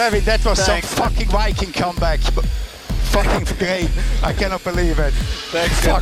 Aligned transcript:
Kevin, 0.00 0.24
that 0.24 0.42
was 0.46 0.58
Thanks. 0.64 0.88
some 0.88 1.10
fucking 1.10 1.28
Viking 1.28 1.72
comeback. 1.72 2.20
fucking 3.12 3.44
great. 3.58 3.90
I 4.22 4.32
cannot 4.32 4.64
believe 4.64 4.98
it. 4.98 5.12
Thanks, 5.52 5.78
Fuck. 5.84 6.00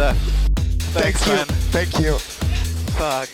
Thank 0.94 1.16
Thanks, 1.16 1.26
you. 1.26 1.32
man. 1.32 1.46
Thank 1.72 1.98
you. 1.98 2.14
Fuck. 2.94 3.28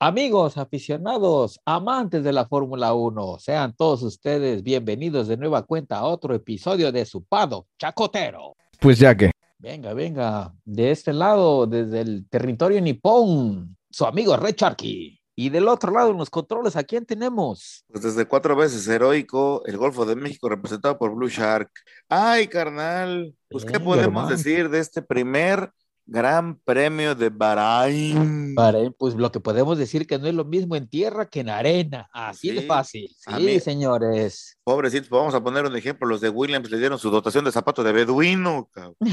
Amigos, 0.00 0.56
aficionados, 0.56 1.60
amantes 1.66 2.24
de 2.24 2.32
la 2.32 2.46
Fórmula 2.46 2.94
1, 2.94 3.38
sean 3.40 3.74
todos 3.76 4.02
ustedes 4.02 4.62
bienvenidos 4.62 5.28
de 5.28 5.36
nueva 5.36 5.64
cuenta 5.64 5.98
a 5.98 6.04
otro 6.04 6.34
episodio 6.34 6.90
de 6.90 7.04
su 7.04 7.24
Pado 7.24 7.66
Chacotero. 7.78 8.56
Pues 8.80 8.98
ya 8.98 9.14
que. 9.14 9.32
Venga, 9.58 9.92
venga, 9.92 10.54
de 10.64 10.92
este 10.92 11.12
lado, 11.12 11.66
desde 11.66 12.00
el 12.00 12.26
territorio 12.30 12.80
nipón, 12.80 13.76
su 13.90 14.06
amigo 14.06 14.34
Red 14.34 14.54
Sharky. 14.56 15.17
Y 15.40 15.50
del 15.50 15.68
otro 15.68 15.92
lado, 15.92 16.10
en 16.10 16.16
los 16.18 16.30
controles, 16.30 16.74
¿a 16.74 16.82
quién 16.82 17.06
tenemos? 17.06 17.84
Pues 17.86 18.02
desde 18.02 18.24
cuatro 18.26 18.56
veces 18.56 18.88
heroico, 18.88 19.62
el 19.66 19.76
Golfo 19.76 20.04
de 20.04 20.16
México 20.16 20.48
representado 20.48 20.98
por 20.98 21.14
Blue 21.14 21.28
Shark. 21.28 21.70
Ay, 22.08 22.48
carnal, 22.48 23.32
pues 23.48 23.64
¿qué 23.64 23.74
Venga, 23.74 23.84
podemos 23.84 24.04
hermano. 24.08 24.28
decir 24.30 24.68
de 24.68 24.80
este 24.80 25.00
primer 25.00 25.70
Gran 26.06 26.56
Premio 26.64 27.14
de 27.14 27.28
Bahrein? 27.28 28.52
Para, 28.56 28.78
pues 28.98 29.14
lo 29.14 29.30
que 29.30 29.38
podemos 29.38 29.78
decir 29.78 30.08
que 30.08 30.18
no 30.18 30.26
es 30.26 30.34
lo 30.34 30.44
mismo 30.44 30.74
en 30.74 30.88
tierra 30.88 31.28
que 31.28 31.38
en 31.38 31.50
arena, 31.50 32.08
así 32.12 32.50
de 32.50 32.62
fácil. 32.62 33.08
Sí, 33.16 33.32
mí- 33.44 33.60
señores. 33.60 34.58
Pobrecitos, 34.64 35.08
vamos 35.08 35.34
a 35.36 35.40
poner 35.44 35.64
un 35.66 35.76
ejemplo. 35.76 36.08
Los 36.08 36.20
de 36.20 36.30
Williams 36.30 36.68
le 36.68 36.78
dieron 36.80 36.98
su 36.98 37.10
dotación 37.10 37.44
de 37.44 37.52
zapatos 37.52 37.84
de 37.84 37.92
beduino. 37.92 38.68
cabrón. 38.72 38.96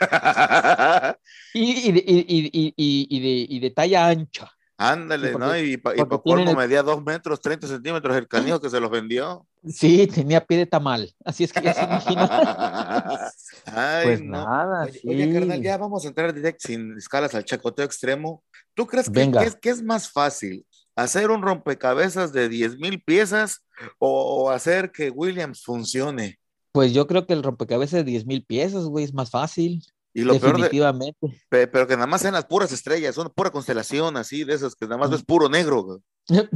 Y, 1.54 1.88
y 1.88 1.92
de, 1.92 2.04
y- 2.06 2.26
y- 2.28 2.50
y- 2.52 2.74
y- 2.76 3.06
y 3.10 3.20
de, 3.20 3.46
y 3.56 3.58
de 3.60 3.70
talla 3.72 4.06
ancha. 4.06 4.48
Ándale, 4.78 5.28
Sí, 5.28 5.32
porque- 5.32 5.46
¿no? 5.46 5.58
Y 5.58 5.76
tienen 5.76 6.18
colmo 6.24 6.50
el- 6.50 6.56
medía 6.56 6.82
dos 6.82 7.02
metros, 7.04 7.40
30 7.40 7.66
centímetros 7.68 8.16
el 8.16 8.26
canijo 8.26 8.60
que 8.60 8.70
se 8.70 8.80
los 8.80 8.90
vendió. 8.90 9.46
Sí, 9.68 10.06
tenía 10.08 10.44
pie 10.44 10.58
de 10.58 10.66
tamal. 10.66 11.14
Así 11.24 11.44
es 11.44 11.52
que 11.52 11.62
ya 11.62 11.72
se 11.74 11.84
imagina. 11.84 12.28
Ay, 13.66 14.04
Pues 14.06 14.22
no. 14.22 14.32
nada, 14.44 14.88
Oye, 15.06 15.32
carnal, 15.32 15.62
ya 15.62 15.76
vamos 15.76 16.04
a 16.04 16.08
entrar 16.08 16.34
directo 16.34 16.66
sin 16.68 16.96
escalas 16.96 17.34
al 17.34 17.44
chacoteo 17.44 17.84
extremo. 17.84 18.42
¿Tú 18.74 18.86
crees 18.86 19.08
que, 19.10 19.22
es, 19.22 19.54
que 19.56 19.70
es 19.70 19.82
más 19.82 20.10
fácil 20.10 20.66
hacer 20.96 21.30
un 21.30 21.42
rompecabezas 21.42 22.32
de 22.32 22.48
10 22.48 22.78
mil 22.78 23.02
piezas 23.02 23.64
o, 23.98 24.44
o 24.46 24.50
hacer 24.50 24.90
que 24.90 25.10
Williams 25.10 25.62
funcione? 25.62 26.38
Pues 26.72 26.92
yo 26.94 27.06
creo 27.06 27.26
que 27.26 27.34
el 27.34 27.42
rompecabezas 27.42 27.98
de 27.98 28.04
10 28.04 28.26
mil 28.26 28.44
piezas, 28.44 28.84
güey, 28.86 29.04
es 29.04 29.12
más 29.14 29.30
fácil. 29.30 29.82
Y 30.14 30.22
lo 30.22 30.38
peor 30.38 30.60
de, 30.60 30.68
pero 31.68 31.86
que 31.86 31.94
nada 31.94 32.06
más 32.06 32.20
sean 32.20 32.34
las 32.34 32.44
puras 32.44 32.70
estrellas, 32.72 33.16
una 33.16 33.30
pura 33.30 33.50
constelación 33.50 34.16
así, 34.16 34.44
de 34.44 34.54
esas 34.54 34.74
que 34.74 34.84
nada 34.86 34.98
más 34.98 35.10
ves 35.10 35.24
puro 35.24 35.48
negro. 35.48 36.00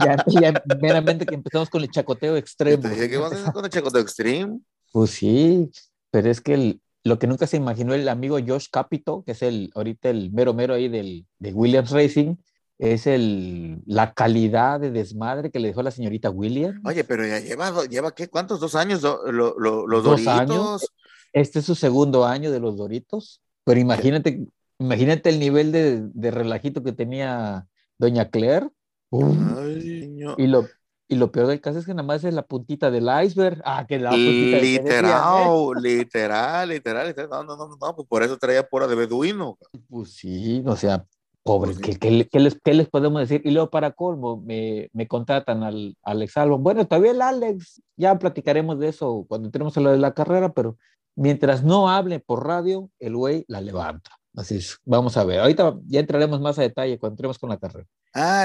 ya, 0.00 0.24
ya 0.26 0.62
meramente 0.80 1.26
que 1.26 1.34
empezamos 1.34 1.70
con 1.70 1.82
el 1.82 1.90
chacoteo 1.90 2.36
extremo. 2.36 2.82
¿qué 2.82 3.16
vas 3.16 3.32
a 3.32 3.36
hacer 3.40 3.52
con 3.52 3.64
el 3.64 3.70
chacoteo 3.70 4.00
extreme? 4.02 4.60
Pues 4.92 5.10
sí, 5.10 5.70
pero 6.10 6.30
es 6.30 6.40
que 6.40 6.54
el- 6.54 6.80
lo 7.04 7.18
que 7.20 7.28
nunca 7.28 7.46
se 7.46 7.56
imaginó 7.56 7.94
el 7.94 8.08
amigo 8.08 8.38
Josh 8.44 8.66
Capito, 8.70 9.22
que 9.24 9.32
es 9.32 9.42
el 9.42 9.70
ahorita 9.76 10.10
el 10.10 10.32
mero 10.32 10.54
mero 10.54 10.74
ahí 10.74 10.88
del, 10.88 11.24
de 11.38 11.52
Williams 11.52 11.90
Racing, 11.90 12.34
es 12.78 13.06
el, 13.06 13.80
la 13.86 14.12
calidad 14.12 14.80
de 14.80 14.90
desmadre 14.90 15.50
que 15.50 15.60
le 15.60 15.68
dejó 15.68 15.82
la 15.82 15.90
señorita 15.92 16.30
Williams. 16.30 16.80
Oye, 16.84 17.04
pero 17.04 17.24
ya 17.26 17.38
lleva, 17.38 17.86
lleva 17.86 18.14
¿qué? 18.14 18.28
¿Cuántos? 18.28 18.58
¿Dos 18.60 18.74
años 18.74 19.02
lo- 19.02 19.30
lo- 19.30 19.86
los 19.86 20.04
Dos 20.04 20.24
Doritos? 20.24 20.50
años. 20.50 20.86
Este 21.32 21.58
es 21.60 21.64
su 21.66 21.74
segundo 21.74 22.24
año 22.26 22.50
de 22.50 22.60
los 22.60 22.76
Doritos, 22.76 23.40
pero 23.64 23.78
imagínate, 23.80 24.46
imagínate 24.78 25.28
el 25.30 25.38
nivel 25.38 25.72
de, 25.72 26.02
de 26.12 26.30
relajito 26.30 26.82
que 26.82 26.92
tenía 26.92 27.66
Doña 27.98 28.30
Claire. 28.30 28.68
Ay, 29.12 30.18
y, 30.38 30.46
lo, 30.46 30.66
y 31.08 31.16
lo 31.16 31.30
peor 31.30 31.46
del 31.46 31.60
caso 31.60 31.78
es 31.78 31.86
que 31.86 31.94
nada 31.94 32.06
más 32.06 32.24
es 32.24 32.34
la 32.34 32.42
puntita 32.42 32.90
del 32.90 33.08
iceberg. 33.24 33.62
Ah, 33.64 33.86
que 33.86 33.98
la 33.98 34.10
puntita 34.10 34.56
del 34.58 34.60
que 34.60 34.82
decía, 34.82 34.82
¿eh? 34.82 35.80
Literal, 35.80 35.82
literal, 35.82 36.68
literal, 36.68 37.06
literal. 37.08 37.30
No, 37.30 37.44
no, 37.44 37.56
no, 37.56 37.76
no, 37.80 37.96
pues 37.96 38.08
por 38.08 38.22
eso 38.22 38.36
traía 38.38 38.66
pura 38.68 38.86
de 38.86 38.94
beduino. 38.94 39.58
Pues 39.88 40.12
sí, 40.14 40.62
o 40.66 40.74
sea, 40.76 41.06
pobres, 41.42 41.76
Pues 41.78 41.86
sí. 41.86 41.92
¿qué, 41.92 41.98
qué 41.98 42.10
le- 42.10 42.28
qué 42.28 42.40
les, 42.40 42.60
qué 42.62 42.74
les 42.74 42.88
podemos 42.88 43.20
decir? 43.20 43.40
Y 43.44 43.50
luego 43.52 43.70
para 43.70 43.92
colmo, 43.92 44.42
me, 44.44 44.90
me 44.92 45.06
contratan 45.06 45.62
al 45.62 45.96
Alex 46.02 46.36
Albon. 46.36 46.62
Bueno, 46.62 46.86
todavía 46.86 47.12
el 47.12 47.22
Alex, 47.22 47.80
ya 47.96 48.18
platicaremos 48.18 48.78
de 48.80 48.88
eso 48.88 49.24
cuando 49.28 49.46
entremos 49.48 49.76
a 49.76 49.80
lo 49.80 49.92
de 49.92 49.98
la 49.98 50.12
carrera, 50.12 50.52
pero 50.52 50.76
mientras 51.16 51.64
no 51.64 51.90
hable 51.90 52.20
por 52.20 52.46
radio, 52.46 52.90
el 53.00 53.16
güey 53.16 53.44
la 53.48 53.60
levanta. 53.60 54.10
Así 54.36 54.58
es, 54.58 54.78
vamos 54.84 55.16
a 55.16 55.24
ver. 55.24 55.40
Ahorita 55.40 55.74
ya 55.86 56.00
entraremos 56.00 56.40
más 56.40 56.58
a 56.58 56.62
detalle 56.62 56.98
cuando 56.98 57.14
entremos 57.14 57.38
con 57.38 57.48
la 57.48 57.58
carrera. 57.58 57.86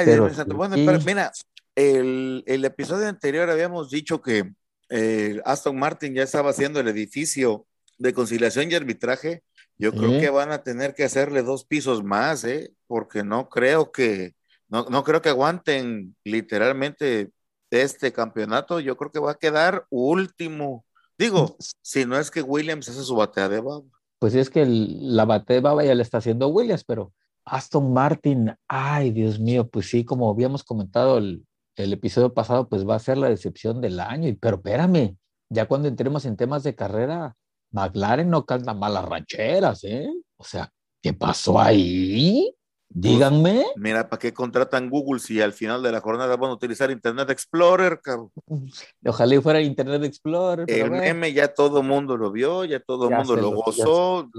Pero 0.05 0.33
sí. 0.33 0.41
Bueno, 0.47 0.75
pero 0.75 0.99
mira, 1.01 1.31
el, 1.75 2.43
el 2.47 2.65
episodio 2.65 3.07
anterior 3.07 3.49
habíamos 3.49 3.91
dicho 3.91 4.21
que 4.21 4.53
eh, 4.89 5.41
Aston 5.45 5.77
Martin 5.77 6.13
ya 6.13 6.23
estaba 6.23 6.49
haciendo 6.49 6.79
el 6.79 6.87
edificio 6.87 7.65
de 7.97 8.13
conciliación 8.13 8.71
y 8.71 8.75
arbitraje. 8.75 9.43
Yo 9.77 9.93
creo 9.93 10.19
que 10.19 10.29
van 10.29 10.51
a 10.51 10.63
tener 10.63 10.93
que 10.93 11.03
hacerle 11.03 11.41
dos 11.41 11.65
pisos 11.65 12.03
más, 12.03 12.43
¿eh? 12.43 12.71
Porque 12.85 13.23
no 13.23 13.49
creo 13.49 13.91
que, 13.91 14.35
no, 14.69 14.85
no 14.89 15.03
creo 15.03 15.21
que 15.21 15.29
aguanten 15.29 16.15
literalmente 16.23 17.31
este 17.71 18.11
campeonato. 18.11 18.79
Yo 18.79 18.95
creo 18.95 19.11
que 19.11 19.19
va 19.19 19.31
a 19.31 19.39
quedar 19.39 19.85
último. 19.89 20.85
Digo, 21.21 21.55
si 21.83 22.03
no 22.03 22.17
es 22.17 22.31
que 22.31 22.41
Williams 22.41 22.89
hace 22.89 23.03
su 23.03 23.15
batea 23.15 23.47
de 23.47 23.61
baba. 23.61 23.83
Pues 24.17 24.33
es 24.33 24.49
que 24.49 24.63
el- 24.63 25.15
la 25.15 25.25
bate 25.25 25.53
de 25.53 25.59
baba 25.59 25.85
ya 25.85 25.93
le 25.93 26.01
está 26.01 26.17
haciendo 26.17 26.47
Williams, 26.47 26.83
pero 26.83 27.13
Aston 27.45 27.93
Martin, 27.93 28.55
ay, 28.67 29.11
Dios 29.11 29.39
mío, 29.39 29.69
pues 29.69 29.87
sí, 29.87 30.03
como 30.03 30.31
habíamos 30.31 30.63
comentado 30.63 31.19
el, 31.19 31.45
el 31.75 31.93
episodio 31.93 32.33
pasado, 32.33 32.67
pues 32.67 32.87
va 32.89 32.95
a 32.95 32.99
ser 32.99 33.19
la 33.19 33.29
decepción 33.29 33.81
del 33.81 33.99
año. 33.99 34.27
Y, 34.29 34.33
pero 34.33 34.55
espérame, 34.57 35.15
ya 35.49 35.67
cuando 35.67 35.87
entremos 35.87 36.25
en 36.25 36.37
temas 36.37 36.63
de 36.63 36.73
carrera, 36.73 37.35
McLaren 37.71 38.27
no 38.27 38.43
canta 38.47 38.73
malas 38.73 39.05
rancheras, 39.05 39.83
¿eh? 39.83 40.09
O 40.37 40.43
sea, 40.43 40.71
¿qué 41.03 41.13
pasó 41.13 41.59
ahí? 41.59 42.51
Díganme. 42.93 43.65
Mira, 43.77 44.09
¿para 44.09 44.19
qué 44.19 44.33
contratan 44.33 44.89
Google 44.89 45.19
si 45.19 45.39
al 45.39 45.53
final 45.53 45.81
de 45.81 45.91
la 45.91 46.01
jornada 46.01 46.35
van 46.35 46.51
a 46.51 46.53
utilizar 46.53 46.91
Internet 46.91 47.29
Explorer, 47.29 48.01
cabrón? 48.01 48.31
Ojalá 49.05 49.35
y 49.35 49.41
fuera 49.41 49.61
Internet 49.61 50.03
Explorer. 50.03 50.65
pero 50.65 50.83
El 50.85 50.89
bueno. 50.89 51.03
meme 51.03 51.31
ya 51.31 51.53
todo 51.53 51.83
mundo 51.83 52.17
lo 52.17 52.31
vio, 52.31 52.65
ya 52.65 52.79
todo 52.81 53.09
Ya 53.09 53.17
mundo 53.17 53.35
lo 53.37 53.51
gozó. 53.51 54.29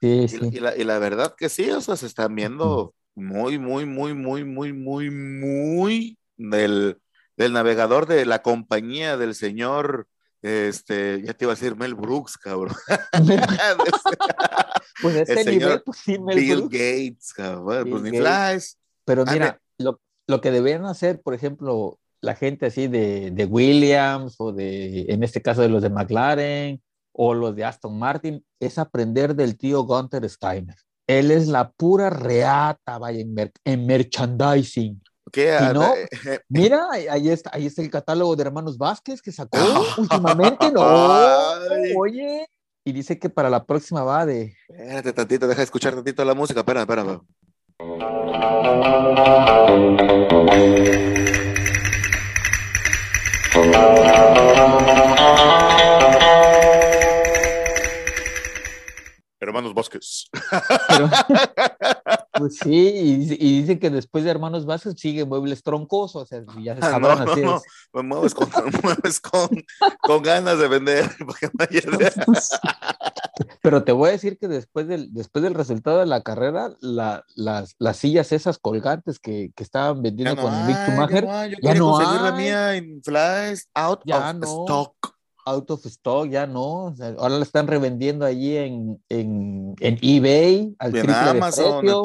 Sí, 0.00 0.08
Y, 0.24 0.28
sí. 0.28 0.38
y 0.52 0.60
la, 0.60 0.76
y 0.76 0.82
la 0.84 0.98
verdad 0.98 1.34
que 1.36 1.48
sí, 1.48 1.70
o 1.70 1.80
sea, 1.80 1.96
se 1.96 2.06
están 2.06 2.34
viendo 2.34 2.92
muy, 3.14 3.58
muy, 3.58 3.86
muy, 3.86 4.14
muy, 4.14 4.42
muy, 4.42 4.72
muy, 4.72 5.10
muy 5.10 6.18
del, 6.36 6.98
del 7.36 7.52
navegador 7.52 8.06
de 8.06 8.26
la 8.26 8.42
compañía 8.42 9.16
del 9.16 9.34
señor, 9.36 10.08
este, 10.42 11.22
ya 11.22 11.32
te 11.34 11.44
iba 11.44 11.52
a 11.52 11.54
decir 11.56 11.76
Mel 11.76 11.94
Brooks, 11.94 12.36
cabrón. 12.36 12.74
Pues 15.00 15.14
a 15.16 15.18
el 15.18 15.22
este 15.22 15.44
señor 15.44 15.60
nivel, 15.62 15.82
pues 15.84 15.98
sí, 15.98 16.18
Mel 16.18 16.36
Bill 16.36 16.56
Brooks. 16.58 16.72
Gates, 16.72 17.32
cabrón. 17.34 17.90
Pues 17.90 18.02
Bill 18.02 18.12
ni 18.12 18.18
Gates. 18.18 18.48
flies. 18.52 18.78
Pero 19.04 19.24
Ah, 19.26 19.32
mira, 19.32 19.60
lo, 19.78 20.00
lo 20.28 20.40
que 20.40 20.50
deberían 20.50 20.84
hacer, 20.86 21.20
por 21.20 21.34
ejemplo, 21.34 21.98
la 22.20 22.34
gente 22.36 22.66
así 22.66 22.86
de, 22.86 23.30
de 23.32 23.44
Williams 23.46 24.36
o 24.38 24.52
de, 24.52 25.06
en 25.08 25.22
este 25.24 25.42
caso 25.42 25.62
de 25.62 25.68
los 25.68 25.82
de 25.82 25.90
McLaren 25.90 26.80
o 27.12 27.34
los 27.34 27.56
de 27.56 27.64
Aston 27.64 27.98
Martin, 27.98 28.44
es 28.60 28.78
aprender 28.78 29.34
del 29.34 29.56
tío 29.56 29.82
Gunther 29.82 30.28
Steiner. 30.28 30.76
Él 31.08 31.30
es 31.32 31.48
la 31.48 31.70
pura 31.72 32.10
reata, 32.10 32.98
vaya, 32.98 33.20
en, 33.20 33.34
mer- 33.34 33.52
en 33.64 33.86
merchandising. 33.86 35.02
¿Qué? 35.32 35.58
No, 35.72 35.94
Eh, 36.26 36.40
Mira, 36.48 36.86
ahí- 36.92 37.30
está, 37.30 37.50
ahí 37.54 37.66
está 37.66 37.82
el 37.82 37.90
catálogo 37.90 38.36
de 38.36 38.42
Hermanos 38.42 38.76
Vázquez 38.78 39.20
que 39.22 39.32
sacó 39.32 39.58
últimamente, 39.98 40.70
¿no? 40.70 40.82
Ay. 40.84 41.94
Oye, 41.98 42.46
y 42.84 42.92
dice 42.92 43.18
que 43.18 43.30
para 43.30 43.48
la 43.50 43.64
próxima 43.64 44.02
va 44.04 44.26
de... 44.26 44.54
Espérate 44.68 45.12
tantito, 45.12 45.46
deja 45.48 45.58
de 45.60 45.64
escuchar 45.64 45.94
tantito 45.94 46.24
la 46.24 46.34
música. 46.34 46.60
Espera, 46.60 46.80
espera. 46.82 47.20
Hermanos 59.40 59.74
Bosques. 59.74 60.28
Pero, 60.88 61.10
pues 62.32 62.56
sí, 62.58 62.70
y, 62.70 63.12
y 63.34 63.60
dice 63.60 63.78
que 63.78 63.90
después 63.90 64.24
de 64.24 64.30
Hermanos 64.30 64.64
Vázquez 64.66 64.94
sigue 64.96 65.24
Muebles 65.24 65.62
Troncosos, 65.62 66.22
o 66.22 66.26
sea, 66.26 66.42
ya 66.62 66.74
se 66.76 66.80
Ah, 66.84 66.90
sabrán 66.90 67.24
no, 67.24 67.32
así. 67.32 67.40
no, 67.42 67.56
es. 67.56 67.62
me 67.92 68.02
mueves 68.02 68.34
con, 68.34 68.48
me 68.50 68.78
mueves 68.82 69.20
con, 69.20 69.48
con 70.02 70.22
ganas 70.22 70.58
de 70.58 70.68
vender. 70.68 71.10
vaya- 71.52 71.82
Pero 73.62 73.82
te 73.84 73.92
voy 73.92 74.08
a 74.10 74.12
decir 74.12 74.38
que 74.38 74.48
después 74.48 74.86
del, 74.88 75.12
después 75.12 75.42
del 75.42 75.54
resultado 75.54 76.00
de 76.00 76.06
la 76.06 76.22
carrera, 76.22 76.72
la- 76.80 77.24
las, 77.34 77.74
las 77.78 77.96
sillas 77.96 78.32
esas 78.32 78.58
colgantes 78.58 79.18
que, 79.18 79.52
que 79.54 79.62
estaban 79.62 79.96
Ya 79.96 80.02
vendiendo 80.02 80.36
no 80.36 80.42
con 80.42 80.54
hay, 80.54 80.66
Mick 80.66 80.76
ya 80.76 80.86
Schumacher, 80.86 81.24
no 81.24 81.32
hay. 81.32 81.50
Yo 81.52 81.56
ya 81.62 81.74
no 81.74 81.90
conseguir 81.92 82.20
la 82.20 82.28
hay. 82.28 82.34
mía 82.42 82.74
en 82.76 83.02
Flies 83.02 83.68
out 83.74 84.00
Ya 84.04 84.30
of 84.30 84.36
no. 84.36 84.46
stock. 84.46 84.94
Out 85.44 85.70
of 85.70 85.84
stock, 85.86 86.28
ya 86.28 86.46
no. 86.46 86.86
o 86.86 86.94
sea, 86.96 87.08
ahora 87.18 87.36
la 87.38 87.42
están 87.42 87.66
revendiendo 87.66 88.24
allí 88.24 88.56
en, 88.56 89.02
en, 89.08 89.74
en 89.80 89.98
eBay 90.02 90.74
al 90.78 90.94
En 90.96 91.06
de 91.06 91.12
Amazon, 91.12 91.84
en. 91.86 92.02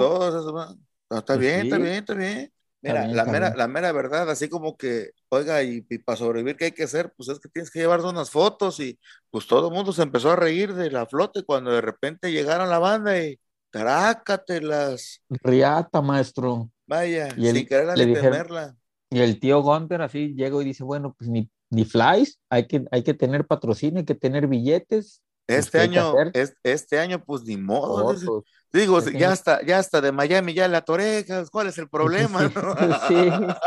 ¿va? 0.56 0.76
No, 1.10 1.18
está 1.20 1.34
Pues 1.34 1.42
bien, 1.42 1.62
está 1.62 1.78
sí. 1.78 1.82
bien, 1.82 1.94
está 1.96 2.14
bien. 2.14 2.54
Mira, 2.82 3.02
bien, 3.02 3.16
la 3.16 3.22
está 3.22 3.32
mera, 3.32 3.48
bien. 3.48 3.58
la 3.58 3.68
mera 3.68 3.92
verdad, 3.92 4.30
así 4.30 4.50
como 4.50 4.78
que, 4.78 5.12
oiga, 5.30 5.64
y, 5.64 5.82
para 5.82 6.16
sobrevivir, 6.18 6.56
¿qué 6.58 6.66
hay 6.66 6.72
que 6.72 6.84
hacer? 6.84 7.12
Pues 7.18 7.30
es 7.30 7.40
que 7.40 7.50
tienes 7.50 7.72
que 7.72 7.80
llevarse 7.80 8.08
unas 8.08 8.30
fotos 8.30 8.80
y 8.80 9.00
pues 9.32 9.48
todo 9.48 9.68
el 9.70 9.74
mundo 9.74 9.92
se 9.94 10.04
empezó 10.04 10.32
a 10.32 10.36
reír 10.36 10.74
de 10.74 10.92
la 10.92 11.06
flota 11.08 11.40
y 11.40 11.44
cuando 11.44 11.72
de 11.72 11.82
repente 11.82 12.32
llegaron 12.32 12.70
la 12.70 12.80
banda 12.80 13.18
y 13.24 13.40
trácatelas, 13.72 15.22
Riata, 15.30 16.02
maestro. 16.02 16.70
vaya, 16.88 17.30
Y 17.38 17.48
él- 17.48 17.56
sin 17.56 17.68
quererla 17.68 17.96
ni 17.96 18.14
temerla. 18.14 18.78
Y 19.10 19.20
el 19.20 19.40
tío 19.40 19.62
Gunter 19.62 20.02
así 20.02 20.34
llega 20.36 20.62
y 20.62 20.66
dice, 20.66 20.84
bueno, 20.84 21.16
pues 21.18 21.30
ni, 21.30 21.50
ni 21.70 21.84
flies, 21.86 22.40
hay 22.50 22.68
que, 22.68 22.86
hay 22.92 23.04
que 23.04 23.14
tener 23.14 23.46
patrocinio, 23.46 24.00
hay 24.00 24.06
que 24.06 24.16
tener 24.16 24.48
billetes. 24.48 25.22
pues, 25.46 25.60
Este 25.60 25.78
¿qué 25.78 25.82
hay 25.84 25.90
que 25.92 26.00
año, 26.00 26.14
es- 26.34 26.54
este 26.64 27.00
año, 27.00 27.24
pues 27.26 27.44
ni 27.44 27.58
modo. 27.58 28.44
Digo, 28.74 29.02
ya 29.02 29.32
está, 29.34 29.66
ya 29.66 29.80
está 29.80 30.02
de 30.02 30.12
Miami, 30.12 30.54
ya 30.54 30.68
la 30.68 30.82
torejas, 30.82 31.50
¿cuál 31.50 31.68
es 31.68 31.78
el 31.78 31.90
problema? 31.90 32.40
Sí, 33.08 33.16
no? 33.16 33.56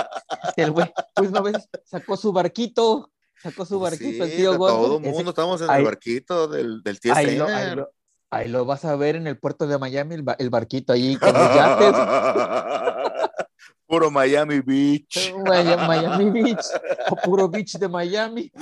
sí. 0.54 0.60
El 0.62 0.70
güey, 0.72 0.92
pues 1.14 1.30
no 1.30 1.42
ves, 1.42 1.68
sacó 1.84 2.16
su 2.16 2.32
barquito, 2.32 3.10
sacó 3.42 3.64
su 3.64 3.80
barquito 3.80 4.24
el 4.24 4.36
tío 4.36 4.56
todo 4.56 4.98
el. 4.98 5.04
Ese- 5.04 5.12
mundo 5.14 5.30
estamos 5.30 5.60
en 5.62 5.70
ahí- 5.70 5.78
el 5.80 5.84
barquito 5.86 6.48
del, 6.48 6.82
del 6.82 7.00
tío 7.00 7.14
ahí, 7.14 7.36
lo, 7.36 7.46
ahí, 7.46 7.74
lo, 7.76 7.90
ahí 8.30 8.48
lo 8.48 8.64
vas 8.66 8.84
a 8.84 8.94
ver 8.96 9.16
en 9.16 9.26
el 9.26 9.38
puerto 9.38 9.66
de 9.66 9.78
Miami, 9.78 10.14
el, 10.16 10.22
ba- 10.22 10.36
el 10.38 10.50
barquito 10.50 10.92
allí 10.92 11.16
con 11.16 11.32
los 11.32 11.54
yates. 11.54 11.94
Puro 13.90 14.08
Miami 14.08 14.60
Beach. 14.60 15.34
Miami, 15.44 16.30
Beach, 16.42 16.64
o 17.10 17.16
puro 17.16 17.48
beach 17.48 17.72
de 17.76 17.88
Miami. 17.88 18.52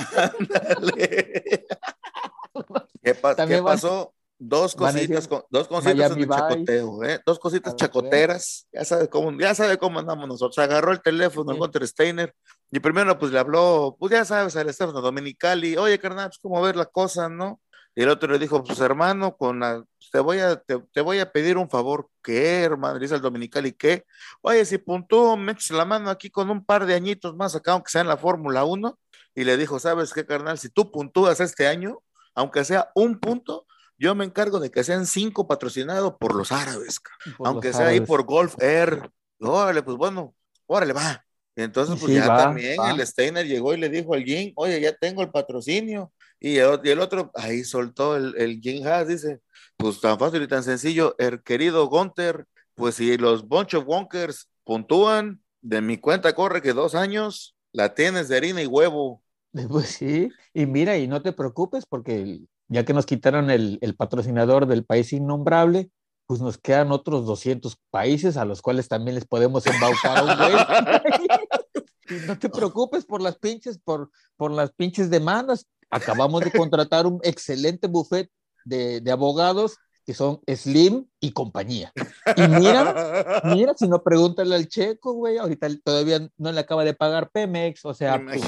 ¿Qué, 3.03 3.15
pa- 3.15 3.35
También 3.35 3.61
qué 3.61 3.65
pasó? 3.65 4.15
Dos 4.41 4.75
cositas, 4.77 5.27
con- 5.27 5.43
dos 5.51 5.67
cositas 5.67 6.13
en 6.13 6.19
el 6.21 6.29
chacoteo, 6.29 7.03
¿eh? 7.05 7.21
Dos 7.27 7.39
cositas 7.41 7.75
chacoteras. 7.77 8.69
Ya 8.73 8.85
sabe 8.85 9.09
cómo, 9.09 9.33
ya 9.39 9.53
sabe 9.55 9.77
cómo 9.79 9.99
andamos 9.99 10.29
nosotros. 10.29 10.57
Agarró 10.59 10.93
el 10.93 11.03
teléfono 11.03 11.51
el 11.51 11.57
Sí. 11.57 11.61
Gunter 11.61 11.87
Steiner 11.89 12.35
y 12.71 12.79
primero 12.81 13.19
pues 13.19 13.33
le 13.33 13.39
habló, 13.41 13.97
pues 13.99 14.13
ya 14.13 14.25
sabes, 14.25 14.55
al 14.57 14.69
Estefano 14.69 15.01
Dominicali, 15.01 15.77
oye 15.77 15.99
carnal, 15.99 16.29
pues 16.29 16.39
cómo 16.39 16.63
ver 16.63 16.77
la 16.77 16.87
cosa, 16.87 17.29
¿no? 17.29 17.61
Y 17.99 18.03
el 18.05 18.11
otro 18.11 18.31
le 18.33 18.39
dijo, 18.39 18.63
pues 18.63 18.79
hermano, 18.79 19.37
con 19.37 19.59
la- 19.59 19.83
te 20.13 20.21
voy 20.21 20.39
a, 20.39 20.55
te, 20.55 20.79
te 20.93 21.01
voy 21.01 21.19
a 21.19 21.33
pedir 21.33 21.57
un 21.57 21.69
favor, 21.69 22.09
¿qué, 22.23 22.63
hermano? 22.63 22.95
Le 22.95 23.01
dice 23.01 23.17
el 23.17 23.21
Dominicali, 23.21 23.73
¿qué? 23.73 24.05
Oye, 24.41 24.65
si 24.65 24.79
puntúo, 24.79 25.37
me 25.37 25.51
echas 25.51 25.73
la 25.77 25.85
mano 25.85 26.09
aquí 26.09 26.31
con 26.31 26.49
un 26.49 26.65
par 26.65 26.87
de 26.87 26.95
añitos 26.95 27.35
más 27.35 27.57
acá, 27.57 27.73
aunque 27.73 27.91
sea 27.91 28.03
en 28.03 28.07
la 28.07 28.17
Fórmula 28.17 28.63
1. 28.65 28.97
Y 29.35 29.43
le 29.43 29.57
dijo, 29.57 29.81
¿sabes 29.81 30.13
qué, 30.13 30.25
carnal? 30.25 30.61
Si 30.61 30.69
tú 30.69 30.93
puntúas 30.93 31.41
este 31.41 31.67
año, 31.67 31.99
aunque 32.37 32.65
sea 32.65 32.93
un 32.95 33.19
punto, 33.19 33.67
yo 33.99 34.15
me 34.15 34.25
encargo 34.25 34.61
de 34.61 34.71
que 34.71 34.85
sean 34.85 35.05
cinco 35.05 35.49
patrocinados 35.49 36.15
por 36.21 36.37
los 36.37 36.53
árabes, 36.53 37.01
por 37.37 37.49
aunque 37.49 37.69
los 37.71 37.77
sea 37.79 37.89
ahí 37.89 38.01
por 38.01 38.23
Golf 38.23 38.55
Air. 38.63 39.11
Órale, 39.41 39.83
pues 39.83 39.97
bueno, 39.97 40.37
órale, 40.67 40.93
va. 40.93 41.25
Y 41.57 41.63
entonces, 41.63 41.99
pues 41.99 42.13
Sí, 42.13 42.17
ya 42.17 42.29
va, 42.29 42.37
también 42.37 42.79
va. 42.79 42.93
el 42.93 43.05
Steiner 43.05 43.45
llegó 43.45 43.75
y 43.75 43.79
le 43.79 43.89
dijo 43.89 44.15
al 44.15 44.23
Jim, 44.23 44.53
oye, 44.55 44.81
ya 44.81 44.93
tengo 44.95 45.21
el 45.23 45.31
patrocinio. 45.33 46.13
Y 46.41 46.59
el, 46.59 46.81
y 46.85 46.91
el 46.91 47.01
otro, 47.01 47.31
ahí 47.35 47.65
soltó 47.65 48.17
el, 48.17 48.35
el 48.37 48.61
Jim 48.61 48.87
Haas, 48.87 49.09
dice, 49.09 49.41
pues 49.77 50.01
tan 50.01 50.19
fácil 50.19 50.43
y 50.43 50.49
tan 50.49 50.63
sencillo, 50.63 51.15
el 51.19 51.43
querido 51.43 51.87
Gunter, 51.87 52.47
pues 52.75 52.97
si 52.97 53.17
los 53.17 53.47
Bunch 53.47 53.75
of 53.75 53.87
Wonkers 53.87 54.49
puntúan, 54.65 55.43
de 55.61 55.81
mi 55.81 55.99
cuenta 55.99 56.35
corre 56.35 56.63
que 56.63 56.73
dos 56.73 56.95
años, 56.95 57.57
la 57.73 57.95
tienes 57.95 58.29
de 58.29 58.37
harina 58.37 58.63
y 58.63 58.67
huevo. 58.67 59.23
Pues 59.69 59.89
sí, 59.89 60.29
y 60.53 60.67
mira, 60.67 60.99
y 60.99 61.09
no 61.09 61.23
te 61.23 61.33
preocupes 61.33 61.87
porque 61.87 62.43
ya 62.69 62.85
que 62.85 62.93
nos 62.93 63.07
quitaron 63.07 63.51
el, 63.51 63.79
el 63.81 63.97
patrocinador 63.97 64.67
del 64.67 64.85
país 64.85 65.13
innombrable, 65.13 65.91
pues 66.27 66.43
nos 66.43 66.59
quedan 66.59 66.93
otros 66.93 67.25
200 67.25 67.79
países 67.91 68.37
a 68.37 68.45
los 68.45 68.61
cuales 68.61 68.89
también 68.89 69.15
les 69.15 69.25
podemos 69.25 69.67
embaucar 69.67 70.23
un 70.23 70.37
güey. 70.37 70.53
No 72.27 72.39
te 72.39 72.49
preocupes 72.49 73.05
por 73.05 73.21
las 73.21 73.37
pinches, 73.39 73.79
por, 73.79 74.11
por 74.37 74.51
las 74.51 74.73
pinches 74.73 75.11
demandas. 75.11 75.67
Acabamos 75.91 76.43
de 76.43 76.51
contratar 76.51 77.07
un 77.07 77.21
excelente 77.23 77.87
buffet 77.89 78.31
de, 78.65 79.01
de 79.01 79.11
abogados 79.11 79.77
que 80.05 80.15
son 80.15 80.41
Slim 80.47 81.07
y 81.21 81.33
compañía. 81.33 81.93
Y 82.37 82.43
mira, 82.49 83.43
mira, 83.45 83.75
si 83.77 83.87
no 83.89 84.03
pregúntale 84.03 84.55
al 84.55 84.67
checo, 84.69 85.13
güey, 85.13 85.37
ahorita 85.37 85.69
todavía 85.85 86.27
no 86.39 86.51
le 86.51 86.61
acaba 86.61 86.83
de 86.85 86.95
pagar 86.95 87.31
Pemex, 87.31 87.85
o 87.85 87.93
sea, 87.93 88.23
pues, 88.25 88.43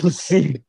pues 0.00 0.16
sí. 0.16 0.64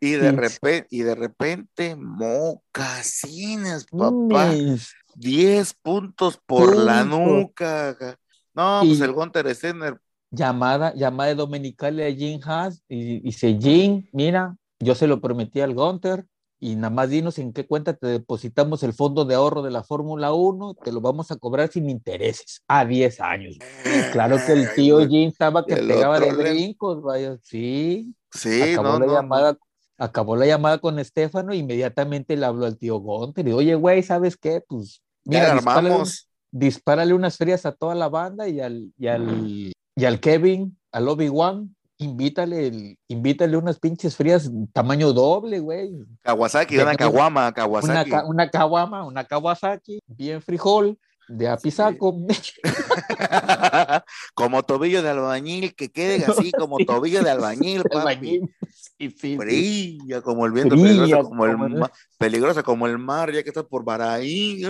Y 0.00 0.12
de 0.12 0.30
Sí. 0.30 0.36
repente, 0.36 0.86
y 0.90 1.00
de 1.02 1.14
repente, 1.14 1.94
mocasines, 1.96 3.84
papá. 3.86 4.46
Mis- 4.52 4.92
10 5.14 5.74
puntos 5.74 6.38
por 6.46 6.76
la 6.76 7.04
nuca. 7.04 7.96
ca- 7.98 8.18
No, 8.54 8.80
pues 8.84 9.00
el 9.00 9.12
Gunter 9.12 9.54
Steiner, 9.54 10.00
llamada, 10.30 10.92
llamada 10.94 11.28
de 11.28 11.34
dominical 11.36 12.00
a 12.00 12.10
Jim 12.10 12.40
Haas 12.44 12.82
y 12.88 13.20
dice, 13.20 13.56
Jim, 13.60 14.08
mira, 14.12 14.56
yo 14.80 14.94
se 14.94 15.06
lo 15.06 15.20
prometí 15.20 15.60
al 15.60 15.74
Gunter 15.74 16.26
y 16.60 16.74
nada 16.76 16.90
más 16.90 17.08
dinos 17.08 17.38
en 17.38 17.52
qué 17.52 17.66
cuenta 17.66 17.94
te 17.94 18.06
depositamos 18.08 18.82
el 18.82 18.92
fondo 18.92 19.24
de 19.24 19.34
ahorro 19.36 19.62
de 19.62 19.70
la 19.70 19.84
Fórmula 19.84 20.32
1, 20.32 20.74
te 20.82 20.90
lo 20.92 21.00
vamos 21.00 21.30
a 21.30 21.36
cobrar 21.36 21.70
sin 21.70 21.88
intereses 21.88 22.62
a 22.66 22.84
10 22.84 23.20
años. 23.20 23.56
Y 23.84 24.10
claro 24.10 24.36
que 24.44 24.52
el 24.52 24.74
tío 24.74 24.98
Ay, 24.98 25.08
Jim 25.08 25.28
estaba 25.28 25.64
que 25.64 25.76
pegaba 25.76 26.18
de 26.18 26.32
brincos, 26.32 27.00
vaya, 27.02 27.38
sí, 27.42 28.14
Sí, 28.32 28.62
acabó 28.62 28.98
no, 28.98 28.98
la 28.98 29.06
no, 29.06 29.12
llamada. 29.14 29.58
Acabó 30.00 30.36
la 30.36 30.46
llamada 30.46 30.78
con 30.78 30.98
Estefano, 30.98 31.52
inmediatamente 31.54 32.36
le 32.36 32.46
habló 32.46 32.66
al 32.66 32.78
tío 32.78 32.98
Gunter 32.98 33.46
y 33.48 33.52
oye, 33.52 33.74
güey, 33.74 34.02
¿sabes 34.02 34.36
qué? 34.36 34.62
Pues 34.66 35.02
mira, 35.24 35.52
dispárale 35.54 35.88
armamos. 35.88 36.28
dispárale 36.52 37.14
unas 37.14 37.36
ferias 37.36 37.66
a 37.66 37.72
toda 37.72 37.94
la 37.96 38.08
banda 38.08 38.48
y 38.48 38.60
al, 38.60 38.92
y 38.96 39.06
al, 39.08 39.72
y 39.96 40.04
al 40.04 40.20
Kevin, 40.20 40.78
al 40.92 41.08
Obi-Wan, 41.08 41.74
invítale, 41.98 42.66
el- 42.68 42.98
invítale 43.08 43.56
unas 43.56 43.78
pinches 43.78 44.16
frías 44.16 44.50
tamaño 44.72 45.12
doble, 45.12 45.58
güey. 45.60 45.92
Kawasaki, 46.22 46.78
una 46.78 46.94
caguama, 46.94 47.42
Una, 47.42 47.52
Kawasaki. 47.52 48.10
ca- 48.10 48.24
una 48.24 48.48
Kawama, 48.50 49.04
una 49.04 49.24
Kawasaki, 49.24 50.00
bien 50.06 50.40
frijol, 50.40 50.96
de 51.28 51.48
apisaco. 51.48 52.16
como 54.34 54.62
tobillo 54.62 55.02
de 55.02 55.10
albañil, 55.10 55.74
que 55.74 55.90
quede 55.90 56.24
así 56.26 56.52
como 56.52 56.78
tobillo 56.78 57.22
de 57.22 57.30
albañil, 57.30 57.82
papi. 57.82 57.96
Albañil. 57.98 58.54
Sí, 58.98 59.10
sí. 59.10 59.36
Brilla 59.36 60.22
como 60.22 60.46
el 60.46 60.52
viento, 60.52 60.74
Brilla 60.74 60.88
peligrosa 61.02 61.22
como 61.28 61.44
el, 61.46 61.52
como 61.52 61.66
el- 61.66 61.74
ma- 61.74 61.90
peligrosa 62.18 62.62
como 62.62 62.86
el 62.86 62.98
mar, 62.98 63.32
ya 63.32 63.42
que 63.42 63.50
está 63.50 63.62
por 63.62 63.84
Baraí. 63.84 64.62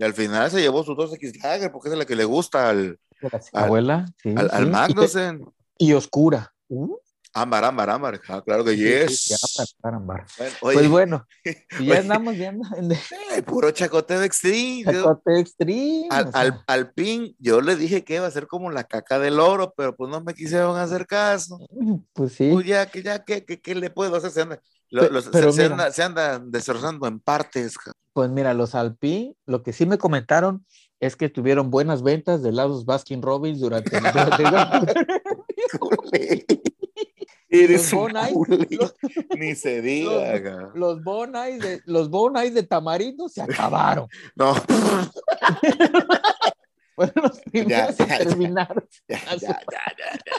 Y 0.00 0.04
al 0.04 0.14
final 0.14 0.50
se 0.50 0.60
llevó 0.60 0.84
sus 0.84 0.96
2X 0.96 1.42
Lager, 1.42 1.72
porque 1.72 1.88
es 1.88 1.96
la 1.98 2.04
que 2.04 2.14
le 2.14 2.24
gusta 2.24 2.68
al, 2.70 2.98
Abuela, 3.52 4.06
sí, 4.22 4.32
al, 4.36 4.48
al. 4.52 4.66
Magnussen. 4.70 5.44
Y, 5.78 5.92
oscura. 5.94 6.52
Uh, 6.68 6.96
Ámbar, 7.34 7.62
ámbar, 7.66 7.90
ámbar. 7.90 8.20
Ah, 8.28 8.42
claro 8.44 8.64
que 8.64 8.74
yes. 8.76 9.20
sí, 9.20 9.34
sí, 9.36 9.64
ámbar, 9.84 9.94
ámbar. 10.00 10.26
Bueno, 10.38 10.54
oye, 10.62 10.74
Pues 10.78 10.88
bueno, 10.88 11.26
y 11.44 11.50
ya 11.86 11.92
oye. 11.92 11.98
andamos 11.98 12.34
viendo 12.34 12.66
en 12.76 12.90
eh, 12.92 13.42
puro 13.46 13.70
chacoteo 13.70 14.22
extreme. 14.22 14.82
yo- 14.84 14.92
Chacote 15.04 15.38
Extreme. 15.38 16.08
Al, 16.10 16.30
al, 16.32 16.64
al 16.66 16.92
pin, 16.94 17.36
yo 17.38 17.60
le 17.60 17.76
dije 17.76 18.02
que 18.02 18.14
iba 18.16 18.26
a 18.26 18.30
ser 18.30 18.46
como 18.48 18.70
la 18.70 18.84
caca 18.84 19.18
del 19.18 19.38
oro, 19.40 19.72
pero 19.76 19.94
pues 19.94 20.10
no 20.10 20.20
me 20.22 20.34
quisieron 20.34 20.76
hacer 20.78 21.06
caso. 21.06 21.58
Pues 22.14 22.32
sí. 22.32 22.50
Pues 22.52 22.66
ya, 22.66 22.86
que 22.86 23.02
ya, 23.02 23.22
¿qué, 23.22 23.44
qué, 23.44 23.60
qué 23.60 23.74
le 23.74 23.90
puedo 23.90 24.16
hacer? 24.16 24.30
Se, 24.30 24.40
anda, 24.42 24.60
lo- 24.90 25.08
los- 25.10 25.24
se- 25.26 25.30
pero 25.30 25.52
se, 25.52 25.62
mira. 25.64 25.74
anda- 25.74 25.92
se 25.92 26.02
andan 26.02 26.50
destrozando 26.50 27.06
en 27.06 27.20
partes. 27.20 27.74
Pues 28.14 28.30
mira, 28.30 28.52
los 28.54 28.74
Alpine, 28.74 29.36
lo 29.46 29.62
que 29.62 29.72
sí 29.74 29.84
me 29.86 29.98
comentaron 29.98 30.64
es 30.98 31.14
que 31.14 31.28
tuvieron 31.28 31.70
buenas 31.70 32.02
ventas 32.02 32.42
de 32.42 32.48
helados 32.48 32.84
Baskin 32.84 33.22
Robbins 33.22 33.60
durante 33.60 33.96
el 33.96 34.02
Culé. 35.78 36.46
Eres 37.50 37.90
Los 37.92 38.02
un 38.04 38.12
culé. 38.34 38.66
los- 38.70 38.94
Ni 39.38 39.54
se 39.54 39.80
diga. 39.80 40.70
los 40.74 41.02
Bon 41.02 41.32
Ice 41.48 41.66
de 41.66 41.82
los 41.86 42.10
Bon 42.10 42.36
Ice 42.36 42.50
de 42.52 42.62
tamarindo 42.62 43.28
se 43.28 43.40
acabaron. 43.42 44.06
No, 44.36 44.54
Fueron 46.94 47.22
los 47.22 47.40
primeros 47.40 47.96
ya, 47.96 48.04
en 48.04 48.08
ya. 48.10 48.18
terminar. 48.18 48.84
ya, 49.08 49.18
ya, 49.24 49.36
ya, 49.38 49.60
ya, 49.70 50.12
ya. 50.26 50.36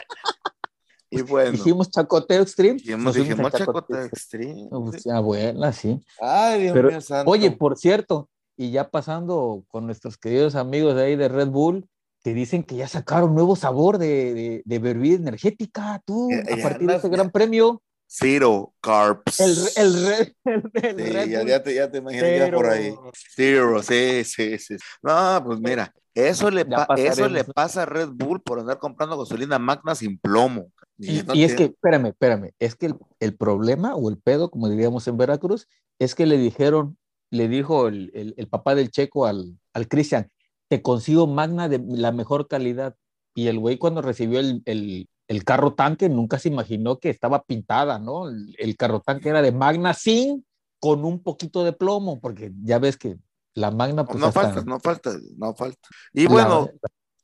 Y 1.12 1.22
bueno, 1.22 1.50
Dijimos 1.52 1.90
chacoteo 1.90 2.42
extreme. 2.42 2.74
dijimos, 2.74 3.14
dijimos 3.14 3.50
chacoteo 3.52 4.04
extreme. 4.04 4.52
extreme. 4.52 4.90
Pues, 4.90 5.06
abuela, 5.08 5.72
sí. 5.72 5.98
Ay, 6.20 6.62
Dios 6.62 6.72
Pero, 6.74 6.88
mío 6.90 7.00
santo. 7.00 7.30
Oye, 7.30 7.50
por 7.50 7.76
cierto, 7.76 8.28
y 8.56 8.70
ya 8.70 8.88
pasando 8.90 9.64
con 9.68 9.86
nuestros 9.86 10.16
queridos 10.18 10.54
amigos 10.54 10.94
de 10.94 11.02
ahí 11.04 11.16
de 11.16 11.28
Red 11.28 11.48
Bull, 11.48 11.88
que 12.22 12.34
dicen 12.34 12.62
que 12.62 12.76
ya 12.76 12.86
sacaron 12.88 13.34
nuevo 13.34 13.56
sabor 13.56 13.98
de, 13.98 14.34
de, 14.34 14.62
de 14.64 14.78
bebida 14.78 15.16
energética, 15.16 16.02
tú, 16.04 16.30
Ya- 16.30 16.52
a 16.52 16.56
ya 16.56 16.62
partir 16.62 16.86
de 16.86 16.94
andas- 16.94 16.96
este 17.04 17.08
gran 17.08 17.30
premio. 17.30 17.82
Zero 18.12 18.74
carbs. 18.80 19.38
El, 19.38 19.56
el, 19.76 20.06
Red, 20.06 20.32
el, 20.44 20.70
el 20.74 20.96
Sí, 20.96 21.12
Red 21.12 21.28
ya, 21.30 21.38
Bull 21.40 21.48
ya 21.48 21.62
te, 21.62 21.74
ya 21.74 21.90
te 21.90 21.98
iba 21.98 22.50
por 22.50 22.66
ahí. 22.66 22.92
Zero, 23.36 23.82
sí, 23.84 24.24
sí, 24.24 24.58
sí. 24.58 24.74
No, 25.00 25.42
pues 25.46 25.60
mira, 25.60 25.94
eso 26.12 26.50
le, 26.50 26.64
Ya 26.68 26.86
pa- 26.86 26.94
eso 26.96 27.28
le 27.28 27.44
pasa 27.44 27.82
a 27.82 27.86
Red 27.86 28.08
Bull 28.08 28.42
por 28.42 28.58
andar 28.58 28.78
comprando 28.78 29.16
gasolina 29.16 29.60
magna 29.60 29.94
sin 29.94 30.18
plomo. 30.18 30.72
Y, 30.98 31.22
no 31.22 31.34
y 31.36 31.44
es 31.44 31.54
que, 31.54 31.64
espérame, 31.66 32.06
espérame, 32.08 32.50
es 32.58 32.74
que 32.74 32.86
el, 32.86 32.96
el 33.20 33.36
problema 33.36 33.94
o 33.94 34.10
el 34.10 34.18
pedo, 34.18 34.50
como 34.50 34.68
diríamos 34.68 35.06
en 35.06 35.16
Veracruz, 35.16 35.68
es 36.00 36.14
que 36.16 36.26
le 36.26 36.36
dijeron, 36.36 36.98
le 37.30 37.46
dijo 37.48 37.86
el, 37.86 38.10
el- 38.12 38.34
el 38.36 38.48
papá 38.48 38.74
del 38.74 38.90
checo 38.90 39.24
al, 39.26 39.56
al 39.72 39.86
Cristian, 39.86 40.28
te 40.70 40.80
consigo 40.82 41.26
Magna 41.26 41.68
de 41.68 41.80
la 41.86 42.12
mejor 42.12 42.46
calidad. 42.48 42.94
Y 43.34 43.48
el 43.48 43.58
güey 43.58 43.76
cuando 43.76 44.02
recibió 44.02 44.38
el, 44.40 44.62
el, 44.66 45.08
el 45.28 45.44
carro 45.44 45.74
tanque 45.74 46.08
nunca 46.08 46.38
se 46.38 46.48
imaginó 46.48 46.98
que 46.98 47.10
estaba 47.10 47.42
pintada, 47.42 47.98
¿no? 47.98 48.28
El, 48.28 48.54
el 48.58 48.76
carro 48.76 49.00
tanque 49.00 49.28
era 49.30 49.42
de 49.42 49.52
Magna 49.52 49.94
sin, 49.94 50.46
con 50.78 51.04
un 51.04 51.22
poquito 51.22 51.64
de 51.64 51.72
plomo, 51.72 52.20
porque 52.20 52.52
ya 52.62 52.78
ves 52.78 52.96
que 52.96 53.16
la 53.54 53.70
Magna... 53.70 54.04
Pues, 54.04 54.18
no 54.20 54.26
hasta- 54.28 54.40
falta, 54.42 54.62
no 54.64 54.78
falta, 54.80 55.10
no 55.36 55.54
falta. 55.54 55.88
Y 56.12 56.24
la- 56.24 56.30
bueno, 56.30 56.70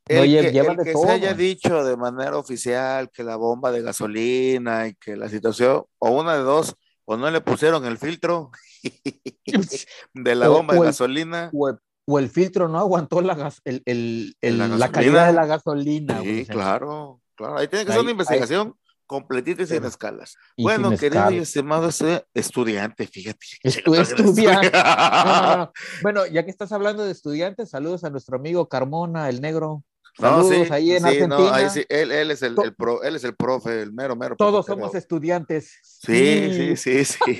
el 0.09 0.21
Oye, 0.21 0.41
que, 0.53 0.59
el 0.59 0.77
de 0.77 0.85
que 0.85 0.95
se 0.97 1.09
haya 1.11 1.35
dicho 1.35 1.85
de 1.85 1.97
manera 1.97 2.37
oficial 2.39 3.11
que 3.11 3.23
la 3.25 3.37
bomba 3.37 3.71
de 3.73 3.83
gasolina 3.83 4.89
y 4.89 4.95
que 4.95 5.17
la 5.17 5.29
situación, 5.29 5.85
o 5.99 6.11
una 6.11 6.35
de 6.37 6.43
dos, 6.43 6.75
o 7.05 7.17
no 7.17 7.31
le 7.31 7.41
pusieron 7.41 7.85
el 7.87 7.99
filtro 7.99 8.51
de 10.15 10.35
la 10.35 10.51
O- 10.51 10.55
bomba 10.55 10.73
o 10.75 10.77
de 10.77 10.81
el- 10.81 10.87
gasolina. 10.87 11.51
o, 11.53 11.69
el, 11.69 11.77
o 12.07 12.19
el 12.19 12.31
filtro 12.31 12.69
no 12.69 12.79
aguantó 12.79 13.21
la, 13.21 13.35
gas- 13.35 13.61
el, 13.65 13.83
el- 13.85 14.37
el- 14.41 14.59
La 14.59 14.69
la, 14.69 14.91
calidad 14.93 15.27
de 15.27 15.33
la 15.33 15.47
gasolina. 15.47 16.21
Sí, 16.23 16.47
claro, 16.47 17.21
claro. 17.35 17.59
Ahí 17.59 17.69
tiene 17.69 17.85
que 17.85 17.93
ser 17.93 18.01
una 18.01 18.09
ahí- 18.09 18.13
investigación 18.13 18.75
completita 19.09 19.63
y 19.63 19.67
sin 19.67 19.85
escalas. 19.85 20.37
y 20.57 20.63
Bueno, 20.65 20.89
sin 20.91 20.99
querido 20.99 21.21
escala. 21.23 21.37
y 21.37 21.39
estimado 21.41 21.89
estu- 21.89 22.25
estudiante, 22.35 23.07
fíjate. 23.07 23.47
Estu- 23.63 23.97
estudiante. 24.01 24.71
No, 24.73 25.43
no, 25.43 25.57
no. 25.59 25.73
Bueno, 26.03 26.27
ya 26.27 26.45
que 26.45 26.51
estás 26.51 26.73
hablando 26.73 27.05
de 27.05 27.13
estudiantes, 27.13 27.71
saludos 27.71 28.03
a 28.05 28.11
nuestro 28.11 28.37
amigo 28.37 28.69
Carmona, 28.69 29.29
el 29.29 29.41
negro. 29.41 29.85
No, 30.19 30.43
sí, 30.45 30.65
ahí 30.71 30.93
en 30.93 31.01
sí, 31.01 31.05
Argentina. 31.07 31.37
no, 31.39 31.51
ahí 31.53 31.69
sí, 31.69 31.85
él, 31.91 32.11
él 32.11 32.31
es 32.31 32.43
el, 32.43 32.55
pro, 32.77 33.03
él 33.03 33.17
es 33.17 33.25
el 33.25 33.37
profe, 33.37 33.83
el 33.83 33.93
mero, 33.93 34.17
mero. 34.17 34.35
Todos 34.37 34.65
somos 34.67 34.95
estudiantes. 34.95 35.79
Sí, 35.83 36.51
sí, 36.53 36.77
sí, 36.77 37.05
sí. 37.05 37.39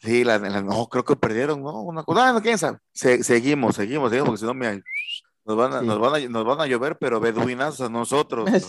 Sí, 0.00 0.24
la, 0.24 0.38
la- 0.38 0.62
no, 0.62 0.88
creo 0.88 1.04
que 1.04 1.14
perdieron, 1.16 1.62
¿no? 1.62 1.82
Una 1.82 2.02
cosa, 2.02 2.32
no, 2.32 2.42
quién 2.42 2.58
sabe. 2.58 2.78
Se- 2.92 3.22
seguimos, 3.22 3.76
seguimos, 3.76 4.10
seguimos, 4.10 4.28
porque 4.30 4.40
si 4.40 4.46
no, 4.46 4.54
mira, 4.54 4.76
nos 5.44 5.56
van, 5.56 5.72
a, 5.74 5.80
Sí. 5.80 5.86
nos, 5.86 6.00
van 6.00 6.14
a, 6.16 6.28
nos 6.28 6.44
van 6.44 6.60
a 6.60 6.66
llover, 6.66 6.98
pero 6.98 7.20
beduinazos 7.20 7.82
a 7.86 7.88
nosotros. 7.90 8.50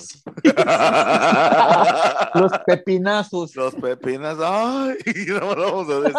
Sí. 0.44 0.54
Los 2.36 2.52
pepinazos. 2.68 3.56
Los 3.56 3.74
pepinas, 3.74 4.38
ay, 4.40 4.96
no 5.30 5.56
lo 5.56 5.72
vamos 5.84 5.90
a 5.90 6.00
decir. 6.02 6.16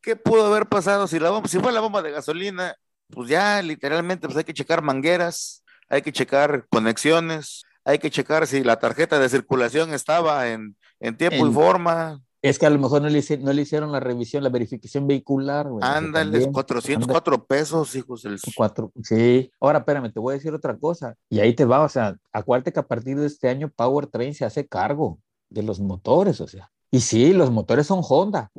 ¿Qué 0.00 0.16
pudo 0.16 0.46
haber 0.46 0.66
pasado 0.66 1.06
si 1.06 1.18
la 1.18 1.30
bomba, 1.30 1.48
si 1.48 1.58
fue 1.60 1.72
la 1.72 1.80
bomba 1.80 2.02
de 2.02 2.10
gasolina? 2.10 2.74
Pues 3.10 3.28
ya 3.28 3.60
literalmente 3.62 4.26
pues 4.26 4.36
hay 4.38 4.44
que 4.44 4.54
checar 4.54 4.82
mangueras, 4.82 5.62
hay 5.88 6.02
que 6.02 6.12
checar 6.12 6.66
conexiones, 6.70 7.64
hay 7.84 7.98
que 7.98 8.10
checar 8.10 8.46
si 8.46 8.64
la 8.64 8.78
tarjeta 8.78 9.18
de 9.18 9.28
circulación 9.28 9.92
estaba 9.92 10.48
en, 10.50 10.76
en 11.00 11.16
tiempo 11.16 11.44
y 11.44 11.48
En- 11.48 11.54
forma. 11.54 12.20
Es 12.42 12.58
que 12.58 12.66
a 12.66 12.70
lo 12.70 12.78
mejor 12.78 13.00
no 13.00 13.08
le, 13.08 13.22
no 13.38 13.54
le 13.54 13.62
hicieron 13.62 13.90
la 13.90 14.00
revisión, 14.00 14.42
la 14.44 14.50
verificación 14.50 15.06
vehicular. 15.06 15.66
güey. 15.66 15.82
O 15.82 15.86
sea, 15.86 15.96
Ándale, 15.96 16.30
también. 16.32 16.52
404 16.52 17.46
pesos, 17.46 17.96
hijos 17.96 18.22
del... 18.22 18.38
Cuatro, 18.54 18.92
sí. 19.02 19.50
Ahora, 19.60 19.78
espérame, 19.78 20.12
te 20.12 20.20
voy 20.20 20.32
a 20.32 20.36
decir 20.36 20.52
otra 20.52 20.76
cosa. 20.76 21.14
Y 21.30 21.40
ahí 21.40 21.54
te 21.54 21.64
va, 21.64 21.80
o 21.80 21.88
sea, 21.88 22.16
acuérdate 22.34 22.70
que 22.70 22.80
a 22.80 22.86
partir 22.86 23.18
de 23.18 23.26
este 23.28 23.48
año 23.48 23.70
Powertrain 23.74 24.34
se 24.34 24.44
hace 24.44 24.66
cargo 24.66 25.18
de 25.48 25.62
los 25.62 25.80
motores, 25.80 26.38
o 26.42 26.46
sea. 26.46 26.70
Y 26.90 27.00
sí, 27.00 27.32
los 27.32 27.50
motores 27.50 27.86
son 27.86 28.02
Honda, 28.06 28.50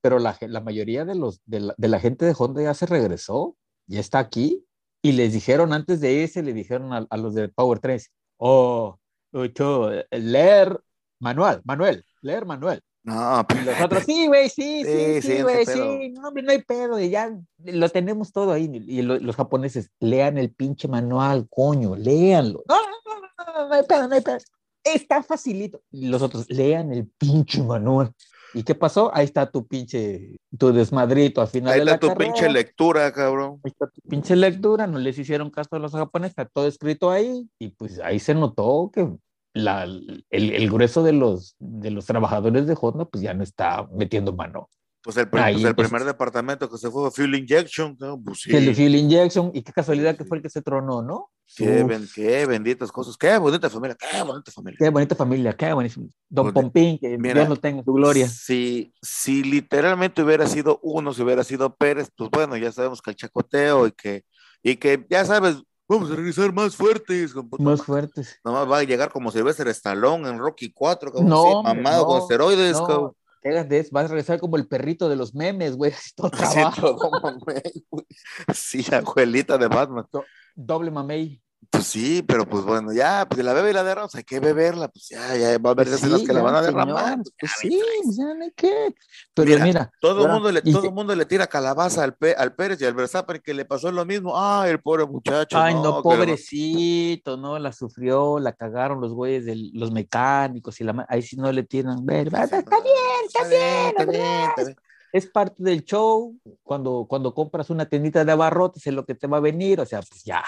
pero 0.00 0.20
la, 0.20 0.36
la 0.42 0.60
mayoría 0.60 1.04
de, 1.04 1.16
los, 1.16 1.40
de, 1.46 1.58
la, 1.60 1.74
de 1.76 1.88
la 1.88 1.98
gente 1.98 2.26
de 2.26 2.34
Honda 2.38 2.62
ya 2.62 2.74
se 2.74 2.86
regresó, 2.86 3.56
ya 3.86 4.00
está 4.00 4.18
aquí. 4.18 4.64
Y 5.02 5.12
les 5.12 5.32
dijeron, 5.32 5.72
antes 5.72 6.00
de 6.00 6.12
irse, 6.12 6.42
le 6.42 6.52
dijeron 6.52 6.92
a, 6.92 7.06
a 7.08 7.16
los 7.16 7.34
de 7.34 7.48
Powertrain, 7.48 8.00
oh, 8.38 8.98
ocho, 9.32 9.90
leer 10.10 10.80
manual, 11.20 11.62
Manuel, 11.64 12.04
leer 12.22 12.44
manual. 12.46 12.80
No, 13.04 13.46
Y 13.54 13.64
los 13.64 13.80
otros, 13.80 14.02
sí, 14.04 14.26
güey, 14.26 14.48
sí, 14.48 14.82
Sí, 14.84 14.90
sí, 14.90 15.22
sí, 15.22 15.28
sí, 15.28 15.38
no 15.38 15.44
güey, 15.44 15.64
sí, 15.64 15.72
pedo. 15.72 15.98
no, 16.20 16.28
hombre, 16.28 16.42
no 16.42 16.50
hay 16.50 16.62
pedo, 16.62 16.98
y 17.00 17.08
ya 17.10 17.38
lo 17.64 17.88
tenemos 17.88 18.32
todo 18.32 18.50
ahí. 18.50 18.68
Y 18.84 19.02
lo- 19.02 19.20
los 19.20 19.36
japoneses, 19.36 19.90
lean 20.00 20.38
el 20.38 20.52
pinche 20.52 20.88
manual, 20.88 21.46
coño, 21.48 21.94
léanlo. 21.94 22.64
No, 22.68 22.74
no, 22.74 22.82
no, 23.06 23.20
no, 23.20 23.52
no, 23.62 23.68
no 23.68 23.74
hay 23.74 23.84
pedo, 23.84 24.08
no 24.08 24.14
hay 24.16 24.22
pedo. 24.22 24.38
Está 24.82 25.22
facilito. 25.22 25.80
Y 25.92 26.08
los 26.08 26.20
otros, 26.20 26.50
lean 26.50 26.92
el 26.92 27.06
pinche 27.16 27.62
manual. 27.62 28.12
¿Y 28.56 28.62
qué 28.62 28.74
pasó? 28.74 29.14
Ahí 29.14 29.26
está 29.26 29.50
tu 29.50 29.66
pinche, 29.66 30.38
tu 30.56 30.72
desmadrito 30.72 31.42
al 31.42 31.48
final 31.48 31.74
ahí 31.74 31.80
de 31.80 31.84
la 31.84 31.92
está 31.92 32.00
tu 32.00 32.06
carrera. 32.08 32.32
pinche 32.32 32.48
lectura, 32.50 33.12
cabrón. 33.12 33.60
Ahí 33.62 33.70
está 33.70 33.86
tu 33.86 34.00
pinche 34.08 34.34
lectura, 34.34 34.86
no 34.86 34.98
les 34.98 35.18
hicieron 35.18 35.50
caso 35.50 35.76
a 35.76 35.78
los 35.78 35.92
japoneses, 35.92 36.30
está 36.30 36.46
todo 36.46 36.66
escrito 36.66 37.10
ahí, 37.10 37.46
y 37.58 37.68
pues 37.68 38.00
ahí 38.00 38.18
se 38.18 38.34
notó 38.34 38.90
que 38.94 39.12
la, 39.52 39.84
el, 39.84 40.24
el 40.30 40.70
grueso 40.70 41.02
de 41.02 41.12
los, 41.12 41.54
de 41.58 41.90
los 41.90 42.06
trabajadores 42.06 42.66
de 42.66 42.74
Honda 42.80 43.04
pues 43.04 43.22
ya 43.22 43.34
no 43.34 43.42
está 43.42 43.86
metiendo 43.92 44.32
mano. 44.32 44.70
Pues 45.06 45.16
el, 45.18 45.28
Ahí, 45.34 45.54
pues 45.54 45.64
el 45.66 45.74
pues- 45.76 45.88
primer 45.88 46.04
departamento 46.04 46.68
que 46.68 46.78
se 46.78 46.90
fue 46.90 47.02
fue 47.02 47.10
Fuel 47.12 47.36
Injection, 47.36 47.96
¿no? 48.00 48.20
Pues 48.20 48.40
sí. 48.40 48.50
El 48.56 48.74
fuel 48.74 48.96
injection, 48.96 49.52
y 49.54 49.62
qué 49.62 49.72
casualidad 49.72 50.10
Sí, 50.10 50.18
que 50.18 50.24
fue 50.24 50.38
el 50.38 50.42
que 50.42 50.50
se 50.50 50.62
tronó, 50.62 51.00
¿no? 51.00 51.30
Qué, 51.54 51.84
ben- 51.84 52.08
qué 52.12 52.44
benditas 52.44 52.90
cosas, 52.90 53.16
qué 53.16 53.38
bonita 53.38 53.70
familia, 53.70 53.96
qué 53.96 54.20
bonita 54.24 54.50
familia. 54.50 54.76
qué 54.80 54.90
bonita 54.90 55.14
familia, 55.14 55.52
qué 55.52 55.72
buenísimo. 55.72 56.08
Don 56.28 56.46
Pues, 56.46 56.54
Pompín, 56.54 56.98
que 56.98 57.16
mira, 57.18 57.34
Dios 57.34 57.48
lo 57.50 57.54
tenga 57.56 57.78
en 57.78 57.84
su 57.84 57.92
gloria. 57.92 58.28
Si, 58.28 58.92
si 59.00 59.44
literalmente 59.44 60.24
hubiera 60.24 60.44
sido 60.48 60.80
uno, 60.82 61.14
si 61.14 61.22
hubiera 61.22 61.44
sido 61.44 61.72
Pérez, 61.76 62.10
pues 62.16 62.28
bueno, 62.32 62.56
ya 62.56 62.72
sabemos 62.72 63.00
que 63.00 63.10
el 63.10 63.16
chacoteo 63.16 63.86
y 63.86 63.92
que, 63.92 64.24
y 64.60 64.74
que 64.74 65.06
ya 65.08 65.24
sabes, 65.24 65.62
vamos 65.88 66.10
a 66.10 66.16
regresar 66.16 66.52
más 66.52 66.74
fuertes. 66.74 67.32
Más 67.60 67.80
fuertes. 67.80 68.40
Nomás 68.44 68.68
va 68.68 68.78
a 68.78 68.82
llegar 68.82 69.12
como 69.12 69.30
Sylvester 69.30 69.68
Stallone 69.68 70.28
en 70.28 70.38
Rocky 70.40 70.72
4, 70.72 71.12
como 71.12 71.28
No, 71.28 71.62
mamado 71.62 72.02
no, 72.02 72.06
con 72.08 72.20
esteroides. 72.22 72.72
no. 72.72 73.14
Cabrón. 73.46 73.52
¿Qué 73.52 73.58
hagas 73.58 73.68
de 73.68 73.78
eso? 73.78 73.90
Vas 73.92 74.04
a 74.06 74.08
regresar 74.08 74.40
como 74.40 74.56
el 74.56 74.66
perrito 74.68 75.08
de 75.08 75.16
los 75.16 75.34
memes, 75.34 75.76
güey. 75.76 75.92
Todo 76.16 76.30
Sí, 76.30 76.36
trabajo. 76.54 76.96
todo 76.96 77.10
mamey, 77.20 77.86
güey. 77.90 78.06
Sí, 78.54 78.84
abuelita 78.92 79.58
de 79.58 79.68
Batman. 79.68 80.06
Doble 80.54 80.90
mamey. 80.90 81.42
Pues 81.70 81.86
sí, 81.86 82.22
pero 82.22 82.46
pues 82.48 82.64
bueno, 82.64 82.92
ya, 82.92 83.26
pues 83.28 83.44
la 83.44 83.52
bebe 83.52 83.70
y 83.70 83.72
la 83.72 83.82
derrama, 83.84 84.06
pues 84.08 84.16
hay 84.16 84.24
que 84.24 84.40
beberla, 84.40 84.88
pues 84.88 85.08
ya, 85.08 85.36
ya 85.36 85.58
va 85.58 85.70
a 85.70 85.72
haber 85.72 85.88
Pues 85.88 86.00
sí, 86.00 86.24
que 86.26 86.32
la 86.32 86.42
van 86.42 86.54
a 86.54 86.62
señor, 86.62 86.74
derramar. 86.74 87.18
pues 87.38 87.52
Ya, 87.62 87.68
sí, 87.70 87.80
pues 88.04 88.16
ya 88.16 88.24
no 88.34 88.44
hay 88.44 88.52
que. 88.52 88.94
Pero 89.34 89.48
Mira, 89.50 89.64
mira, 89.64 89.90
Todo 90.00 90.26
el 90.26 90.32
mundo 90.32 90.52
le, 90.52 90.62
todo 90.62 90.90
mundo 90.92 91.14
le 91.14 91.24
tira 91.26 91.46
calabaza 91.46 92.02
al, 92.04 92.14
Pe- 92.14 92.34
al 92.34 92.54
Pérez 92.54 92.80
y 92.80 92.84
al 92.84 92.94
Verstappen 92.94 93.40
que 93.44 93.54
le 93.54 93.64
pasó 93.64 93.90
lo 93.92 94.04
mismo. 94.04 94.32
Ay, 94.36 94.70
el 94.70 94.80
pobre 94.80 95.06
muchacho. 95.06 95.56
Ay, 95.58 95.74
no, 95.74 96.02
pobrecito, 96.02 97.36
no, 97.36 97.58
la 97.58 97.72
sufrió, 97.72 98.38
la 98.38 98.52
cagaron 98.52 99.00
los 99.00 99.12
güeyes, 99.12 99.44
de 99.44 99.70
los 99.74 99.90
mecánicos 99.92 100.80
y 100.80 100.84
la 100.84 101.04
ahí 101.08 101.22
sí 101.22 101.36
no 101.36 101.50
le 101.52 101.62
tiran. 101.64 102.04
Ver, 102.04 102.32
va, 102.34 102.44
está 102.44 102.60
bien, 102.60 102.94
está 103.26 103.48
bien, 103.48 103.62
está 103.88 104.04
bien, 104.04 104.42
está 104.50 104.64
bien. 104.64 104.76
es 105.12 105.26
parte 105.26 105.62
del 105.62 105.84
show. 105.84 106.36
Cuando, 106.62 107.06
cuando 107.08 107.34
compras 107.34 107.70
una 107.70 107.86
tiendita 107.86 108.24
de 108.24 108.32
abarrotes 108.32 108.86
es 108.86 108.92
lo 108.94 109.04
que 109.04 109.14
te 109.14 109.26
va 109.26 109.36
a 109.38 109.40
venir, 109.40 109.80
o 109.80 109.86
sea, 109.86 110.00
pues 110.02 110.22
ya, 110.24 110.42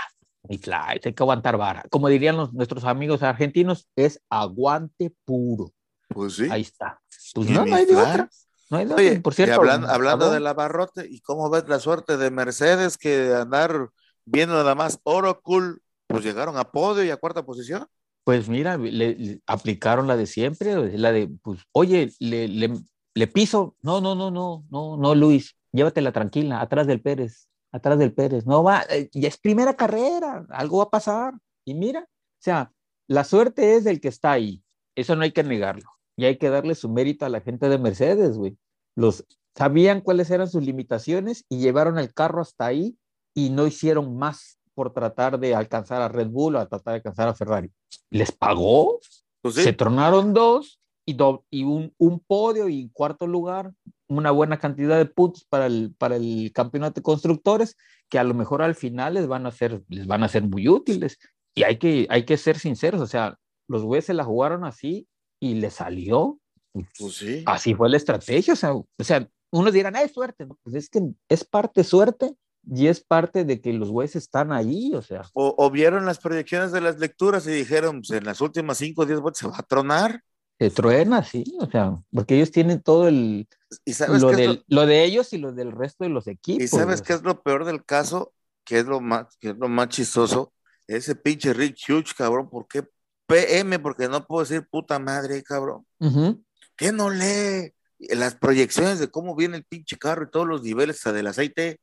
mi 0.49 0.59
flight, 0.59 1.07
hay 1.07 1.13
que 1.15 1.23
aguantar 1.23 1.57
vara. 1.57 1.85
Como 1.91 2.09
dirían 2.09 2.37
los- 2.37 2.53
nuestros 2.53 2.85
amigos 2.85 3.23
argentinos, 3.23 3.87
es 3.97 4.21
aguante 4.31 5.13
puro. 5.25 5.73
Pues 6.09 6.35
sí. 6.37 6.49
Ahí 6.51 6.63
está. 6.63 7.01
Pues 7.35 7.49
Y 7.51 7.53
no, 7.53 7.67
no 7.67 7.75
hay 7.77 7.85
de 7.85 7.97
otra. 7.97 8.29
No 8.71 8.79
hay 8.79 8.85
de 8.87 8.93
otra. 8.93 9.05
Oye, 9.05 9.21
por 9.21 9.33
y 9.33 9.37
cierto, 9.37 9.55
hablando, 9.57 9.89
hablando 9.89 10.31
del 10.31 10.47
abarrote, 10.47 11.07
¿y 11.09 11.21
cómo 11.21 11.51
ves 11.51 11.69
la 11.69 11.79
suerte 11.79 12.17
de 12.17 12.31
Mercedes 12.31 12.97
que 12.99 13.35
andar 13.35 13.91
viendo 14.25 14.55
nada 14.55 14.75
más 14.75 14.99
Oracle, 15.05 15.77
pues 16.07 16.25
llegaron 16.25 16.57
a 16.57 16.65
podio 16.71 17.05
y 17.05 17.11
a 17.11 17.17
cuarta 17.19 17.45
posición? 17.45 17.87
Pues 18.25 18.49
mira, 18.49 18.77
le, 18.77 18.91
le 19.15 19.41
aplicaron 19.47 20.07
la 20.07 20.17
de 20.17 20.27
siempre, 20.27 20.97
la 20.99 21.13
de, 21.13 21.29
pues, 21.43 21.61
oye, 21.73 22.13
le, 22.21 22.47
le, 22.49 22.75
le 23.15 23.27
piso. 23.27 23.75
No, 23.83 24.01
no, 24.03 24.15
no, 24.15 24.31
no, 24.31 24.65
no, 24.71 24.97
no, 24.99 25.15
Luis, 25.15 25.57
llévatela 25.73 26.13
tranquila, 26.13 26.61
atrás 26.61 26.87
del 26.87 27.01
Pérez, 27.01 27.48
atrás 27.73 27.99
del 27.99 28.13
Pérez. 28.15 28.47
No 28.47 28.63
va, 28.63 28.83
eh, 28.91 29.09
ya 29.13 29.29
es 29.29 29.39
primera 29.39 29.75
carrera, 29.75 30.47
algo 30.51 30.79
va 30.79 30.85
a 30.85 30.91
pasar. 30.91 31.35
Y 31.65 31.75
mira, 31.75 32.01
o 32.03 32.43
sea, 32.43 32.73
la 33.09 33.25
suerte 33.25 33.77
es 33.77 33.85
del 33.85 34.01
que 34.01 34.09
está 34.09 34.33
ahí. 34.33 34.63
Eso 34.97 35.17
no 35.17 35.23
hay 35.23 35.33
que 35.33 35.45
negarlo. 35.45 35.89
Y 36.17 36.25
hay 36.25 36.37
que 36.39 36.51
darle 36.51 36.75
su 36.75 36.89
mérito 36.89 37.25
a 37.25 37.29
la 37.29 37.41
gente 37.41 37.69
de 37.69 37.79
Mercedes, 37.79 38.37
güey. 38.37 38.57
Los 38.97 39.25
sabían 39.57 40.01
cuáles 40.01 40.31
eran 40.31 40.49
sus 40.49 40.63
limitaciones 40.65 41.45
y 41.49 41.59
llevaron 41.59 41.99
el 41.99 42.13
carro 42.15 42.41
hasta 42.41 42.67
ahí 42.67 42.97
y 43.35 43.51
no 43.51 43.67
hicieron 43.67 44.17
más 44.17 44.59
por 44.75 44.93
tratar 44.93 45.39
de 45.39 45.55
alcanzar 45.55 46.03
a 46.03 46.09
Red 46.09 46.29
Bull 46.29 46.57
o 46.57 46.59
a 46.61 46.69
tratar 46.69 46.93
de 46.93 46.97
alcanzar 46.97 47.29
a 47.29 47.35
Ferrari. 47.35 47.73
¿Les 48.11 48.31
pagó? 48.33 49.01
Pues 49.43 49.55
sí. 49.57 49.63
Se 49.63 49.73
tronaron 49.73 50.33
dos 50.33 50.81
y, 51.07 51.15
do- 51.15 51.45
y 51.51 51.65
un, 51.65 51.93
un 51.99 52.21
podio 52.21 52.69
y 52.69 52.91
cuarto 52.93 53.27
lugar, 53.27 53.73
una 54.09 54.31
buena 54.31 54.59
cantidad 54.59 54.97
de 54.99 55.07
puntos 55.07 55.45
para 55.45 55.67
el, 55.67 55.95
para 55.97 56.17
el 56.17 56.51
campeonato 56.55 56.95
de 56.95 57.03
constructores, 57.03 57.77
que 58.09 58.19
a 58.19 58.25
lo 58.25 58.35
mejor 58.35 58.63
al 58.63 58.75
final 58.75 59.15
les 59.15 59.27
van 59.27 59.47
a 59.47 59.51
ser, 59.51 59.83
les 59.89 60.07
van 60.07 60.23
a 60.23 60.29
ser 60.29 60.43
muy 60.43 60.69
útiles. 60.69 61.19
Y 61.55 61.63
hay 61.63 61.79
que, 61.79 62.07
hay 62.11 62.25
que 62.25 62.37
ser 62.37 62.59
sinceros, 62.59 63.01
o 63.01 63.07
sea, 63.07 63.37
los 63.69 63.83
güeyes 63.83 64.07
se 64.07 64.15
la 64.15 64.25
jugaron 64.25 64.65
así 64.65 65.07
y 65.41 65.55
les 65.55 65.75
salió. 65.75 66.41
Pues 66.73 67.17
sí. 67.17 67.43
Así 67.47 67.75
fue 67.75 67.89
la 67.89 67.97
estrategia, 67.97 68.55
o 68.55 68.57
sea, 68.57 68.75
o 68.75 68.87
sea 69.01 69.29
unos 69.51 69.73
dirán, 69.73 69.97
es 69.97 70.13
suerte, 70.13 70.47
¿no? 70.47 70.59
pues 70.63 70.77
es 70.77 70.91
que 70.91 71.01
es 71.29 71.45
parte 71.45 71.85
suerte 71.85 72.35
y 72.71 72.89
es 72.89 73.01
parte 73.01 73.45
de 73.45 73.61
que 73.61 73.73
los 73.73 73.91
güeyes 73.91 74.17
están 74.17 74.53
ahí, 74.53 74.93
o 74.95 75.01
sea, 75.01 75.23
O, 75.33 75.55
o 75.57 75.71
vieron 75.71 76.05
las 76.05 76.19
proyecciones 76.19 76.71
de 76.71 76.81
las 76.81 76.99
lecturas 76.99 77.47
y 77.47 77.51
dijeron, 77.51 78.03
pues 78.03 78.11
en 78.19 78.25
las 78.25 78.41
últimas 78.41 78.79
5 78.79 79.03
o 79.03 79.07
10 79.07 79.21
vueltas 79.21 79.39
se 79.39 79.49
va 79.49 79.59
a 79.59 79.63
tronar. 79.63 80.23
Se 80.59 80.71
truena, 80.71 81.23
sí, 81.23 81.45
o 81.61 81.71
sea, 81.71 82.01
porque 82.13 82.35
ellos 82.37 82.51
tienen 82.51 82.83
todo 82.83 83.07
el, 83.07 83.49
¿Y 83.85 83.93
sabes 83.93 84.21
lo, 84.21 84.33
del- 84.33 84.65
de 84.69 85.05
ellos 85.05 85.33
y 85.33 85.39
lo 85.39 85.53
del 85.53 85.71
resto 85.73 86.03
de 86.05 86.11
los 86.11 86.27
equipos. 86.27 86.65
¿Y 86.65 86.69
sabes 86.69 87.01
qué 87.01 87.13
es 87.13 87.23
lo 87.23 87.43
peor 87.43 87.65
del 87.65 87.85
caso? 87.85 88.33
¿Qué 88.65 88.81
es 88.81 88.87
lo 88.87 89.01
más, 89.01 89.27
qué 89.41 89.51
es 89.51 89.57
lo 89.57 89.69
más 89.69 89.89
chistoso? 89.89 90.53
Ese 90.89 91.15
pinche 91.15 91.53
Rick 91.53 91.77
Hughes, 91.89 92.13
cabrón, 92.13 92.51
¿por 92.51 92.67
qué 92.67 92.83
PM? 93.27 93.79
Porque 93.79 94.09
no 94.09 94.27
puedo 94.27 94.43
decir 94.43 94.67
puta 94.69 94.99
madre, 94.99 95.43
cabrón. 95.43 95.87
Ujú. 96.01 96.43
¿Qué 96.77 96.93
no 96.93 97.11
lee? 97.11 97.73
Las 97.99 98.35
proyecciones 98.35 98.99
de 98.99 99.09
cómo 99.09 99.35
viene 99.37 99.57
el 99.59 99.65
pinche 99.65 99.97
carro 99.97 100.25
y 100.25 100.31
todos 100.31 100.47
los 100.47 100.63
niveles 100.63 100.97
hasta 100.97 101.13
del 101.13 101.27
aceite. 101.29 101.81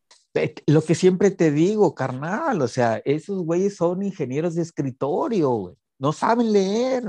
Lo 0.68 0.82
que 0.84 0.96
siempre 0.96 1.32
te 1.32 1.52
digo, 1.52 1.96
carnal, 1.96 2.62
o 2.62 2.68
sea, 2.68 3.02
esos 3.06 3.44
güeyes 3.44 3.78
son 3.78 4.04
ingenieros 4.04 4.56
de 4.56 4.64
escritorio, 4.64 5.50
güey. 5.52 5.76
No 5.98 6.12
saben 6.12 6.52
leer. 6.52 7.04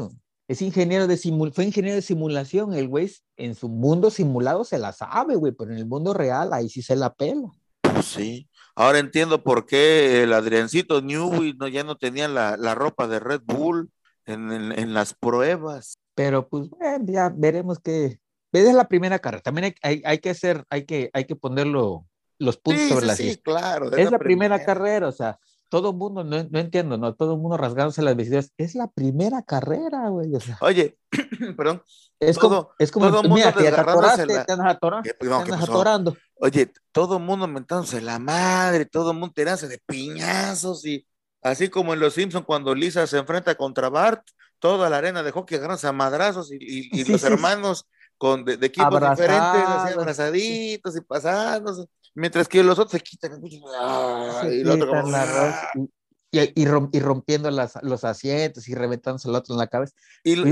Es 0.49 0.63
ingeniero 0.63 1.07
de 1.07 1.17
simul 1.17 1.53
fue 1.53 1.65
ingeniero 1.65 1.97
de 1.97 2.03
simulación. 2.03 2.73
El 2.75 2.89
güey 2.89 3.11
en 3.37 3.55
su 3.55 3.69
mundo 3.69 4.11
simulado 4.11 4.65
se 4.65 4.79
la 4.79 4.93
sabe, 4.93 5.35
güey, 5.35 5.53
pero 5.53 5.73
en 5.73 5.79
el 5.79 5.87
mundo 5.87 6.15
real 6.15 6.53
ahí 6.53 6.69
sí 6.69 6.83
se 6.83 6.95
la 6.97 7.13
pela. 7.13 7.49
Pues 7.83 8.07
sí. 8.07 8.49
Ahora 8.75 8.99
entiendo 8.99 9.43
por 9.43 9.67
qué 9.67 10.23
el 10.23 10.33
Adriancito 10.33 11.01
Newey 11.03 11.55
no, 11.55 11.67
ya 11.67 11.83
no 11.83 11.97
tenía 11.97 12.29
la, 12.29 12.57
la 12.57 12.75
ropa 12.75 13.09
de 13.09 13.19
Red 13.21 13.41
Bull 13.45 13.91
en, 14.27 14.53
en- 14.53 14.73
en 14.79 14.95
las 14.95 15.15
pruebas. 15.15 15.99
Pero 16.15 16.49
pues 16.49 16.69
bueno, 16.71 17.05
ya 17.09 17.33
veremos 17.35 17.79
que. 17.81 18.21
Es 18.53 18.75
la 18.75 18.89
primera 18.89 19.19
carrera. 19.19 19.43
También 19.43 19.65
hay, 19.67 19.75
hay, 19.83 20.03
hay 20.07 20.19
que 20.19 20.31
hacer, 20.31 20.65
hay 20.71 20.85
que, 20.87 21.11
hay 21.13 21.25
que 21.27 21.37
ponerlo 21.37 22.07
los 22.39 22.57
puntos 22.57 22.83
Sí, 22.85 22.89
sobre 22.89 23.01
sí, 23.03 23.07
las 23.07 23.17
sí, 23.19 23.37
claro. 23.43 23.95
Es 23.95 24.11
la 24.11 24.19
primera 24.19 24.65
carrera, 24.65 25.09
o 25.09 25.13
sea, 25.13 25.39
todo 25.69 25.91
el 25.91 25.97
mundo, 25.97 26.23
no, 26.25 26.45
no 26.45 26.59
entiendo, 26.59 26.97
¿no? 26.99 27.15
Todo 27.15 27.35
el 27.35 27.41
mundo 27.41 27.57
rasgándose 27.57 28.03
las 28.03 28.15
vestiduras. 28.17 28.53
Es 28.57 28.75
la 28.75 28.89
primera 28.89 29.43
carrera, 29.43 30.09
güey. 30.09 30.35
O 30.35 30.41
sea, 30.41 30.57
Oye, 30.61 30.99
perdón. 31.57 31.83
es 32.21 32.37
todo- 32.39 32.49
como, 32.67 32.71
es 32.79 32.91
como, 32.93 33.07
todo 33.09 33.23
mundo 33.23 33.35
mira, 33.37 33.53
te 33.53 33.69
atoraste, 33.69 34.27
la- 34.27 34.45
te 34.45 34.53
andas 34.53 34.75
atorando, 34.77 35.03
¿Qué- 35.05 35.15
te 35.15 35.27
no, 35.27 35.45
¿qué 35.45 35.53
andas 35.53 35.69
atorando. 35.69 36.17
Oye, 36.37 36.73
todo 36.93 37.17
el 37.19 37.23
mundo 37.25 37.49
mentándose 37.49 38.01
la 38.01 38.19
madre, 38.19 38.87
todo 38.87 39.11
el 39.13 39.19
mundo 39.19 39.33
tirándose 39.35 39.69
de 39.69 39.79
piñazos 39.87 40.85
y 40.87 41.07
así 41.43 41.69
como 41.69 41.95
en 41.95 42.01
Los 42.01 42.15
Simpson 42.15 42.43
cuando 42.45 42.75
Lisa 42.75 43.07
se 43.07 43.19
enfrenta 43.19 43.55
contra 43.55 43.89
Bart, 43.89 44.23
toda 44.59 44.89
la 44.91 44.99
arena 44.99 45.23
de 45.23 45.31
hockey 45.33 45.57
agarrándose 45.59 45.87
a 45.87 45.93
madrazos 45.93 46.51
y, 46.53 46.57
y- 46.61 46.89
y 47.01 47.05
Sí, 47.05 47.13
los 47.13 47.21
sí, 47.21 47.27
sí. 47.27 47.33
hermanos 47.33 47.87
con 48.19 48.45
de, 48.45 48.57
de 48.57 48.67
equipos 48.69 48.99
diferentes, 49.01 49.69
así 49.69 49.93
abrazaditos 49.93 50.97
y 50.97 51.01
pasándose, 51.03 51.87
mientras 52.17 52.49
que 52.49 52.65
los 52.65 52.79
otros 52.79 52.93
se 52.93 53.01
quitan 53.01 53.41
ah, 53.81 54.41
Se 54.43 54.57
y 54.57 54.65
otro 54.65 54.89
como, 54.89 55.15
ah, 55.15 55.71
y, 55.75 56.41
y- 56.41 56.53
y 56.63 56.67
rom- 56.67 56.91
y 56.93 56.99
rompiendo 57.01 57.51
las, 57.51 57.79
los 57.83 58.05
asientos 58.05 58.69
y 58.69 58.75
reventándose 58.75 59.29
el 59.29 59.35
otro 59.37 59.55
en 59.55 59.59
la 59.59 59.69
cabeza. 59.69 59.95
y, 60.25 60.35
los, 60.37 60.49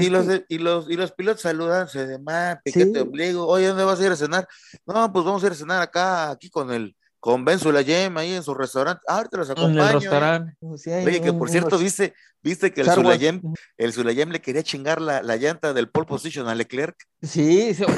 y, 0.48 0.58
los, 0.58 0.88
y 0.90 0.94
los 0.96 1.12
pilotos 1.12 1.42
saludándose 1.42 2.06
de 2.06 2.18
más, 2.20 2.58
piquete 2.64 2.92
Sí. 2.94 2.98
ombligo, 3.00 3.46
oye, 3.46 3.66
¿dónde 3.66 3.84
vas 3.84 4.00
a 4.00 4.06
ir 4.06 4.12
a 4.12 4.16
cenar? 4.16 4.46
No, 4.86 5.12
pues 5.12 5.24
vamos 5.24 5.42
a 5.42 5.46
ir 5.46 5.52
a 5.52 5.56
cenar 5.56 5.82
acá, 5.82 6.30
aquí 6.30 6.48
con 6.48 6.70
el, 6.72 6.96
con 7.24 7.42
Ben 7.42 7.58
Sulayem, 7.58 8.14
ahí 8.18 8.34
en 8.34 8.42
su 8.42 8.52
restaurante, 8.52 9.00
ah, 9.08 9.16
ahorita 9.16 9.38
los 9.38 9.48
En 9.48 9.52
acompaño. 9.52 9.82
el 9.82 9.88
¿eh? 9.88 9.92
restaurante. 9.98 10.56
Oye, 10.60 11.22
que 11.22 11.32
por 11.32 11.48
cierto, 11.48 11.78
¿viste, 11.78 12.12
viste 12.42 12.70
que 12.70 12.82
el. 12.82 12.90
Sulayem, 12.90 13.40
el 13.78 13.92
Sulayem 13.94 14.28
le 14.28 14.42
quería 14.42 14.62
chingar 14.62 15.00
la, 15.00 15.22
la 15.22 15.36
llanta 15.36 15.72
del 15.72 15.88
pole 15.88 16.04
position 16.06 16.48
a 16.48 16.54
Leclerc? 16.54 16.94
Sí, 17.22 17.74
otro, 17.80 17.94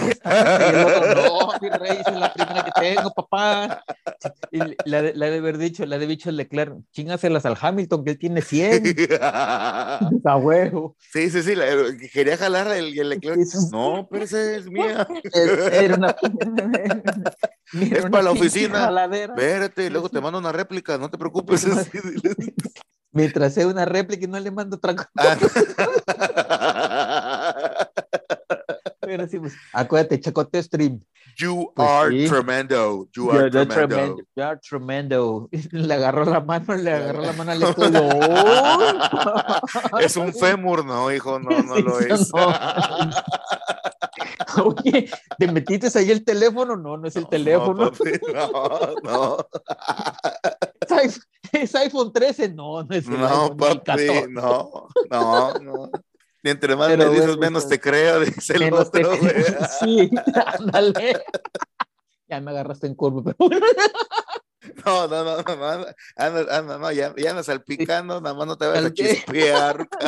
no, 1.16 1.48
mi 1.60 1.68
rey, 1.70 1.96
esa 2.00 2.10
es 2.12 2.20
la 2.20 2.32
primera 2.32 2.64
que 2.66 2.70
tengo, 2.80 3.10
papá. 3.12 3.82
Y 4.52 4.60
la, 4.88 5.02
de, 5.02 5.14
la 5.14 5.26
de 5.26 5.38
haber 5.38 5.58
dicho, 5.58 5.84
la 5.86 5.98
de 5.98 6.06
dicho 6.06 6.30
Leclerc, 6.30 6.76
chingaselas 6.92 7.44
al 7.46 7.56
Hamilton, 7.60 8.04
que 8.04 8.12
él 8.12 8.18
tiene 8.20 8.42
100. 8.42 8.94
A 9.20 10.36
huevo. 10.36 10.94
sí, 11.12 11.30
sí, 11.30 11.42
sí, 11.42 11.56
la- 11.56 11.66
quería 12.12 12.36
jalar 12.36 12.68
el, 12.68 12.96
el 12.96 13.08
Leclerc. 13.08 13.40
No, 13.72 14.06
pero 14.08 14.22
esa 14.24 14.54
es 14.54 14.66
mía. 14.70 15.04
Es- 15.24 15.72
Era 15.72 15.96
una, 15.96 16.14
Es 17.72 18.00
una 18.04 18.10
para 18.10 18.22
la 18.22 18.30
oficina. 18.30 18.86
Jaladera. 19.20 19.34
Espérate, 19.34 19.90
luego 19.90 20.08
te 20.08 20.20
mando 20.20 20.38
una 20.38 20.52
réplica, 20.52 20.96
no 20.98 21.10
te 21.10 21.18
preocupes. 21.18 21.66
Mientras 23.12 23.54
sea 23.54 23.66
una 23.66 23.84
réplica 23.86 24.24
y 24.24 24.28
no 24.28 24.38
le 24.38 24.50
mando 24.50 24.76
otra 24.76 24.94
cosa. 24.94 25.10
Ah. 25.16 25.36
Pero 29.00 29.26
sí, 29.28 29.38
pues, 29.38 29.54
acuérdate, 29.72 30.20
Chacote 30.20 30.60
Stream. 30.62 31.00
you 31.38 31.72
Pues 31.76 31.88
are 31.88 32.10
sí. 32.10 32.26
tremendo. 32.28 33.08
You 33.14 33.30
are 33.30 33.48
tremendo. 33.50 33.74
tremendo. 33.74 34.16
You're 34.34 34.58
tremendo. 34.58 35.48
Le 35.70 35.94
agarró 35.94 36.24
la 36.24 36.40
mano, 36.40 36.74
le 36.74 36.92
agarró 36.92 37.20
la 37.22 37.32
mano 37.32 37.52
al 37.52 37.62
escudo. 37.62 38.02
¡Oh! 39.92 39.98
Es 40.00 40.16
un 40.16 40.34
fémur, 40.34 40.84
no, 40.84 41.10
hijo, 41.12 41.38
no, 41.38 41.62
no 41.62 41.76
Sí, 41.76 41.82
lo 41.82 42.00
es. 42.00 42.32
no. 42.34 42.52
Oye, 44.64 45.10
¿te 45.38 45.46
metiste 45.52 45.98
ahí 45.98 46.10
el 46.10 46.24
teléfono? 46.24 46.76
No, 46.76 46.96
no 46.96 47.06
es 47.08 47.16
el 47.16 47.22
No, 47.24 47.28
teléfono. 47.28 47.90
papi, 47.92 48.10
No, 48.32 49.00
no, 49.02 49.36
¿Es, 50.80 50.90
iPhone, 50.90 51.22
es 51.52 51.74
iPhone 51.74 52.12
13? 52.12 52.48
No, 52.50 52.82
no 52.82 52.94
es 52.94 53.06
el 53.06 53.18
no, 53.18 53.26
iPhone 53.26 53.56
papi, 53.58 53.80
14. 53.84 54.28
no, 54.28 54.88
no, 55.10 55.54
no. 55.60 55.90
Y 56.42 56.50
entre 56.50 56.76
más 56.76 56.88
Pero 56.88 57.04
me 57.04 57.10
dices, 57.10 57.26
bueno, 57.26 57.40
menos 57.40 57.64
pues, 57.64 57.70
te 57.70 57.80
creo, 57.80 58.20
dice 58.24 58.52
el 58.54 58.58
te- 58.60 58.72
otro, 58.72 59.18
güey. 59.18 59.32
Sí, 59.80 60.10
ándale. 60.58 61.22
Ya 62.28 62.40
me 62.40 62.50
agarraste 62.50 62.86
en 62.86 62.94
curva, 62.94 63.22
pero 63.24 63.36
bueno. 63.38 63.66
No, 64.86 65.06
no, 65.06 65.24
no, 65.24 65.36
no, 65.42 65.56
no, 65.56 65.66
anda, 65.66 65.94
anda, 66.16 66.58
anda, 66.58 66.78
no, 66.78 66.90
ya, 66.92 67.14
ya 67.16 67.30
andas 67.30 67.46
salpicando, 67.46 68.20
nada 68.20 68.34
más 68.34 68.46
no 68.46 68.56
te 68.56 68.66
vayas 68.66 68.86
a 68.86 68.92
chispear. 68.92 69.88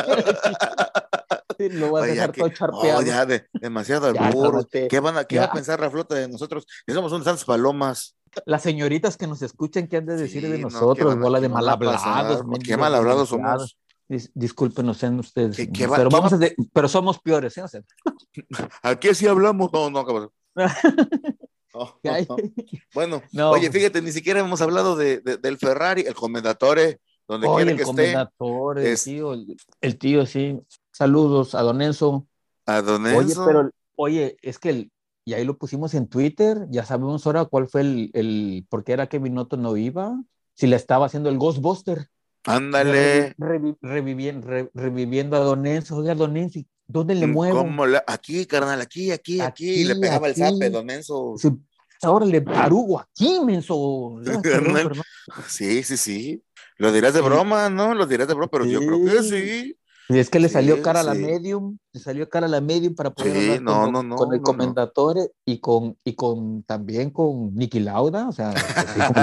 Sí, 1.59 1.67
lo 1.67 1.91
vas 1.91 2.03
a 2.03 2.07
dejar 2.07 2.31
que- 2.31 2.39
todo 2.39 2.49
charpeado. 2.51 3.01
ya, 3.01 3.25
de- 3.25 3.45
demasiado 3.51 4.13
Ya, 4.13 4.27
albur. 4.27 4.65
¿Qué, 4.69 4.99
van 5.01 5.17
a, 5.17 5.25
¿Qué 5.25 5.39
va 5.39 5.43
a 5.43 5.47
Ya. 5.47 5.53
pensar 5.53 5.77
la 5.81 5.91
flota 5.91 6.15
de 6.15 6.29
nosotros? 6.29 6.65
Que 6.87 6.93
somos 6.93 7.11
unas 7.11 7.25
santas 7.25 7.43
palomas. 7.43 8.15
Las 8.45 8.61
señoritas 8.63 9.17
que 9.17 9.27
nos 9.27 9.41
escuchan, 9.41 9.87
¿qué 9.87 9.97
han 9.97 10.05
de 10.05 10.15
decir 10.15 10.41
Sí, 10.41 10.47
de 10.47 10.57
no, 10.59 10.69
¿qué 10.69 10.73
nosotros? 10.73 11.19
Bola 11.19 11.39
qué 11.39 11.41
de 11.41 11.49
mal 11.49 11.67
hablados. 11.67 12.43
Qué 12.63 12.77
mal 12.77 12.95
hablados 12.95 13.27
somos. 13.27 13.77
Dis- 14.07 14.31
Discúlpenos, 14.35 14.97
sean 14.99 15.19
ustedes. 15.19 15.57
¿Qué- 15.57 15.69
qué 15.69 15.85
va- 15.85 15.97
pero, 15.97 16.09
vamos 16.09 16.31
va- 16.31 16.37
a 16.37 16.39
de- 16.39 16.55
pero 16.71 16.87
somos 16.87 17.19
peores. 17.19 17.53
¿sí? 17.53 17.61
Aquí 18.81 19.13
sí 19.13 19.27
hablamos. 19.27 19.69
No, 19.73 19.89
no, 19.89 20.05
cabrón. 20.05 20.31
No, 21.73 21.99
no. 22.03 22.35
Bueno, 22.93 23.21
No. 23.31 23.51
oye, 23.51 23.71
fíjate, 23.71 24.01
ni 24.01 24.11
siquiera 24.11 24.39
hemos 24.39 24.61
hablado 24.61 24.95
de, 24.95 25.19
de- 25.21 25.37
del 25.37 25.57
Ferrari, 25.57 26.01
el 26.01 26.15
comendatore, 26.15 26.99
donde 27.27 27.47
Oye, 27.47 27.57
quiera 27.65 27.71
el 27.71 27.77
que 27.77 27.83
esté. 27.83 27.91
comendador, 28.13 28.79
el 28.79 28.85
es- 28.87 29.03
tío, 29.03 29.33
el, 29.33 29.55
el 29.81 29.97
tío, 29.97 30.25
sí. 30.25 30.59
Saludos 30.91 31.53
a 31.55 31.61
Don 31.61 31.81
Enzo. 31.81 32.25
A 32.65 32.81
Don 32.81 33.05
Oye, 33.05 33.33
pero, 33.45 33.69
oye, 33.95 34.37
es 34.41 34.57
que 34.59 34.69
el, 34.69 34.91
y 35.25 35.33
ahí 35.33 35.45
lo 35.45 35.57
pusimos 35.57 35.93
en 35.93 36.07
Twitter, 36.07 36.65
ya 36.71 36.85
sabemos 36.85 37.25
ahora 37.27 37.45
cuál 37.45 37.67
fue 37.67 37.81
el, 37.81 38.09
el 38.13 38.65
por 38.69 38.83
qué 38.83 38.93
era 38.93 39.07
que 39.07 39.19
Binotto 39.19 39.57
no 39.57 39.77
iba, 39.77 40.19
si 40.55 40.65
le 40.67 40.75
estaba 40.75 41.05
haciendo 41.05 41.29
el 41.29 41.37
Ghostbuster. 41.37 42.07
Ándale. 42.45 43.35
Revi- 43.37 43.77
reviviendo, 43.81 44.47
re- 44.47 44.71
reviviendo 44.73 45.35
a 45.35 45.39
Don 45.39 45.65
Enzo. 45.67 45.97
Oiga, 45.97 46.15
Don 46.15 46.35
Enzo, 46.35 46.59
¿dónde 46.89 47.15
le 47.15 47.27
muevo? 47.27 47.63
Mm, 47.63 47.67
¿Cómo 47.67 47.85
la- 47.85 48.03
Aquí, 48.07 48.45
carnal, 48.45 48.81
aquí, 48.81 49.11
aquí, 49.11 49.39
aquí. 49.39 49.71
Aquí, 49.71 49.83
Le 49.85 49.95
pegaba 49.95 50.27
aquí. 50.27 50.41
el 50.41 50.47
zape, 50.51 50.69
Don. 50.69 50.87
Sí, 51.37 51.47
ahora 52.01 52.25
le 52.25 52.41
parugo 52.41 52.99
aquí, 52.99 53.39
menso. 53.45 54.17
No, 54.21 54.41
Carnal. 54.41 54.91
Sí, 55.47 55.83
sí, 55.83 55.95
sí. 55.95 56.43
Lo 56.77 56.91
dirás 56.91 57.13
de 57.13 57.19
Sí. 57.19 57.25
broma, 57.25 57.69
¿no? 57.69 57.93
Lo 57.93 58.05
dirás 58.05 58.27
de 58.27 58.33
broma, 58.33 58.49
pero 58.51 58.65
yo 58.65 58.79
creo 58.79 59.03
que 59.05 59.23
Sí. 59.23 59.75
Y 60.11 60.17
es 60.17 60.31
que 60.31 60.39
le 60.39 60.49
salió 60.49 60.81
cara 60.81 61.01
a 61.01 61.03
la 61.03 61.13
medium, 61.13 61.77
le 61.93 61.99
salió 61.99 62.27
cara 62.27 62.47
a 62.47 62.49
la 62.49 62.61
medium 62.61 62.95
para 62.95 63.11
poder 63.11 63.31
Sí, 63.31 63.39
hablar 63.49 63.61
no, 63.61 63.81
con, 63.83 63.93
no, 63.93 64.01
no, 64.03 64.15
con 64.15 64.33
el 64.33 64.41
comendatore 64.41 65.27
y 65.45 65.59
con 65.59 65.99
y 66.03 66.15
con 66.15 66.63
también 66.63 67.11
con 67.11 67.53
Niki 67.53 67.79
Lauda, 67.79 68.27
o 68.27 68.31
sea, 68.31 68.51
como 68.55 69.13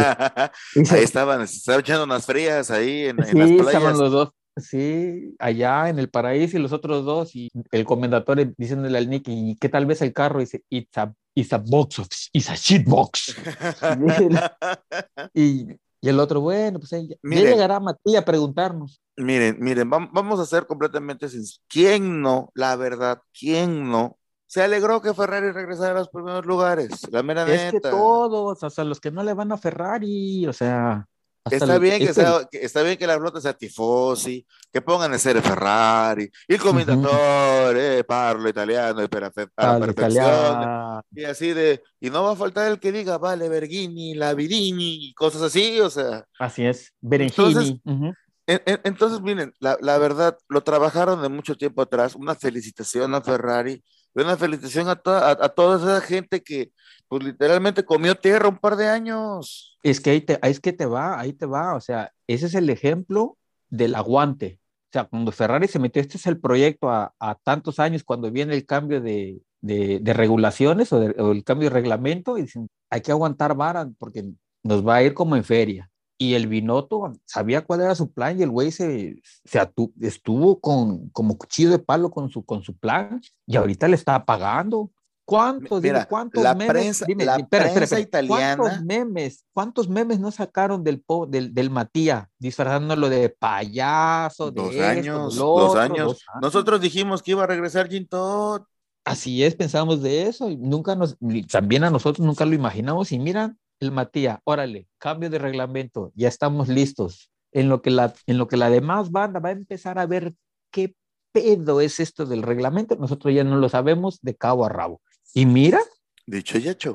ahí 0.93 1.03
estaban, 1.03 1.49
se 1.49 1.57
estaban 1.57 1.81
echando 1.81 2.05
unas 2.05 2.25
frías 2.25 2.71
ahí 2.71 3.07
en, 3.07 3.17
las 3.17 3.31
estaban 3.31 3.57
playas. 3.57 3.99
los 3.99 4.13
dos, 4.13 4.29
sí, 4.57 5.35
allá 5.39 5.89
en 5.89 5.99
el 5.99 6.09
paraíso 6.11 6.57
y 6.57 6.61
los 6.61 6.73
otros 6.73 7.05
dos 7.05 7.35
y 7.37 7.51
el 7.71 7.85
comendatore 7.85 8.53
diciéndole 8.57 8.99
al 8.99 9.09
Nicky, 9.09 9.51
¿y 9.51 9.57
qué 9.57 9.69
tal 9.69 9.87
vez 9.87 10.03
el 10.03 10.13
carro? 10.13 10.41
Y 10.41 10.45
dice, 10.45 10.65
it's 10.71 10.97
a, 10.99 11.13
it's 11.35 11.53
a 11.53 11.59
box 11.59 11.99
of, 11.99 12.09
it's 12.33 12.51
a 12.51 12.55
shit 12.55 12.87
box. 12.87 13.37
y, 15.35 15.67
y 16.01 16.09
el 16.09 16.21
otro, 16.21 16.41
bueno, 16.41 16.79
pues 16.79 16.91
ya, 16.91 17.01
llegará 17.23 17.81
Matías 17.81 18.23
a 18.23 18.25
preguntarnos. 18.25 19.01
Miren, 19.17 19.57
miren, 19.61 19.91
vam- 19.91 20.11
vamos 20.13 20.39
a 20.41 20.47
ser 20.47 20.67
completamente 20.67 21.29
sinceros. 21.29 21.63
¿Quién 21.69 22.21
no, 22.23 22.51
la 22.55 22.77
verdad, 22.77 23.21
quién 23.39 23.91
no 23.91 24.19
se 24.49 24.63
alegró 24.63 25.01
que 25.03 25.13
Ferrari 25.13 25.51
regresara 25.51 25.91
a 25.93 25.99
los 25.99 26.09
primeros 26.09 26.47
lugares? 26.47 26.91
La 27.11 27.23
mera 27.23 27.43
Es 27.53 27.71
que 27.71 27.77
neta. 27.79 27.91
todos, 27.91 28.63
o 28.63 28.71
sea, 28.71 28.85
los 28.85 29.01
que 29.01 29.11
no 29.11 29.23
le 29.25 29.35
van 29.35 29.53
a 29.53 29.57
Ferrari, 29.59 30.47
o 30.47 30.53
sea. 30.53 31.07
Está 31.51 31.79
bien, 31.79 31.99
que 31.99 32.05
es 32.05 32.19
el- 32.19 32.25
sea, 32.25 32.49
que- 32.51 32.65
está 32.65 32.83
bien 32.83 32.97
que 32.97 33.07
la 33.07 33.19
flota 33.19 33.41
sea 33.41 33.53
tifosi, 33.53 34.47
que 34.73 34.81
pongan 34.83 35.13
el 35.13 35.19
ser 35.19 35.41
Ferrari, 35.43 36.31
el 36.49 36.61
commentatore, 36.61 38.05
parlo 38.05 38.49
italiano 38.49 39.03
y 39.03 39.09
para, 39.09 39.31
para 39.31 39.79
perfección, 39.79 40.25
italiano. 40.25 41.03
y 41.13 41.25
así 41.25 41.53
de, 41.53 41.83
y 42.01 42.11
no 42.11 42.25
va 42.25 42.33
a 42.33 42.37
faltar 42.37 42.71
el 42.71 42.81
que 42.81 42.93
diga, 42.93 43.19
vale, 43.19 43.49
Berghini, 43.49 44.15
Lavirini, 44.15 45.13
cosas 45.15 45.43
así, 45.43 45.81
o 45.81 45.91
sea, 45.91 46.25
Así 46.39 46.65
es, 46.67 46.93
Berengini. 47.01 47.49
Entonces, 47.49 47.81
ujú. 47.85 48.15
entonces, 48.47 49.21
miren, 49.21 49.53
la, 49.59 49.77
la, 49.81 49.99
verdad, 49.99 50.39
lo 50.49 50.63
trabajaron 50.63 51.23
de 51.23 51.29
mucho 51.29 51.57
tiempo 51.57 51.83
atrás. 51.83 52.15
Una 52.15 52.35
felicitación 52.35 53.15
a 53.15 53.21
Ferrari, 53.21 53.83
una 54.25 54.37
felicitación 54.37 54.89
a, 54.89 54.97
toda, 54.97 55.31
a, 55.31 55.49
toda 55.49 55.77
esa 55.77 56.07
gente 56.07 56.43
que, 56.43 56.73
pues 57.09 57.23
literalmente 57.25 57.85
comió 57.85 58.15
tierra 58.15 58.49
un 58.49 58.59
par 58.59 58.77
de 58.77 58.89
años. 58.89 59.79
Es 59.83 60.01
que 60.01 60.11
ahí, 60.11 60.21
te, 60.21 60.39
es 60.43 60.61
que 60.61 60.73
te 60.73 60.87
va, 60.87 61.19
ahí 61.21 61.33
te 61.33 61.47
va. 61.47 61.75
O 61.75 61.81
sea, 61.81 62.13
ese 62.27 62.47
es 62.47 62.55
el 62.55 62.71
ejemplo 62.71 63.37
del 63.69 63.95
aguante. 63.95 64.61
O 64.91 64.93
sea, 64.93 65.05
cuando 65.05 65.33
Ferrari 65.33 65.69
se 65.69 65.79
metió, 65.79 66.01
este 66.01 66.17
es 66.17 66.27
el 66.27 66.41
proyecto 66.41 66.91
a, 66.91 67.15
a 67.19 67.35
tantos 67.35 67.79
años, 67.79 68.05
cuando 68.05 68.31
viene 68.31 68.55
el 68.55 68.65
cambio 68.67 69.01
de, 69.01 69.43
de, 69.61 70.01
de 70.01 70.13
regulaciones 70.15 70.93
o, 70.93 71.01
de, 71.01 71.21
o, 71.21 71.33
el 71.33 71.45
cambio 71.45 71.69
de 71.69 71.75
reglamento, 71.75 72.39
y 72.39 72.43
dicen, 72.43 72.69
hay 72.91 73.01
que 73.03 73.13
aguantar 73.13 73.55
vara 73.57 73.89
porque 73.99 74.25
nos 74.63 74.87
va 74.87 74.97
a 74.97 75.03
ir 75.03 75.15
como 75.15 75.37
en 75.37 75.45
feria 75.45 75.91
y 76.19 76.35
el 76.35 76.47
Binotto 76.47 77.13
sabía 77.25 77.65
cuál 77.65 77.83
era 77.83 77.95
su 77.95 78.11
plan 78.11 78.39
y 78.39 78.43
el 78.43 78.51
güey 78.51 78.71
se, 78.71 79.21
se 79.45 79.71
estuvo 80.01 80.61
con, 80.61 81.11
como 81.11 81.37
cuchillo 81.37 81.71
de 81.71 81.79
palo 81.79 82.11
con 82.11 82.31
su, 82.31 82.45
con 82.45 82.63
su 82.63 82.77
plan 82.77 83.21
y 83.47 83.57
ahorita 83.57 83.89
le 83.89 83.97
está 83.97 84.25
pagando. 84.25 84.91
¿Cuántos, 85.29 85.83
Mira, 85.83 85.99
dime, 85.99 86.09
cuántos 86.09 86.41
la 86.41 86.55
memes, 86.55 86.73
prensa, 86.73 87.05
dime, 87.05 87.25
la 87.25 87.35
espera, 87.37 87.65
espera, 87.65 87.75
prensa 87.75 87.99
espera, 87.99 88.23
italiana, 88.23 88.57
¿cuántos 88.63 88.85
memes, 88.85 89.45
cuántos 89.53 89.89
memes 89.89 90.21
no 90.21 90.31
sacaron 90.31 90.85
del, 90.85 91.01
po- 91.01 91.27
del, 91.27 91.53
del 91.53 91.69
Matías, 91.69 92.29
disfrazándolo 92.39 93.09
de 93.09 93.29
payaso, 93.29 94.53
de 94.53 94.63
dos 94.63 94.73
esto, 94.73 94.87
años, 94.87 95.31
del 95.31 95.39
dos 95.41 95.71
otro, 95.71 95.81
años. 95.81 96.07
dos 96.07 96.25
años? 96.29 96.43
Nosotros 96.43 96.81
dijimos 96.81 97.25
que 97.25 97.33
iba 97.33 97.43
a 97.43 97.49
regresar 97.49 97.89
Jim 97.89 98.07
Todd. 98.07 98.63
Así 99.05 99.43
es, 99.43 99.57
pensábamos 99.57 100.01
de 100.01 100.29
eso 100.29 100.49
y 100.49 100.57
nunca 100.57 100.95
nos, 100.95 101.17
también 101.51 101.83
a 101.83 101.91
nosotros 101.91 102.25
nunca 102.25 102.45
lo 102.45 102.55
imaginamos 102.55 103.11
y 103.11 103.19
mira, 103.19 103.57
el 103.81 103.93
Matías, 103.93 104.39
órale, 104.45 104.87
cambio 104.99 105.31
de 105.31 105.39
reglamento, 105.39 106.13
ya 106.15 106.29
estamos 106.29 106.69
listos. 106.69 107.31
En 107.53 107.69
lo 107.69 107.81
que 107.81 107.91
la, 107.91 108.13
en 108.27 108.37
lo 108.39 108.49
que 108.49 108.57
la 108.57 108.69
demás 108.71 109.11
banda 109.11 109.41
va 109.41 109.49
a 109.51 109.53
empezar 109.53 109.99
a 109.99 110.07
ver 110.07 110.35
qué 110.71 110.95
pedo 111.33 111.81
es 111.81 112.01
esto 112.01 112.27
del 112.27 112.43
reglamento, 112.43 112.97
nosotros 112.97 113.33
ya 113.35 113.45
no 113.45 113.57
lo 113.57 113.69
sabemos 113.69 114.19
de 114.23 114.35
cabo 114.37 114.65
a 114.67 114.69
rabo. 114.69 115.01
Y 115.33 115.47
mira, 115.47 115.81
Dicho 116.27 116.59
y 116.59 116.69
hecho. 116.69 116.93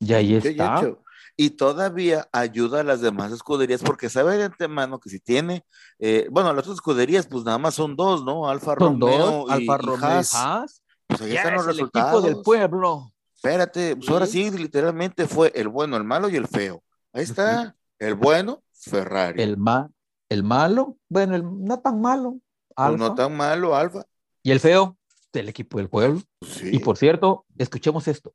ya 0.00 0.16
ahí 0.18 0.34
dicho 0.34 0.48
y 0.48 0.50
está. 0.52 0.78
hecho. 0.78 0.98
Y 1.34 1.50
todavía 1.50 2.28
ayuda 2.32 2.80
a 2.80 2.84
las 2.84 3.00
demás 3.00 3.32
escuderías 3.32 3.82
porque 3.82 4.10
sabe 4.10 4.36
de 4.36 4.44
antemano 4.44 5.00
que 5.00 5.08
si 5.08 5.18
tiene, 5.18 5.64
eh, 5.98 6.26
bueno, 6.30 6.52
las 6.52 6.64
otras 6.64 6.74
escuderías 6.76 7.26
pues 7.26 7.44
nada 7.44 7.56
más 7.58 7.74
son 7.74 7.96
dos, 7.96 8.22
¿no? 8.22 8.48
Alfa 8.50 8.74
Son 8.78 9.00
Romeo 9.00 9.46
dos, 9.46 9.46
y, 9.48 9.52
Alfa 9.52 9.74
y 9.74 9.78
Romeo 9.86 9.98
y 10.00 10.04
Haas. 10.04 10.34
Haas, 10.34 10.82
Pues 11.06 11.22
ahí 11.22 11.32
ya 11.32 11.36
están 11.40 11.54
los 11.54 11.62
es 11.62 11.68
el 11.68 11.80
equipo 11.80 11.98
resultados. 12.00 12.24
del 12.24 12.42
pueblo. 12.42 13.12
Espérate, 13.44 13.96
pues 13.96 14.08
ahora 14.08 14.26
Sí. 14.26 14.50
literalmente 14.52 15.26
fue 15.26 15.50
el 15.56 15.66
bueno, 15.66 15.96
el 15.96 16.04
malo 16.04 16.28
y 16.28 16.36
el 16.36 16.46
feo. 16.46 16.84
Ahí 17.12 17.24
está, 17.24 17.74
el 17.98 18.14
bueno, 18.14 18.62
Ferrari. 18.72 19.42
El, 19.42 19.56
ma, 19.56 19.90
el 20.28 20.44
malo, 20.44 20.96
bueno, 21.08 21.34
el 21.34 21.42
no 21.64 21.80
tan 21.80 22.00
malo, 22.00 22.36
Pues 22.68 22.86
Alfa. 22.88 22.96
no 22.98 23.14
tan 23.16 23.36
malo, 23.36 23.74
Alfa. 23.74 24.04
Y 24.44 24.52
el 24.52 24.60
feo, 24.60 24.96
del 25.32 25.48
equipo 25.48 25.78
del 25.78 25.88
pueblo. 25.88 26.20
Pues 26.38 26.52
sí. 26.52 26.70
Y 26.72 26.78
por 26.78 26.96
cierto, 26.96 27.44
escuchemos 27.58 28.06
esto. 28.06 28.32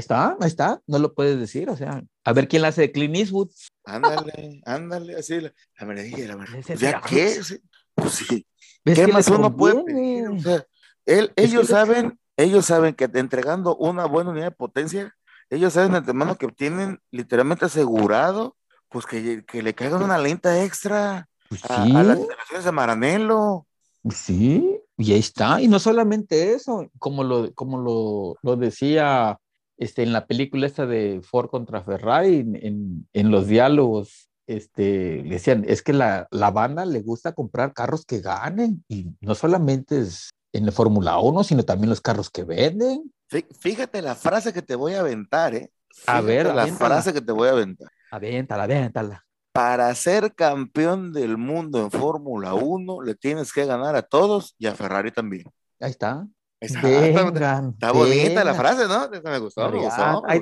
Ahí 0.00 0.02
está, 0.02 0.34
ahí 0.40 0.46
está, 0.48 0.80
no 0.86 0.98
lo 0.98 1.12
puedes 1.12 1.38
decir, 1.38 1.68
o 1.68 1.76
sea, 1.76 2.02
a 2.24 2.32
ver 2.32 2.48
quién 2.48 2.62
la 2.62 2.68
hace 2.68 2.80
de 2.80 2.90
Clint 2.92 3.16
Eastwood. 3.16 3.50
Ándale, 3.84 4.62
ándale, 4.64 5.14
así 5.16 5.38
la, 5.42 5.52
la 5.78 5.86
maravilla, 5.86 6.26
la 6.26 6.36
maravilla. 6.38 6.62
Pues 6.66 6.80
ya 6.80 7.02
pedazo. 7.02 7.06
qué, 7.08 7.60
pues 7.94 8.12
sí. 8.14 8.46
¿Ves 8.82 8.98
¿Qué 8.98 9.06
más 9.08 9.28
uno 9.28 9.54
puede 9.54 9.84
pedir? 9.84 10.28
O 10.28 10.40
sea, 10.40 10.64
él- 11.04 11.30
ellos 11.36 11.68
saben, 11.68 12.18
ellos 12.38 12.64
saben 12.64 12.94
que 12.94 13.10
entregando 13.12 13.76
una 13.76 14.06
buena 14.06 14.30
unidad 14.30 14.46
de 14.46 14.50
potencia, 14.52 15.14
ellos 15.50 15.74
saben 15.74 15.92
de 15.92 15.98
antemano 15.98 16.36
que 16.36 16.48
tienen 16.48 16.98
literalmente 17.10 17.66
asegurado, 17.66 18.56
pues 18.88 19.04
que, 19.04 19.44
que 19.44 19.62
le 19.62 19.74
caigan 19.74 20.02
una 20.02 20.16
lenta 20.16 20.64
extra 20.64 21.28
Pues 21.50 21.62
a, 21.68 21.84
sí, 21.84 21.94
a 21.94 22.02
las 22.04 22.18
instalaciones 22.20 22.64
de 22.64 22.72
Maranello. 22.72 23.66
sí, 24.08 24.80
y 24.96 25.12
ahí 25.12 25.20
está. 25.20 25.60
Y 25.60 25.68
no 25.68 25.78
solamente 25.78 26.52
eso, 26.54 26.90
como 26.98 27.22
lo, 27.24 27.52
como 27.54 27.78
lo, 27.78 28.36
lo 28.42 28.56
decía 28.56 29.38
este, 29.80 30.02
en 30.04 30.12
la 30.12 30.26
película 30.26 30.66
esta 30.66 30.86
de 30.86 31.20
Ford 31.22 31.48
contra 31.50 31.82
Ferrari, 31.82 32.36
en, 32.36 32.54
en, 32.56 33.08
en 33.12 33.30
los 33.32 33.48
diálogos, 33.48 34.30
este, 34.46 35.22
le 35.24 35.30
decían, 35.30 35.64
es 35.66 35.82
que 35.82 35.92
la, 35.92 36.28
la 36.30 36.50
banda 36.50 36.84
le 36.84 37.00
gusta 37.02 37.32
comprar 37.32 37.72
carros 37.72 38.04
que 38.04 38.20
ganen, 38.20 38.84
y 38.88 39.06
no 39.20 39.34
solamente 39.34 40.00
es 40.00 40.30
en 40.52 40.66
la 40.66 40.72
Fórmula 40.72 41.18
1, 41.18 41.44
sino 41.44 41.64
también 41.64 41.88
los 41.90 42.00
carros 42.00 42.30
que 42.30 42.44
venden. 42.44 43.12
Fí- 43.30 43.46
Fíjate 43.58 44.02
la 44.02 44.14
frase 44.14 44.52
que 44.52 44.62
te 44.62 44.74
voy 44.74 44.94
a 44.94 45.00
aventar, 45.00 45.54
¿eh? 45.54 45.70
A 46.06 46.20
ver, 46.20 46.46
la 46.54 46.66
frase 46.78 47.12
que 47.12 47.20
te 47.20 47.32
voy 47.32 47.48
a 47.48 47.52
aventar. 47.52 47.88
Avéntala, 48.10 48.64
avéntala. 48.64 49.24
Para 49.52 49.92
ser 49.94 50.34
campeón 50.34 51.12
del 51.12 51.36
mundo 51.36 51.82
en 51.82 51.90
Fórmula 51.90 52.54
1, 52.54 53.02
le 53.02 53.14
tienes 53.14 53.52
que 53.52 53.66
ganar 53.66 53.94
a 53.96 54.02
todos 54.02 54.54
y 54.58 54.66
a 54.66 54.74
Ferrari 54.74 55.10
también. 55.12 55.44
Ahí 55.80 55.90
está. 55.90 56.26
Está, 56.60 56.78
está- 56.80 57.24
Vengan. 57.24 57.70
está 57.70 57.92
bonita 57.92 58.44
la 58.44 58.54
frase, 58.54 58.86
¿no? 58.86 59.08
Me 59.24 59.38
gustó, 59.38 59.70
me 59.70 59.78
gustó. 59.84 60.22
me. 60.28 60.40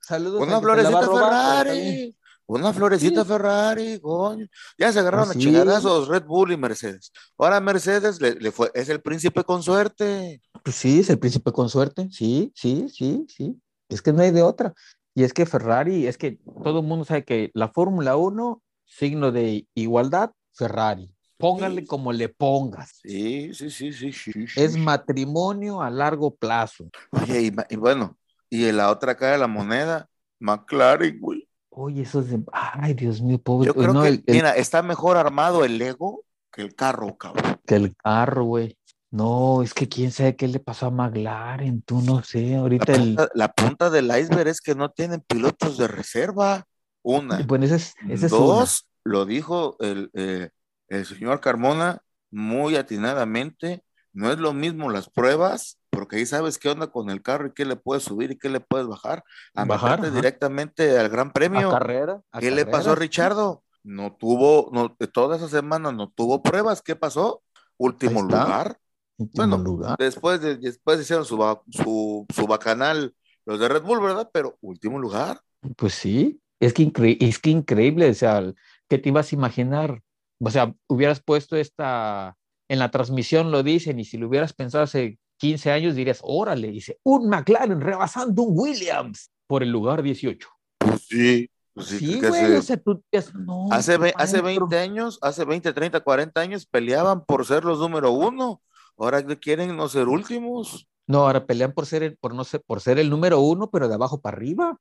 Saludos. 0.00 0.42
Una 0.42 0.60
florecita. 0.60 1.00
Ferrari. 1.02 2.16
Una 2.46 2.72
florecita 2.72 3.22
Sí. 3.22 3.28
Ferrari, 3.28 4.00
coño. 4.00 4.46
Ya 4.76 4.90
se 4.92 4.98
agarraron 4.98 5.28
Ah, 5.28 5.30
a 5.30 5.34
sí. 5.34 5.38
chingadazos 5.40 6.08
Red 6.08 6.24
Bull 6.24 6.50
y 6.52 6.56
Mercedes. 6.56 7.12
Ahora 7.38 7.60
Mercedes 7.60 8.20
le, 8.20 8.34
le 8.34 8.50
fue, 8.50 8.70
es 8.74 8.88
el 8.88 9.00
príncipe 9.00 9.44
con 9.44 9.62
suerte. 9.62 10.40
Pues 10.64 10.74
sí, 10.76 11.00
es 11.00 11.10
el 11.10 11.18
príncipe 11.20 11.52
con 11.52 11.68
suerte. 11.68 12.08
Sí, 12.10 12.52
sí, 12.56 12.86
sí, 12.88 13.24
sí. 13.28 13.60
Es 13.88 14.02
que 14.02 14.12
no 14.12 14.22
hay 14.22 14.32
de 14.32 14.42
otra. 14.42 14.72
Y 15.14 15.22
es 15.24 15.32
que 15.32 15.46
Ferrari, 15.46 16.06
es 16.08 16.18
que 16.18 16.38
todo 16.64 16.80
el 16.80 16.86
mundo 16.86 17.04
sabe 17.04 17.24
que 17.24 17.50
la 17.54 17.68
Fórmula 17.68 18.16
1, 18.16 18.62
signo 18.84 19.30
de 19.30 19.66
igualdad, 19.74 20.30
Ferrari. 20.52 21.14
Póngale 21.40 21.80
Sí. 21.80 21.86
como 21.86 22.12
le 22.12 22.28
pongas. 22.28 23.00
Sí, 23.02 23.52
sí, 23.54 23.70
sí, 23.70 23.92
sí. 23.92 24.12
sí, 24.12 24.32
Es 24.56 24.76
matrimonio 24.76 25.82
a 25.82 25.90
largo 25.90 26.34
plazo. 26.34 26.88
Oye, 27.10 27.52
y, 27.70 27.76
bueno, 27.76 28.16
y 28.48 28.66
en 28.66 28.76
la 28.76 28.90
otra 28.90 29.16
cara 29.16 29.32
de 29.32 29.38
la 29.38 29.46
moneda, 29.48 30.08
McLaren, 30.38 31.18
güey. 31.20 31.48
Oye, 31.70 32.02
eso 32.02 32.20
es 32.20 32.30
de... 32.30 32.40
Ay, 32.52 32.94
Dios 32.94 33.22
mío, 33.22 33.38
pobre. 33.38 33.66
Yo 33.68 33.74
creo 33.74 33.92
no, 33.92 34.02
que, 34.02 34.08
el- 34.08 34.24
el- 34.26 34.34
mira, 34.34 34.50
está 34.52 34.82
mejor 34.82 35.16
armado 35.16 35.64
el 35.64 35.78
Lego 35.78 36.24
que 36.52 36.62
el 36.62 36.74
carro, 36.74 37.16
cabrón. 37.16 37.60
que 37.66 37.76
el 37.76 37.94
carro, 37.96 38.44
güey. 38.44 38.76
No, 39.12 39.62
es 39.62 39.74
que 39.74 39.88
quién 39.88 40.12
sabe 40.12 40.36
qué 40.36 40.46
le 40.48 40.60
pasó 40.60 40.86
a 40.86 40.90
McLaren, 40.90 41.82
tú 41.82 42.00
no 42.02 42.22
sé. 42.22 42.50
La 42.52 42.58
Ahorita 42.58 42.92
el... 42.92 43.00
punta, 43.16 43.28
la 43.34 43.52
punta 43.52 43.90
del 43.90 44.06
iceberg 44.06 44.48
es 44.48 44.60
que 44.60 44.74
no 44.74 44.90
tienen 44.90 45.20
pilotos 45.20 45.78
de 45.78 45.88
reserva. 45.88 46.64
Una. 47.02 47.38
Bueno, 47.46 47.64
ese 47.64 47.76
es, 47.76 47.94
ese 48.08 48.26
es 48.26 48.32
una. 48.32 48.40
Dos, 48.40 48.86
lo 49.04 49.24
dijo 49.26 49.76
el, 49.80 50.10
eh, 50.14 50.50
el 50.90 51.06
señor 51.06 51.40
Carmona 51.40 52.02
muy 52.30 52.76
atinadamente, 52.76 53.82
no 54.12 54.30
es 54.30 54.38
lo 54.38 54.52
mismo 54.52 54.90
las 54.90 55.08
pruebas, 55.08 55.78
porque 55.88 56.16
ahí 56.16 56.26
sabes 56.26 56.58
qué 56.58 56.68
onda 56.68 56.88
con 56.88 57.10
el 57.10 57.22
carro 57.22 57.46
y 57.48 57.52
qué 57.54 57.64
le 57.64 57.76
puedes 57.76 58.04
subir 58.04 58.32
y 58.32 58.38
qué 58.38 58.48
le 58.50 58.60
puedes 58.60 58.86
bajar, 58.86 59.24
a 59.54 59.64
Bajar, 59.64 60.00
ajá. 60.00 60.10
directamente 60.10 60.98
al 60.98 61.08
Gran 61.08 61.28
A 61.28 61.32
Premio. 61.32 61.70
carrera. 61.70 62.20
a 62.32 62.40
¿Qué 62.40 62.50
le 62.50 62.66
pasó 62.66 62.92
a. 62.92 62.94
Richardo? 62.96 63.64
No 63.82 64.14
tuvo, 64.14 64.70
no, 64.72 64.94
toda 65.12 65.36
esa 65.36 65.48
semana 65.48 65.90
no 65.90 66.10
tuvo 66.10 66.42
pruebas. 66.42 66.82
¿Qué 66.82 66.96
pasó? 66.96 67.42
Último 67.78 68.20
lugar. 68.22 68.78
Último 69.16 69.46
Bueno, 69.46 69.56
lugar. 69.62 69.96
Después, 69.98 70.40
de, 70.42 70.56
después 70.56 71.00
hicieron 71.00 71.24
su, 71.24 71.36
su, 71.70 72.26
su 72.34 72.46
bacanal 72.46 73.14
los 73.46 73.58
de 73.58 73.68
Red 73.68 73.82
Bull, 73.82 74.00
¿verdad? 74.00 74.28
Pero 74.32 74.58
último 74.60 74.98
lugar. 74.98 75.40
Pues 75.76 75.94
sí, 75.94 76.40
es 76.60 76.74
que, 76.74 76.82
incre- 76.82 77.16
es 77.20 77.38
que 77.38 77.50
increíble, 77.50 78.10
o 78.10 78.14
sea, 78.14 78.52
¿qué 78.88 78.98
te 78.98 79.08
ibas 79.08 79.32
a 79.32 79.34
imaginar? 79.34 80.02
O 80.42 80.50
sea, 80.50 80.74
hubieras 80.88 81.20
puesto 81.22 81.56
esta, 81.56 82.36
en 82.68 82.78
la 82.78 82.90
transmisión 82.90 83.50
lo 83.50 83.62
dicen, 83.62 83.98
y 83.98 84.04
si 84.04 84.16
lo 84.18 84.28
hubieras 84.28 84.52
pensado 84.52 84.84
hace 84.84 85.18
15 85.38 85.70
años 85.70 85.94
dirías, 85.94 86.20
órale, 86.22 86.68
dice, 86.70 86.98
un 87.02 87.28
McLaren 87.28 87.80
rebasando 87.80 88.42
un 88.42 88.58
Williams 88.58 89.30
por 89.46 89.62
el 89.62 89.70
lugar 89.70 90.02
18. 90.02 90.48
Pues 90.78 91.02
sí. 91.08 91.50
Pues 91.72 91.86
sí, 91.86 91.98
Sí, 91.98 92.20
que 92.20 92.28
güey, 92.28 92.42
hace- 92.42 92.58
o 92.58 92.62
sea, 92.62 92.76
tú 92.78 93.02
no, 93.34 93.68
Hace, 93.70 93.96
ve- 93.96 94.12
hace 94.16 94.42
maestro". 94.42 94.66
20 94.66 94.78
años, 94.78 95.18
hace 95.22 95.44
20, 95.44 95.72
30, 95.72 96.00
40 96.00 96.40
años 96.40 96.66
peleaban 96.66 97.24
por 97.24 97.46
ser 97.46 97.64
los 97.64 97.78
número 97.78 98.10
uno. 98.10 98.60
Ahora 98.98 99.22
quieren 99.38 99.76
no 99.76 99.88
ser 99.88 100.08
últimos. 100.08 100.88
No, 101.06 101.20
ahora 101.26 101.46
pelean 101.46 101.72
por 101.72 101.86
ser 101.86 102.02
el, 102.02 102.16
por 102.16 102.34
no 102.34 102.42
ser, 102.44 102.60
por 102.66 102.80
ser 102.80 102.98
el 102.98 103.08
número 103.08 103.40
uno, 103.40 103.70
pero 103.70 103.88
de 103.88 103.94
abajo 103.94 104.20
para 104.20 104.36
arriba, 104.36 104.78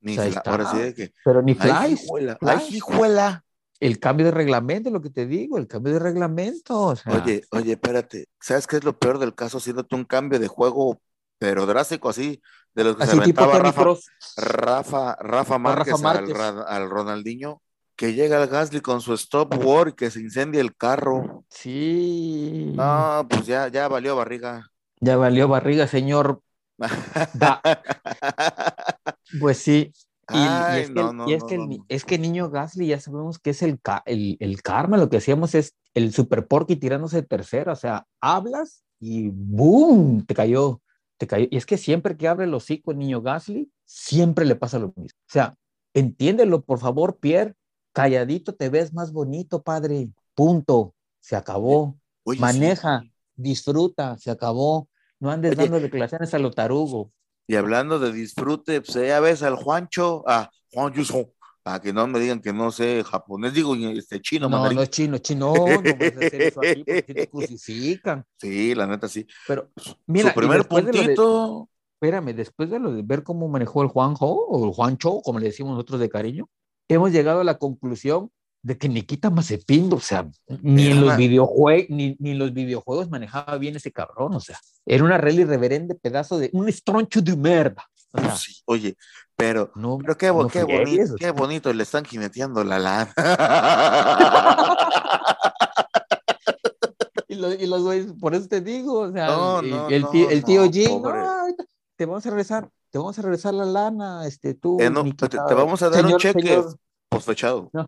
Ni 0.00 0.18
O 0.18 0.22
sea, 0.30 0.42
ahora 0.44 0.70
sí 0.70 0.78
de 0.78 0.94
que. 0.94 1.12
pero 1.24 1.40
ni 1.42 1.56
¡Ay, 1.58 1.96
flies. 1.96 2.04
hijuela! 2.04 2.36
flies. 2.38 2.56
¡Ay, 2.58 2.76
hijuela! 2.76 3.44
El 3.82 3.98
cambio 3.98 4.26
de 4.26 4.30
reglamento, 4.32 4.90
lo 4.90 5.02
que 5.02 5.10
te 5.10 5.26
digo, 5.26 5.58
el 5.58 5.66
cambio 5.66 5.92
de 5.94 5.98
reglamento, 5.98 6.80
o 6.80 6.94
sea, 6.94 7.14
Oye, 7.14 7.42
oye, 7.50 7.72
espérate. 7.72 8.26
¿Sabes 8.40 8.68
qué 8.68 8.76
es 8.76 8.84
lo 8.84 8.96
peor 8.96 9.18
del 9.18 9.34
caso? 9.34 9.58
Haciéndote 9.58 9.96
un 9.96 10.04
cambio 10.04 10.38
de 10.38 10.46
juego, 10.46 11.00
pero 11.38 11.66
drástico, 11.66 12.08
así, 12.08 12.40
de 12.76 12.84
los 12.84 12.96
que 12.96 13.02
así 13.02 13.16
se 13.16 13.18
aventaba 13.18 13.58
Rafa. 13.58 13.84
Rafa, 14.36 15.16
Rafa 15.18 15.58
Márquez, 15.58 15.94
Rafa 15.94 16.02
Márquez. 16.04 16.36
Al, 16.38 16.54
Ra- 16.56 16.62
al 16.62 16.88
Ronaldinho, 16.90 17.60
que 17.96 18.14
llega 18.14 18.40
al 18.40 18.46
Gasly 18.46 18.80
con 18.80 19.00
su 19.00 19.14
stop 19.14 19.52
war 19.64 19.88
y 19.88 19.92
que 19.94 20.12
se 20.12 20.20
incendia 20.20 20.60
el 20.60 20.76
carro. 20.76 21.44
Sí. 21.48 22.74
No, 22.76 23.26
pues 23.28 23.46
ya, 23.46 23.66
ya 23.66 23.88
valió 23.88 24.14
barriga. 24.14 24.64
Ya 25.00 25.16
valió 25.16 25.48
barriga, 25.48 25.88
señor. 25.88 26.40
Da. 27.34 27.60
Pues 29.40 29.58
sí. 29.58 29.92
Y, 30.34 30.38
y 30.38 30.40
Ay, 30.40 30.82
es, 30.82 30.90
que, 30.90 30.94
no, 30.94 31.28
y 31.28 31.32
es, 31.34 31.44
que 31.44 31.54
el, 31.54 31.80
es 31.88 32.04
que 32.04 32.14
el 32.16 32.22
niño 32.22 32.50
Gasly 32.50 32.86
ya 32.86 33.00
sabemos 33.00 33.38
que 33.38 33.50
es 33.50 33.62
el, 33.62 33.80
el, 34.06 34.36
el 34.40 34.62
karma. 34.62 34.96
Lo 34.96 35.08
que 35.08 35.18
hacíamos 35.18 35.54
es 35.54 35.74
el 35.94 36.12
super 36.12 36.46
porky 36.46 36.76
tirándose 36.76 37.16
de 37.16 37.26
tercera. 37.26 37.72
O 37.72 37.76
sea, 37.76 38.06
hablas 38.20 38.84
y 38.98 39.28
¡boom! 39.28 40.24
Te 40.24 40.34
cayó. 40.34 40.80
Te 41.18 41.26
cayó. 41.26 41.46
Y 41.50 41.56
es 41.56 41.66
que 41.66 41.76
siempre 41.76 42.16
que 42.16 42.28
abre 42.28 42.44
el 42.44 42.54
hocico 42.54 42.92
el 42.92 42.98
niño 42.98 43.22
Gasly, 43.22 43.70
siempre 43.84 44.44
le 44.44 44.56
pasa 44.56 44.78
lo 44.78 44.92
mismo. 44.96 45.18
O 45.20 45.32
sea, 45.32 45.54
entiéndelo, 45.94 46.62
por 46.62 46.78
favor, 46.78 47.18
Pierre. 47.18 47.54
Calladito 47.92 48.54
te 48.54 48.68
ves 48.68 48.92
más 48.92 49.12
bonito, 49.12 49.62
padre. 49.62 50.08
Punto. 50.34 50.94
Se 51.20 51.36
acabó. 51.36 51.98
Oye, 52.24 52.38
sí. 52.38 52.40
Maneja, 52.40 53.02
disfruta, 53.36 54.16
se 54.18 54.30
acabó. 54.30 54.88
No 55.20 55.30
andes 55.30 55.52
Oye. 55.52 55.62
dando 55.62 55.80
declaraciones 55.80 56.32
a 56.34 56.38
lo 56.38 56.50
tarugo. 56.50 57.12
Y 57.46 57.56
hablando 57.56 57.98
de 57.98 58.12
disfrute, 58.12 58.80
pues 58.80 58.94
ya 58.94 59.20
ves 59.20 59.42
al 59.42 59.56
Juancho, 59.56 60.22
ah, 60.26 60.48
Juan 60.72 60.92
Yuson, 60.92 61.26
a 61.64 61.80
que 61.80 61.92
no 61.92 62.06
me 62.06 62.18
digan 62.18 62.40
que 62.40 62.52
no 62.52 62.70
sé 62.70 63.04
japonés, 63.04 63.52
digo 63.54 63.74
este 63.74 64.20
chino, 64.20 64.46
No, 64.48 64.56
mandarín. 64.56 64.76
no 64.76 64.82
es 64.82 64.90
chino, 64.90 65.18
chino, 65.18 65.52
no 65.54 65.96
vas 65.96 66.16
a 66.16 66.26
hacer 66.26 66.42
eso 66.42 66.60
aquí 66.60 66.84
porque 66.84 67.02
te 67.14 67.28
crucifican. 67.28 68.24
Sí, 68.38 68.74
la 68.74 68.86
neta 68.86 69.08
sí. 69.08 69.26
Pero 69.46 69.70
mira, 70.06 70.30
Su 70.30 70.34
primer 70.34 70.56
de 70.58 70.62
de- 70.62 70.68
puntito, 70.92 71.68
espérame, 71.94 72.34
después 72.34 72.70
de 72.70 72.78
lo 72.78 72.92
de 72.92 73.02
ver 73.02 73.22
cómo 73.22 73.48
manejó 73.48 73.82
el 73.82 73.88
Juanjo 73.88 74.26
o 74.26 74.64
el 74.66 74.72
Juancho, 74.72 75.20
como 75.22 75.38
le 75.38 75.46
decimos 75.46 75.72
nosotros 75.72 76.00
de 76.00 76.08
cariño, 76.08 76.48
hemos 76.88 77.12
llegado 77.12 77.40
a 77.40 77.44
la 77.44 77.58
conclusión 77.58 78.30
de 78.62 78.78
que 78.78 78.88
Nikita 78.88 79.28
Mazepin, 79.30 79.92
o 79.92 79.98
sea, 80.00 80.28
ni 80.62 80.86
en 80.88 81.00
los 81.04 81.16
videojuegos, 81.16 81.90
ni, 81.90 82.16
ni 82.20 82.30
en 82.30 82.38
los 82.38 82.52
videojuegos 82.52 83.10
manejaba 83.10 83.58
bien 83.58 83.74
ese 83.76 83.90
cabrón, 83.90 84.34
o 84.34 84.40
sea, 84.40 84.58
era 84.86 85.02
una 85.04 85.18
rally 85.18 85.44
reverende 85.44 85.94
pedazo 85.96 86.38
de 86.38 86.48
un 86.52 86.68
estroncho 86.68 87.20
de 87.20 87.36
merda. 87.36 87.84
O 88.12 88.20
sea, 88.20 88.36
sí, 88.36 88.60
oye, 88.66 88.96
pero, 89.34 89.72
no, 89.74 89.98
pero 89.98 90.16
qué, 90.16 90.26
no 90.28 90.46
qué 90.48 90.62
o 90.62 91.16
qué 91.16 91.30
bonito 91.32 91.72
le 91.72 91.82
están 91.82 92.04
jineteando 92.04 92.62
la 92.62 92.78
lana. 92.78 93.12
Y, 97.28 97.34
los, 97.36 97.54
y 97.58 97.66
los 97.66 97.82
güeyes, 97.82 98.12
por 98.20 98.34
eso 98.34 98.46
te 98.46 98.60
digo, 98.60 99.00
o 99.00 99.10
sea, 99.12 99.26
No, 99.28 99.60
el, 99.60 99.70
no, 99.70 99.88
el 99.88 100.02
no, 100.02 100.10
tío, 100.10 100.28
el 100.28 100.44
tío 100.44 100.60
ahorita 100.60 101.46
te 101.96 102.04
vamos 102.04 102.26
a 102.26 102.30
regresar, 102.30 102.68
te 102.90 102.98
vamos 102.98 103.18
a 103.18 103.22
regresar 103.22 103.54
la 103.54 103.64
lana, 103.64 104.26
este, 104.26 104.52
tú, 104.54 104.78
Eh, 104.78 104.90
Nikita, 104.90 105.28
te- 105.28 105.38
te 105.48 105.54
vamos 105.54 105.80
a 105.82 105.88
dar 105.88 106.04
un 106.04 106.16
cheque. 106.18 106.40
señor, 106.42 106.76
Posfechado. 107.12 107.70
No. 107.72 107.86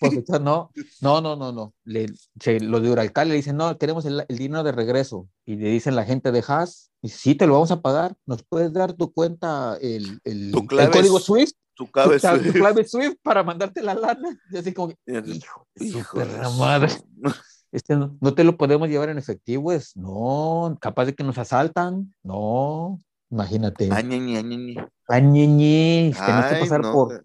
echa- 0.00 0.38
no, 0.38 0.70
no, 1.00 1.20
no, 1.20 1.36
no, 1.36 1.52
no, 1.52 1.74
le, 1.84 2.06
se, 2.40 2.60
los 2.60 2.82
de 2.82 2.90
Uralcal 2.90 3.28
le 3.28 3.34
dicen, 3.34 3.56
no, 3.56 3.76
queremos 3.78 4.04
el, 4.06 4.24
el 4.28 4.38
dinero 4.38 4.62
de 4.62 4.72
regreso, 4.72 5.28
y 5.44 5.56
le 5.56 5.68
dicen 5.70 5.96
la 5.96 6.04
gente 6.04 6.32
de 6.32 6.42
Haas, 6.46 6.90
y 7.02 7.08
sí, 7.08 7.34
te 7.34 7.46
lo 7.46 7.54
vamos 7.54 7.70
a 7.70 7.80
pagar, 7.80 8.14
¿nos 8.26 8.42
puedes 8.42 8.72
dar 8.72 8.92
tu 8.92 9.12
cuenta, 9.12 9.76
el, 9.80 10.20
el, 10.24 10.50
Tu 10.52 10.58
el 10.60 10.66
clave 10.66 10.90
código 10.90 11.18
es- 11.18 11.24
SWIFT? 11.24 11.56
Tu 11.74 11.86
Tu, 11.86 11.90
cabeza. 11.92 12.34
cla- 12.34 12.46
tu 12.46 12.52
clave 12.52 12.84
SWIFT 12.86 13.18
para 13.22 13.42
mandarte 13.42 13.80
la 13.82 13.94
lana, 13.94 14.38
y 14.50 14.56
así 14.58 14.72
como, 14.74 14.92
hijo 15.06 15.66
Hijo 15.76 16.18
de 16.18 16.26
madre. 16.58 16.92
Este 17.72 17.94
no, 17.94 18.18
no 18.20 18.34
te 18.34 18.42
lo 18.42 18.56
podemos 18.56 18.88
llevar 18.88 19.10
en 19.10 19.18
efectivo, 19.18 19.70
es 19.70 19.96
no, 19.96 20.76
capaz 20.80 21.04
de 21.04 21.14
que 21.14 21.22
nos 21.22 21.38
asaltan, 21.38 22.12
no, 22.24 22.98
imagínate. 23.30 23.88
Ay, 23.92 24.02
ñe, 24.02 24.18
ñe, 24.18 24.42
ñe, 24.42 24.56
ñe. 24.56 24.88
Ay, 25.06 25.22
ñeñis, 25.22 26.16
tenés 26.18 26.46
que 26.46 26.56
pasar 26.62 26.80
no. 26.80 26.92
por, 26.92 27.24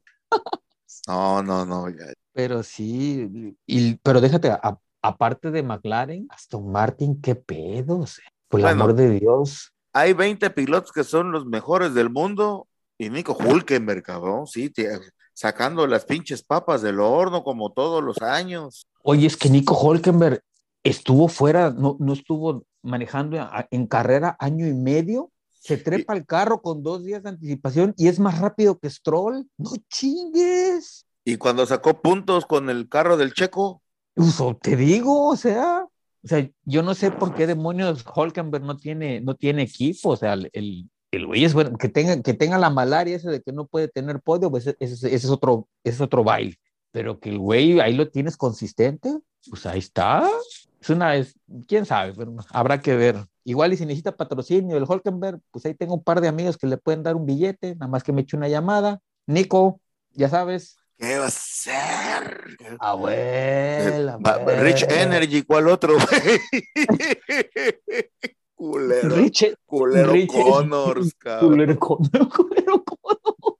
No, 1.07 1.41
no, 1.43 1.65
no. 1.65 1.85
pero 2.33 2.63
sí, 2.63 3.55
y, 3.65 3.95
pero 3.97 4.19
déjate, 4.21 4.49
a- 4.49 4.77
aparte 5.01 5.51
de 5.51 5.63
McLaren, 5.63 6.27
Aston 6.29 6.71
Martin, 6.71 7.21
qué 7.21 7.35
pedos, 7.35 8.19
por 8.47 8.59
el 8.59 8.65
Bueno. 8.65 8.83
amor 8.83 8.95
de 8.95 9.19
Dios. 9.19 9.71
Hay 9.93 10.13
20 10.13 10.49
pilotos 10.49 10.91
que 10.91 11.03
son 11.03 11.31
los 11.31 11.45
mejores 11.45 11.93
del 11.93 12.09
mundo 12.09 12.67
y 12.97 13.09
Nico 13.09 13.37
Hulkenberg, 13.39 14.03
cabrón, 14.03 14.47
sí, 14.47 14.71
sacando 15.33 15.85
las 15.87 16.05
pinches 16.05 16.43
papas 16.43 16.81
del 16.81 16.99
horno 16.99 17.43
como 17.43 17.71
todos 17.71 18.03
los 18.03 18.21
años. 18.21 18.85
Oye, 19.03 19.27
es 19.27 19.37
que 19.37 19.49
Nico 19.49 19.75
Holkenberg 19.75 20.41
estuvo 20.83 21.27
fuera, 21.27 21.71
no, 21.71 21.97
no 21.99 22.13
estuvo 22.13 22.63
manejando 22.83 23.37
en 23.71 23.87
carrera 23.87 24.35
año 24.39 24.67
y 24.67 24.73
medio, 24.73 25.31
se 25.65 25.77
trepa 25.77 26.13
al 26.13 26.25
carro 26.25 26.61
con 26.61 26.83
dos 26.83 27.03
días 27.03 27.23
de 27.23 27.29
anticipación 27.29 27.93
y 27.97 28.07
es 28.07 28.19
más 28.19 28.39
rápido 28.39 28.77
que 28.77 28.87
Stroll. 28.89 29.47
No 29.57 29.71
chingues. 29.89 31.05
Y 31.23 31.37
cuando 31.37 31.65
sacó 31.65 32.01
puntos 32.01 32.45
con 32.45 32.69
el 32.69 32.87
carro 32.87 33.17
del 33.17 33.33
Checo, 33.33 33.81
Uso, 34.15 34.57
te 34.61 34.75
digo, 34.75 35.27
o 35.27 35.35
sea, 35.35 35.83
o 35.83 36.27
sea, 36.27 36.47
yo 36.63 36.83
no 36.83 36.93
sé 36.93 37.11
por 37.11 37.33
qué 37.33 37.47
demonios 37.47 38.05
Holkenberg 38.13 38.63
no 38.63 38.77
tiene, 38.77 39.19
no 39.21 39.35
tiene 39.35 39.63
equipo, 39.63 40.09
o 40.11 40.15
sea, 40.15 40.33
el, 40.33 40.49
el, 41.11 41.25
güey 41.25 41.43
es 41.43 41.53
bueno, 41.53 41.77
que 41.77 41.89
tenga, 41.89 42.21
que 42.21 42.33
tenga 42.33 42.57
la 42.57 42.69
malaria 42.69 43.15
ese 43.17 43.29
de 43.29 43.41
que 43.41 43.51
no 43.51 43.65
puede 43.65 43.87
tener 43.89 44.21
podio, 44.21 44.49
pues 44.49 44.67
ese, 44.67 44.77
ese- 44.79 45.07
ese 45.07 45.15
es 45.15 45.29
otro, 45.29 45.67
ese 45.83 45.95
es 45.95 46.01
otro 46.01 46.23
baile, 46.23 46.55
pero 46.91 47.19
que 47.19 47.29
el 47.29 47.39
güey 47.39 47.79
ahí 47.81 47.93
lo 47.93 48.07
tienes 48.09 48.37
consistente, 48.37 49.17
pues 49.49 49.65
ahí 49.65 49.79
está, 49.79 50.29
es 50.79 50.89
una, 50.89 51.15
es, 51.17 51.35
quién 51.67 51.85
sabe, 51.85 52.13
pero 52.15 52.35
habrá 52.51 52.79
que 52.79 52.95
ver. 52.95 53.25
Igual 53.47 53.73
y 53.73 53.77
si 53.77 53.85
necesita 53.85 54.17
patrocinio 54.17 54.75
el 54.75 54.85
Holkenberg, 54.87 55.39
pues 55.51 55.63
ahí 55.67 55.75
tengo 55.75 55.93
un 55.93 56.03
par 56.03 56.19
de 56.19 56.27
amigos 56.27 56.57
que 56.57 56.65
le 56.65 56.77
pueden 56.77 57.03
dar 57.03 57.15
un 57.15 57.27
billete, 57.27 57.75
nada 57.75 57.87
más 57.87 58.03
que 58.03 58.11
me 58.11 58.21
eche 58.21 58.35
una 58.35 58.47
llamada. 58.47 59.01
Nico, 59.27 59.79
ya 60.13 60.29
sabes, 60.29 60.77
¿qué 60.97 61.19
va 61.19 61.27
a 61.27 61.29
ser? 61.29 62.57
abuela. 62.79 64.17
Va- 64.17 64.37
va- 64.37 64.55
Rich 64.55 64.85
abuela. 64.85 65.01
Energy, 65.03 65.43
¿cuál 65.43 65.67
otro? 65.67 65.95
culero, 68.55 69.15
Rich, 69.15 69.55
culero 69.65 70.13
Rich- 70.13 70.43
Connors, 70.43 71.13
cabrón. 71.19 71.49
culero 71.51 71.79
Connor, 71.79 72.29
culero 72.29 72.83
Connor. 72.83 73.57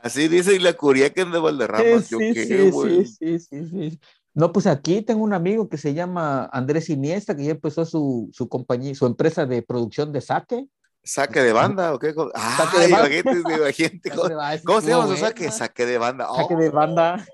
Así 0.00 0.28
dice 0.28 0.54
y 0.54 0.58
la 0.60 0.72
Curiaquén 0.74 1.32
de 1.32 1.38
Valderramas. 1.38 2.08
Yo 2.08 2.18
Sí, 2.18 2.32
qué, 2.32 2.44
sí, 2.46 2.70
güey. 2.70 3.04
sí, 3.06 3.16
sí, 3.18 3.38
sí, 3.40 3.68
sí. 3.90 4.00
No, 4.36 4.52
pues 4.52 4.66
aquí 4.66 5.00
tengo 5.00 5.24
un 5.24 5.32
amigo 5.32 5.66
que 5.70 5.78
se 5.78 5.94
llama 5.94 6.44
Andrés 6.52 6.90
Iniesta, 6.90 7.34
que 7.34 7.44
ya 7.44 7.52
empezó 7.52 7.86
su, 7.86 8.28
su 8.34 8.50
compañía, 8.50 8.94
su 8.94 9.06
empresa 9.06 9.46
de 9.46 9.62
producción 9.62 10.12
de 10.12 10.20
saque. 10.20 10.66
¿Saque 11.02 11.40
de 11.40 11.54
banda 11.54 11.94
o 11.94 11.98
qué? 11.98 12.12
cosa? 12.14 12.38
Saque 12.58 12.80
de 12.80 12.92
banda. 12.92 13.08
imagínate, 13.08 13.54
imagínate, 13.56 14.10
¿cómo- 14.10 14.28
¿Cómo 14.66 14.80
se 14.82 14.88
llama 14.90 15.06
su 15.06 15.16
saque? 15.16 15.50
Saque 15.50 15.86
de 15.86 15.96
banda. 15.96 16.28
Saque 16.36 16.54
Oh, 16.54 16.58
de 16.58 16.68
banda. 16.68 17.26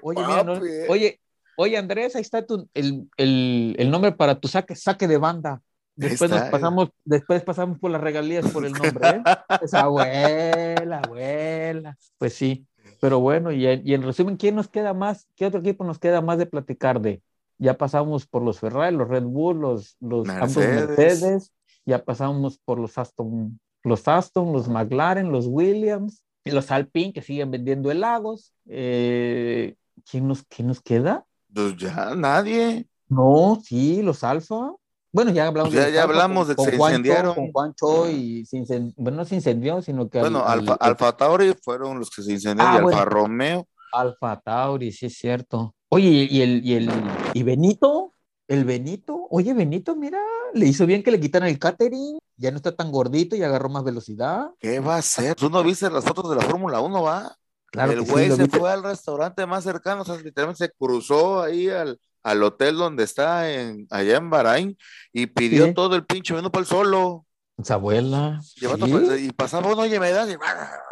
Oye, 0.00 0.20
mira, 0.24 0.44
no- 0.44 0.60
oye, 0.88 1.20
oye, 1.56 1.76
Andrés, 1.76 2.14
ahí 2.14 2.22
está 2.22 2.46
tu, 2.46 2.68
el, 2.72 3.08
el, 3.16 3.74
el 3.76 3.90
nombre 3.90 4.12
para 4.12 4.38
tu 4.38 4.46
saque, 4.46 4.76
saque 4.76 5.08
de 5.08 5.18
banda. 5.18 5.60
Después 5.96 6.30
nos 6.30 6.38
está. 6.38 6.52
pasamos, 6.52 6.90
después 7.04 7.42
pasamos 7.42 7.80
por 7.80 7.90
las 7.90 8.00
regalías 8.00 8.48
por 8.52 8.64
el 8.64 8.72
nombre, 8.74 9.08
¿eh? 9.08 9.22
Es 9.62 9.74
abuela, 9.74 11.00
abuela. 11.02 11.96
Pues 12.16 12.34
sí. 12.34 12.64
Pero 13.00 13.20
bueno, 13.20 13.52
y, 13.52 13.66
en- 13.66 13.86
y 13.86 13.94
en 13.94 14.02
resumen, 14.02 14.36
¿quién 14.36 14.56
nos 14.56 14.68
queda 14.68 14.92
más? 14.94 15.28
¿Qué 15.36 15.46
otro 15.46 15.60
equipo 15.60 15.84
nos 15.84 15.98
queda 15.98 16.20
más 16.20 16.38
de 16.38 16.46
platicar 16.46 17.00
de? 17.00 17.22
Ya 17.58 17.76
pasamos 17.76 18.26
por 18.26 18.42
los 18.42 18.60
Ferrari, 18.60 18.96
los 18.96 19.08
Red 19.08 19.24
Bull, 19.24 19.60
los, 19.60 19.96
los 20.00 20.28
ambos 20.28 20.56
Mercedes. 20.56 20.96
Mercedes, 21.22 21.52
ya 21.84 22.04
pasamos 22.04 22.58
por 22.58 22.78
los 22.78 22.96
Aston, 22.98 23.58
los 23.82 24.06
Aston, 24.06 24.52
los 24.52 24.68
McLaren, 24.68 25.30
los 25.32 25.46
Williams, 25.46 26.22
los 26.44 26.70
Alpine 26.70 27.12
que 27.12 27.22
siguen 27.22 27.50
vendiendo 27.50 27.90
helados. 27.90 28.52
Eh, 28.66 29.74
¿quién, 30.08 30.28
nos, 30.28 30.44
¿Quién 30.44 30.68
nos 30.68 30.80
queda? 30.80 31.24
Pues 31.52 31.76
ya 31.76 32.14
nadie. 32.14 32.86
No, 33.08 33.58
sí, 33.64 34.02
los 34.02 34.22
Alfa. 34.22 34.72
Bueno, 35.12 35.30
ya 35.32 35.46
hablamos 35.46 35.72
Pues 35.72 35.86
ya- 35.86 35.90
ya 35.90 36.02
hablamos 36.02 36.46
con- 36.46 36.48
de 36.48 36.52
que 36.52 36.56
con 36.56 36.70
se 36.70 36.76
Juancho, 36.76 36.96
incendiaron. 36.98 37.34
Con 37.34 37.52
Juancho 37.52 38.10
y 38.10 38.44
se 38.46 38.92
bueno, 38.96 39.18
no 39.18 39.24
se 39.24 39.34
incendió, 39.36 39.80
sino 39.82 40.08
que 40.08 40.20
Bueno, 40.20 40.44
al- 40.44 40.60
Alfa, 40.60 40.72
al- 40.74 40.90
Alfa 40.90 41.16
Tauri 41.16 41.54
fueron 41.62 41.98
los 41.98 42.10
que 42.10 42.22
se 42.22 42.32
incendiaron 42.32 42.74
Ah, 42.74 42.78
y 42.78 42.82
bueno. 42.82 42.98
Alfa 42.98 43.10
Romeo. 43.10 43.66
Alfa 43.92 44.40
Tauri, 44.40 44.92
sí 44.92 45.06
es 45.06 45.16
cierto. 45.16 45.74
Oye, 45.88 46.28
y 46.30 46.42
el, 46.42 46.64
y 46.66 46.74
el, 46.74 46.90
y 47.32 47.42
Benito, 47.42 48.12
el 48.46 48.64
Benito, 48.66 49.26
oye, 49.30 49.54
Benito, 49.54 49.96
mira, 49.96 50.20
le 50.52 50.66
hizo 50.66 50.84
bien 50.84 51.02
que 51.02 51.10
le 51.10 51.18
quitaran 51.20 51.48
el 51.48 51.58
catering, 51.58 52.18
ya 52.36 52.50
no 52.50 52.58
está 52.58 52.76
tan 52.76 52.92
gordito 52.92 53.34
y 53.34 53.42
agarró 53.42 53.70
más 53.70 53.84
velocidad. 53.84 54.50
¿Qué 54.60 54.80
va 54.80 54.96
a 54.96 54.98
hacer? 54.98 55.34
¿Tú 55.34 55.48
no 55.48 55.62
viste 55.64 55.88
las 55.90 56.04
fotos 56.04 56.28
de 56.28 56.36
la 56.36 56.42
Fórmula 56.42 56.80
1, 56.80 57.02
va? 57.02 57.34
Claro 57.70 57.92
el 57.92 58.04
sí, 58.04 58.10
güey 58.12 58.30
se 58.30 58.44
vi. 58.44 58.48
fue 58.58 58.70
al 58.70 58.82
restaurante 58.82 59.44
más 59.46 59.64
cercano, 59.64 60.02
o 60.02 60.04
sea, 60.04 60.16
literalmente 60.16 60.66
se 60.66 60.70
cruzó 60.78 61.42
ahí 61.42 61.68
al, 61.70 61.98
al 62.22 62.42
hotel 62.42 62.76
donde 62.76 63.04
está 63.04 63.50
en, 63.50 63.86
allá 63.90 64.16
en 64.16 64.30
Bahrein 64.30 64.78
y 65.12 65.26
pidió 65.26 65.66
Sí. 65.66 65.74
todo 65.74 65.96
el 65.96 66.04
pinche 66.04 66.34
menú 66.34 66.50
para 66.50 66.62
el 66.62 66.66
solo. 66.66 67.24
Su 67.62 67.72
abuela. 67.72 68.40
Llevando 68.60 68.86
sí. 68.86 68.92
pa- 68.92 69.16
y 69.16 69.32
pasaba 69.32 69.74
me 69.86 70.10
das, 70.10 70.28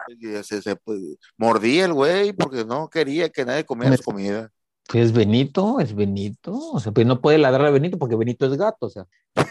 y, 0.08 0.26
y 0.28 0.42
se, 0.42 0.60
se, 0.62 0.74
pues, 0.76 1.00
mordía 1.36 1.84
el 1.84 1.92
güey 1.92 2.32
porque 2.32 2.64
no 2.64 2.88
quería 2.88 3.28
que 3.28 3.44
nadie 3.44 3.64
comiera 3.64 3.90
Me- 3.90 3.96
su 3.96 4.02
comida. 4.02 4.50
Pues 4.88 5.12
Benito, 5.12 5.80
es 5.80 5.94
Benito, 5.94 6.52
o 6.54 6.78
sea, 6.78 6.92
pues 6.92 7.04
no 7.06 7.20
puede 7.20 7.38
ladrar 7.38 7.66
a 7.66 7.70
Benito 7.70 7.98
porque 7.98 8.14
Benito 8.14 8.46
es 8.46 8.56
gato, 8.56 8.86
o 8.86 8.90
sea, 8.90 9.04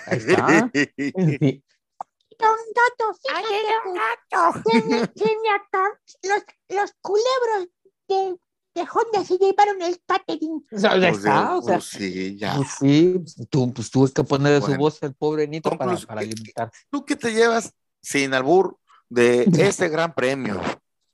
ahí 0.08 0.18
está. 0.18 0.72
Sí. 1.40 1.64
Don 2.38 2.58
Gato, 2.76 3.18
fíjate 3.22 3.48
que 4.30 4.72
tiene, 4.82 5.08
tiene 5.08 5.50
acá 5.56 5.84
los, 6.24 6.44
los 6.78 6.92
culebros 7.02 7.70
de, 8.10 8.36
de 8.76 8.82
Honda 8.82 9.26
se 9.26 9.38
llevaron 9.38 9.82
el 9.82 10.00
catering. 10.06 10.66
O 10.72 10.78
sea, 10.80 10.98
ya 10.98 11.10
Pues, 11.10 11.18
está, 11.20 11.58
o 11.58 11.62
sea, 11.62 11.76
pues 11.78 11.86
sí, 11.90 12.38
ya. 12.38 12.56
pues 12.58 12.68
sí, 12.80 13.16
tú, 13.50 13.74
pues 13.74 13.90
tuve 13.90 14.12
que 14.12 14.24
poner 14.24 14.54
de 14.54 14.60
su 14.60 14.68
Bueno. 14.68 14.80
voz 14.82 15.02
el 15.02 15.14
pobre 15.16 15.48
Nito 15.48 15.72
para, 15.72 15.96
para 15.98 16.22
¿qué- 16.22 16.30
qué- 16.30 16.36
limitarse. 16.36 16.78
¿Tú 16.92 17.06
qué 17.06 17.16
te 17.16 17.34
llevas 17.34 17.74
sin 18.02 18.34
albur 18.34 18.78
de 19.10 19.46
este 19.78 19.90
gran 19.90 20.14
premio? 20.14 20.62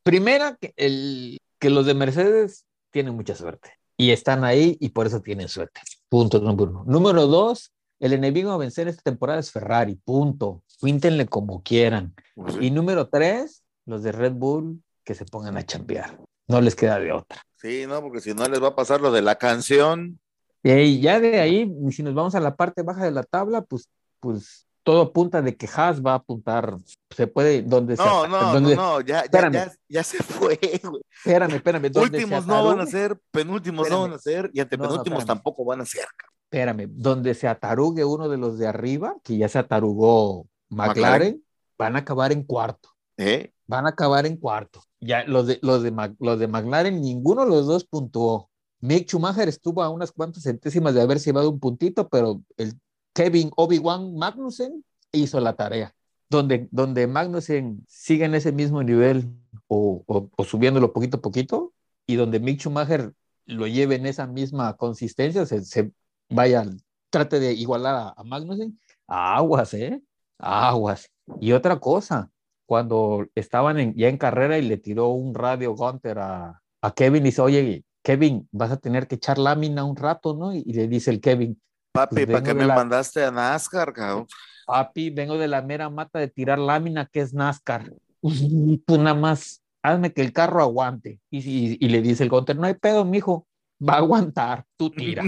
Primera, 0.03 0.57
que, 0.59 0.73
el, 0.75 1.37
que 1.59 1.69
los 1.69 1.85
de 1.85 1.93
Mercedes 1.93 2.65
tienen 2.91 3.15
mucha 3.15 3.35
suerte 3.35 3.73
y 3.97 4.09
están 4.11 4.43
ahí 4.43 4.77
y 4.79 4.89
por 4.89 5.05
eso 5.07 5.21
tienen 5.21 5.47
suerte. 5.47 5.81
Punto 6.09 6.39
número 6.39 6.71
uno. 6.71 6.83
Número 6.87 7.27
dos, 7.27 7.71
el 7.99 8.13
enemigo 8.13 8.51
a 8.51 8.57
vencer 8.57 8.87
esta 8.87 9.03
temporada 9.03 9.39
es 9.39 9.51
Ferrari. 9.51 9.95
Punto. 9.95 10.63
Cuíntenle 10.79 11.27
como 11.27 11.61
quieran. 11.61 12.15
Pues 12.33 12.55
Y 12.55 12.59
sí. 12.61 12.71
número 12.71 13.07
tres, 13.07 13.61
los 13.85 14.01
de 14.01 14.11
Red 14.11 14.33
Bull 14.33 14.81
que 15.03 15.13
se 15.13 15.25
pongan 15.25 15.55
a 15.57 15.63
chambear. 15.65 16.17
No 16.47 16.59
les 16.61 16.75
queda 16.75 16.99
de 16.99 17.11
otra. 17.11 17.41
Sí, 17.61 17.85
no, 17.87 18.01
porque 18.01 18.21
si 18.21 18.33
no 18.33 18.45
les 18.47 18.61
va 18.61 18.69
a 18.69 18.75
pasar 18.75 19.01
lo 19.01 19.11
de 19.11 19.21
la 19.21 19.35
canción. 19.35 20.19
Y 20.63 20.99
ya 20.99 21.19
de 21.19 21.39
ahí, 21.39 21.71
si 21.91 22.01
nos 22.03 22.13
vamos 22.13 22.33
a 22.35 22.39
la 22.39 22.55
parte 22.55 22.81
baja 22.81 23.03
de 23.05 23.11
la 23.11 23.23
tabla, 23.23 23.61
pues, 23.61 23.87
pues 24.19 24.67
todo 24.83 25.01
apunta 25.01 25.41
de 25.43 25.55
que 25.55 25.67
Haas 25.75 26.01
va 26.01 26.13
a 26.13 26.15
apuntar. 26.15 26.75
Se 27.15 27.27
puede, 27.27 27.61
donde 27.61 27.95
se 27.97 28.03
No, 28.03 28.23
ata- 28.23 28.27
no, 28.29 28.41
no, 28.41 28.53
donde- 28.53 28.75
no, 28.75 29.01
ya, 29.01 29.05
ya, 29.07 29.21
Espérame. 29.21 29.53
ya, 29.53 29.71
ya 29.89 30.03
se 30.03 30.23
fue, 30.23 30.59
güey. 30.83 31.01
Espérame, 31.23 31.55
espérame. 31.55 31.89
donde 31.91 32.17
se 32.19 32.23
Últimos 32.25 32.47
no 32.47 32.65
van 32.65 32.79
a 32.79 32.85
ser, 32.87 33.19
penúltimos 33.31 33.77
no 33.89 33.95
Espérame. 33.95 34.09
van 34.09 34.13
a 34.13 34.19
ser, 34.19 34.51
y 34.53 34.59
antepenúltimos 34.59 35.19
No, 35.19 35.19
no, 35.19 35.25
tampoco 35.25 35.65
van 35.65 35.81
a 35.81 35.85
ser. 35.85 36.05
espérame, 36.45 36.87
donde 36.89 37.33
se 37.35 37.47
atarugue 37.47 38.03
uno 38.05 38.27
de 38.27 38.37
los 38.37 38.57
de 38.57 38.67
arriba, 38.67 39.15
que 39.23 39.37
ya 39.37 39.47
se 39.49 39.59
atarugó 39.59 40.47
McLaren, 40.69 40.95
McLaren. 41.03 41.45
van 41.77 41.95
a 41.95 41.99
acabar 41.99 42.31
en 42.31 42.43
cuarto. 42.43 42.89
¿Eh? 43.17 43.51
Van 43.67 43.85
a 43.85 43.89
acabar 43.89 44.25
en 44.25 44.37
cuarto. 44.37 44.81
Ya 45.01 45.23
los 45.23 45.47
de, 45.47 45.59
los 45.61 45.83
de, 45.83 45.91
los 46.19 46.39
de 46.39 46.47
McLaren, 46.47 47.01
ninguno 47.01 47.43
de 47.43 47.49
los 47.49 47.65
dos 47.65 47.85
puntuó. 47.85 48.49
Mick 48.79 49.07
Schumacher 49.07 49.49
estuvo 49.49 49.83
a 49.83 49.89
unas 49.89 50.11
cuantas 50.11 50.43
centésimas 50.43 50.93
de 50.93 51.01
haberse 51.01 51.25
llevado 51.25 51.49
un 51.49 51.59
puntito, 51.59 52.07
pero 52.07 52.41
el 52.57 52.79
Kevin 53.13 53.51
Obi-Wan 53.55 54.15
Magnussen 54.15 54.83
hizo 55.11 55.39
la 55.39 55.55
tarea. 55.55 55.93
Donde, 56.29 56.67
donde 56.71 57.07
Magnussen 57.07 57.83
sigue 57.87 58.25
en 58.25 58.35
ese 58.35 58.51
mismo 58.51 58.81
nivel 58.83 59.27
o, 59.67 60.03
o, 60.05 60.29
o 60.35 60.43
subiéndolo 60.43 60.93
poquito 60.93 61.17
a 61.17 61.21
poquito, 61.21 61.73
y 62.07 62.15
donde 62.15 62.39
Mick 62.39 62.59
Schumacher 62.59 63.13
lo 63.45 63.67
lleve 63.67 63.95
en 63.95 64.05
esa 64.05 64.27
misma 64.27 64.77
consistencia, 64.77 65.45
se, 65.45 65.63
se 65.65 65.91
vaya, 66.29 66.65
trate 67.09 67.39
de 67.39 67.53
igualar 67.53 67.95
a, 67.95 68.13
a 68.15 68.23
Magnussen, 68.23 68.79
aguas, 69.07 69.73
¿eh? 69.73 70.01
Aguas. 70.37 71.09
Y 71.39 71.51
otra 71.51 71.79
cosa, 71.79 72.31
cuando 72.71 73.25
estaban 73.35 73.77
en- 73.79 73.93
ya 73.95 74.07
en 74.07 74.17
carrera 74.17 74.57
y 74.57 74.61
le 74.61 74.77
tiró 74.77 75.09
un 75.09 75.35
radio 75.35 75.75
Gunter 75.75 76.19
a, 76.19 76.61
a 76.81 76.91
Kevin 76.93 77.23
y 77.23 77.25
dice, 77.25 77.41
oye, 77.41 77.83
Kevin, 78.01 78.47
vas 78.53 78.71
a 78.71 78.77
tener 78.77 79.07
que 79.09 79.15
echar 79.15 79.37
lámina 79.37 79.83
un 79.83 79.97
rato, 79.97 80.37
¿no? 80.37 80.55
Y, 80.55 80.63
y 80.65 80.71
le 80.71 80.87
dice 80.87 81.11
el 81.11 81.19
Kevin, 81.19 81.61
Papi, 81.91 82.15
Pues 82.15 82.27
¿para 82.27 82.37
vengo 82.39 82.45
qué 82.47 82.53
me 82.53 82.65
la- 82.65 82.75
mandaste 82.77 83.25
a 83.25 83.29
NASCAR, 83.29 83.91
cabrón? 83.91 84.25
papi, 84.65 85.09
vengo 85.09 85.37
de 85.37 85.49
la 85.49 85.61
mera 85.61 85.89
mata 85.89 86.19
de 86.19 86.29
tirar 86.29 86.59
lámina 86.59 87.09
que 87.11 87.19
es 87.19 87.33
NASCAR. 87.33 87.91
Tú 88.85 88.97
nada 88.97 89.15
más, 89.15 89.61
hazme 89.83 90.13
que 90.13 90.21
el 90.21 90.31
carro 90.31 90.61
aguante. 90.61 91.19
Y, 91.29 91.39
y- 91.39 91.77
y 91.77 91.89
le 91.89 92.01
dice 92.01 92.23
el 92.23 92.29
Gunter, 92.29 92.55
no 92.55 92.67
hay 92.67 92.75
pedo, 92.75 93.03
mijo, 93.03 93.47
va 93.85 93.95
a 93.95 93.97
aguantar, 93.97 94.63
tú 94.77 94.89
tira. 94.91 95.25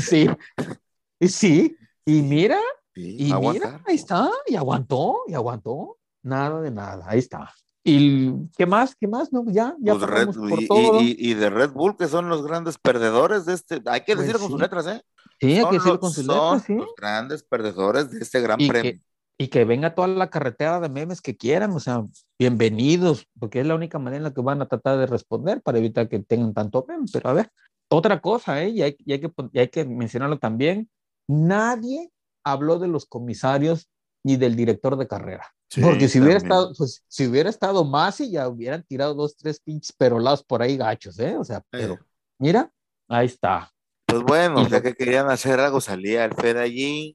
sí, 0.00 0.30
sí, 1.20 1.76
y 2.06 2.22
mira, 2.22 2.58
Sí, 2.94 3.16
Y 3.18 3.32
mira, 3.34 3.80
ahí 3.86 3.96
está, 3.96 4.30
y 4.46 4.54
aguantó, 4.54 5.24
y 5.26 5.34
aguantó. 5.34 5.98
Nada 6.22 6.60
de 6.60 6.70
nada, 6.70 7.04
ahí 7.08 7.18
está. 7.18 7.52
¿Y 7.84 8.32
qué 8.56 8.64
más? 8.64 8.94
¿Qué 8.94 9.08
más? 9.08 9.32
No, 9.32 9.44
ya, 9.48 9.74
ya 9.80 9.94
Pues 9.96 10.06
Red- 10.08 10.34
por 10.48 10.62
y, 10.62 10.68
todo. 10.68 11.00
y- 11.00 11.34
de 11.34 11.50
Red 11.50 11.72
Bull, 11.72 11.96
que 11.96 12.06
son 12.06 12.28
los 12.28 12.42
grandes 12.44 12.78
perdedores 12.78 13.44
de 13.44 13.54
este, 13.54 13.82
hay 13.86 14.02
que 14.02 14.14
Pues 14.14 14.26
decirlo 14.26 14.40
con 14.40 14.50
sus 14.52 14.60
letras, 14.60 14.86
¿eh? 14.86 15.02
sí, 15.40 15.54
hay 15.58 15.64
que 15.66 15.72
decirlo 15.78 15.98
con 15.98 16.12
sus 16.12 16.24
son 16.24 16.34
letras, 16.36 16.62
sí. 16.64 16.74
los 16.76 16.94
grandes 16.96 17.42
perdedores 17.42 18.10
de 18.10 18.20
este 18.20 18.40
gran 18.40 18.60
Y 18.60 18.68
premio. 18.68 18.92
que, 18.92 19.00
y 19.36 19.48
que 19.48 19.64
venga 19.64 19.96
toda 19.96 20.06
la 20.06 20.30
carretera 20.30 20.78
de 20.78 20.88
memes 20.88 21.20
que 21.20 21.36
quieran, 21.36 21.72
o 21.72 21.80
sea, 21.80 22.04
bienvenidos, 22.38 23.26
porque 23.40 23.58
es 23.60 23.66
la 23.66 23.74
única 23.74 23.98
manera 23.98 24.18
en 24.18 24.22
la 24.24 24.32
que 24.32 24.42
van 24.42 24.62
a 24.62 24.66
tratar 24.68 24.98
de 24.98 25.06
responder 25.06 25.60
para 25.60 25.78
evitar 25.78 26.08
que 26.08 26.20
tengan 26.20 26.54
tanto 26.54 26.84
meme. 26.86 27.06
Pero 27.12 27.30
a 27.30 27.32
ver, 27.32 27.50
otra 27.90 28.20
cosa, 28.20 28.62
¿eh? 28.62 28.68
y, 28.68 28.82
hay, 28.82 28.96
y 29.00 29.12
hay 29.14 29.20
que, 29.20 29.32
y 29.52 29.58
hay 29.58 29.68
que 29.68 29.84
mencionarlo 29.84 30.38
también, 30.38 30.88
nadie 31.26 32.10
habló 32.44 32.78
de 32.78 32.86
los 32.88 33.06
comisarios 33.06 33.88
ni 34.24 34.36
del 34.36 34.54
director 34.56 34.96
de 34.96 35.06
carrera. 35.08 35.46
Porque 35.82 36.06
si 36.08 36.20
hubiera 36.20 36.36
estado, 36.36 36.72
pues, 36.76 37.02
si 37.08 37.26
hubiera 37.26 37.48
estado 37.48 37.82
más 37.84 38.20
y 38.20 38.30
ya 38.32 38.46
hubieran 38.48 38.82
tirado 38.82 39.14
dos, 39.14 39.36
tres 39.36 39.58
pinches 39.58 39.92
perolados 39.92 40.44
por 40.44 40.60
ahí 40.62 40.76
gachos, 40.76 41.18
¿eh? 41.18 41.34
O 41.36 41.44
sea, 41.44 41.62
pero 41.70 41.94
Eh. 41.94 41.98
mira, 42.38 42.70
ahí 43.08 43.26
está. 43.26 43.70
Pues 44.06 44.22
bueno, 44.22 44.68
ya 44.68 44.82
que 44.82 44.92
querían 44.94 45.30
hacer 45.30 45.58
algo, 45.60 45.80
salía 45.80 46.26
el 46.26 46.34
Fedallín. 46.34 47.14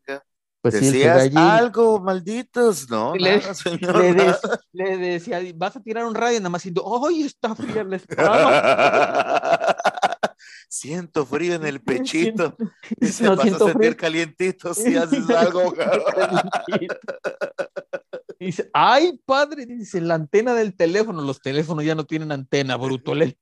Pues 0.60 0.74
sí, 0.74 0.88
el 0.88 0.92
Decías 0.94 1.14
Fedallín 1.18 1.38
algo, 1.38 2.00
malditos. 2.00 2.90
No, 2.90 3.14
Le- 3.16 3.38
nada, 3.38 3.54
señor. 3.54 3.96
le, 4.02 4.14
dec- 4.16 4.60
le 4.72 4.98
decía, 4.98 5.40
vas 5.56 5.76
a 5.76 5.80
tirar 5.84 6.06
un 6.06 6.16
radio, 6.16 6.40
nada 6.40 6.50
más 6.50 6.64
diciendo, 6.64 6.84
¡ay, 7.08 7.22
está 7.22 7.54
fría 7.54 7.84
la 7.84 7.96
espada! 8.48 9.27
Siento 10.70 11.26
frío 11.26 11.56
en 11.56 11.66
el 11.66 11.82
pechito. 11.82 12.56
Dice, 12.98 13.24
No 13.24 13.36
vas 13.36 13.46
a 13.48 13.58
sentir 13.58 13.74
frío. 13.74 13.98
calientito 13.98 14.74
si 14.74 14.96
haces 14.96 15.30
algo. 15.30 15.74
Dice, 18.40 18.70
ay, 18.74 19.20
padre, 19.26 19.66
dice, 19.66 20.00
la 20.02 20.16
antena 20.16 20.54
del 20.54 20.76
teléfono, 20.76 21.22
los 21.22 21.42
teléfonos 21.42 21.84
ya 21.84 21.96
no 21.96 22.06
tienen 22.06 22.32
antena, 22.32 22.76
bruto. 22.78 23.16
le- 23.16 23.38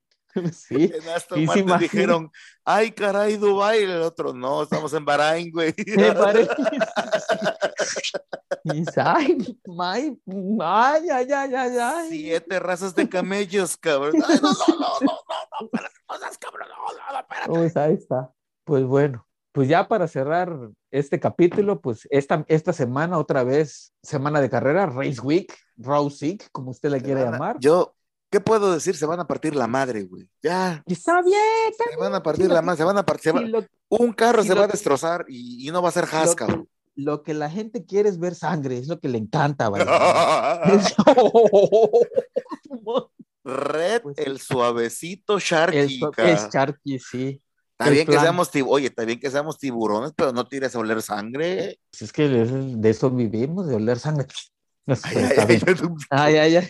Sí, 0.53 0.91
En 0.93 1.09
Aston 1.15 1.39
Y 1.39 1.43
se 1.43 1.47
Martin 1.47 1.63
imagina- 1.63 1.77
dijeron, 1.79 2.31
ay, 2.65 2.91
caray, 2.91 3.37
Dubai. 3.37 3.83
El 3.83 4.01
otro, 4.01 4.33
no, 4.33 4.63
estamos 4.63 4.93
en 4.93 5.05
Bahrein, 5.05 5.49
güey. 5.51 5.73
me 5.97 6.11
parece. 6.11 6.51
Dice, 8.63 9.01
ay, 9.01 9.37
ay, 9.79 10.17
ay, 10.59 11.09
ay, 11.09 11.31
ay, 11.31 11.55
ay, 11.55 11.77
ay. 11.79 12.09
Siete 12.09 12.59
razas 12.59 12.93
de 12.95 13.07
camellos, 13.07 13.77
cabrón. 13.77 14.15
Ay, 14.27 14.39
no, 14.41 14.51
no, 14.51 14.57
no, 14.67 14.75
no, 14.77 14.99
no, 15.01 15.69
no, 15.71 15.79
seas 16.19 16.37
cabrón, 16.37 16.67
no, 16.69 16.75
no, 16.75 17.13
no, 17.13 17.19
espérate. 17.19 17.49
Pues 17.49 17.77
ahí 17.77 17.93
está. 17.93 18.31
Pues 18.63 18.83
bueno, 18.85 19.27
pues 19.51 19.67
ya 19.69 19.87
para 19.87 20.07
cerrar 20.07 20.55
este 20.91 21.19
capítulo, 21.19 21.81
pues 21.81 22.07
esta, 22.11 22.43
esta 22.47 22.73
semana 22.73 23.17
otra 23.17 23.43
vez, 23.43 23.93
semana 24.03 24.41
de 24.41 24.49
carrera, 24.49 24.85
Race 24.87 25.21
Week, 25.21 25.53
Rose 25.77 26.25
Week, 26.25 26.49
como 26.51 26.71
usted 26.71 26.89
la 26.89 26.97
Se 26.97 27.03
quiere 27.03 27.23
van 27.23 27.29
a- 27.29 27.31
llamar. 27.37 27.57
Yo, 27.59 27.95
¿qué 28.29 28.39
puedo 28.41 28.73
decir? 28.73 28.95
Se 28.95 29.05
van 29.05 29.19
a 29.19 29.27
partir 29.27 29.55
la 29.55 29.67
madre, 29.67 30.03
güey. 30.03 30.29
Ya, 30.41 30.83
Está 30.85 31.21
bien, 31.21 31.39
está 31.71 31.85
se 31.89 31.95
van 31.97 32.15
a 32.15 32.23
partir 32.23 32.47
lo 32.47 32.53
la 32.55 32.61
madre, 32.61 32.77
se 32.77 32.83
van 32.83 32.97
a 32.97 33.05
partir. 33.05 33.33
bien. 33.33 33.47
Y 33.47 33.51
lo, 33.51 33.63
Un 33.89 34.13
carro 34.13 34.43
y 34.43 34.47
se 34.47 34.53
va 34.55 34.63
a 34.63 34.67
que- 34.67 34.73
destrozar 34.73 35.25
y, 35.27 35.67
y 35.67 35.71
no 35.71 35.81
va 35.81 35.89
a 35.89 35.93
ser 35.93 36.05
lo- 36.11 36.35
cabrón. 36.35 36.69
lo 36.95 37.23
que 37.23 37.33
la 37.33 37.49
gente 37.49 37.85
quiere 37.85 38.09
es 38.09 38.19
ver 38.19 38.35
sangre, 38.35 38.77
es 38.77 38.87
lo 38.87 38.99
que 38.99 39.09
le 39.09 39.17
encanta, 39.19 39.69
vaya. 39.69 39.85
Red, 43.45 44.01
Pues- 44.01 44.17
el 44.17 44.39
suavecito 44.39 45.35
El 45.35 45.39
Sharky, 45.41 45.99
ca. 46.13 46.29
es 46.31 46.49
Sharky, 46.51 46.99
sí. 46.99 47.41
Está 47.77 47.87
el 47.89 47.93
bien 47.93 48.07
que 48.07 48.19
seamos 48.19 48.49
oye, 48.67 48.87
está 48.87 49.05
bien 49.05 49.19
que 49.19 49.29
seamos 49.29 49.57
tiburones, 49.57 50.13
pero 50.15 50.31
no 50.31 50.45
tires 50.47 50.75
a 50.75 50.79
oler 50.79 51.01
sangre. 51.01 51.77
Pues 51.91 52.01
es 52.03 52.11
que 52.13 52.27
de 52.29 52.89
eso 52.89 53.09
vivimos, 53.11 53.67
de 53.67 53.75
oler 53.75 53.99
sangre. 53.99 54.27
Ay, 54.87 54.93
Está 54.93 55.43
ay, 55.47 55.59
ay, 55.65 55.75
Ay, 56.11 56.35
ay, 56.37 56.55
ay. 56.57 56.69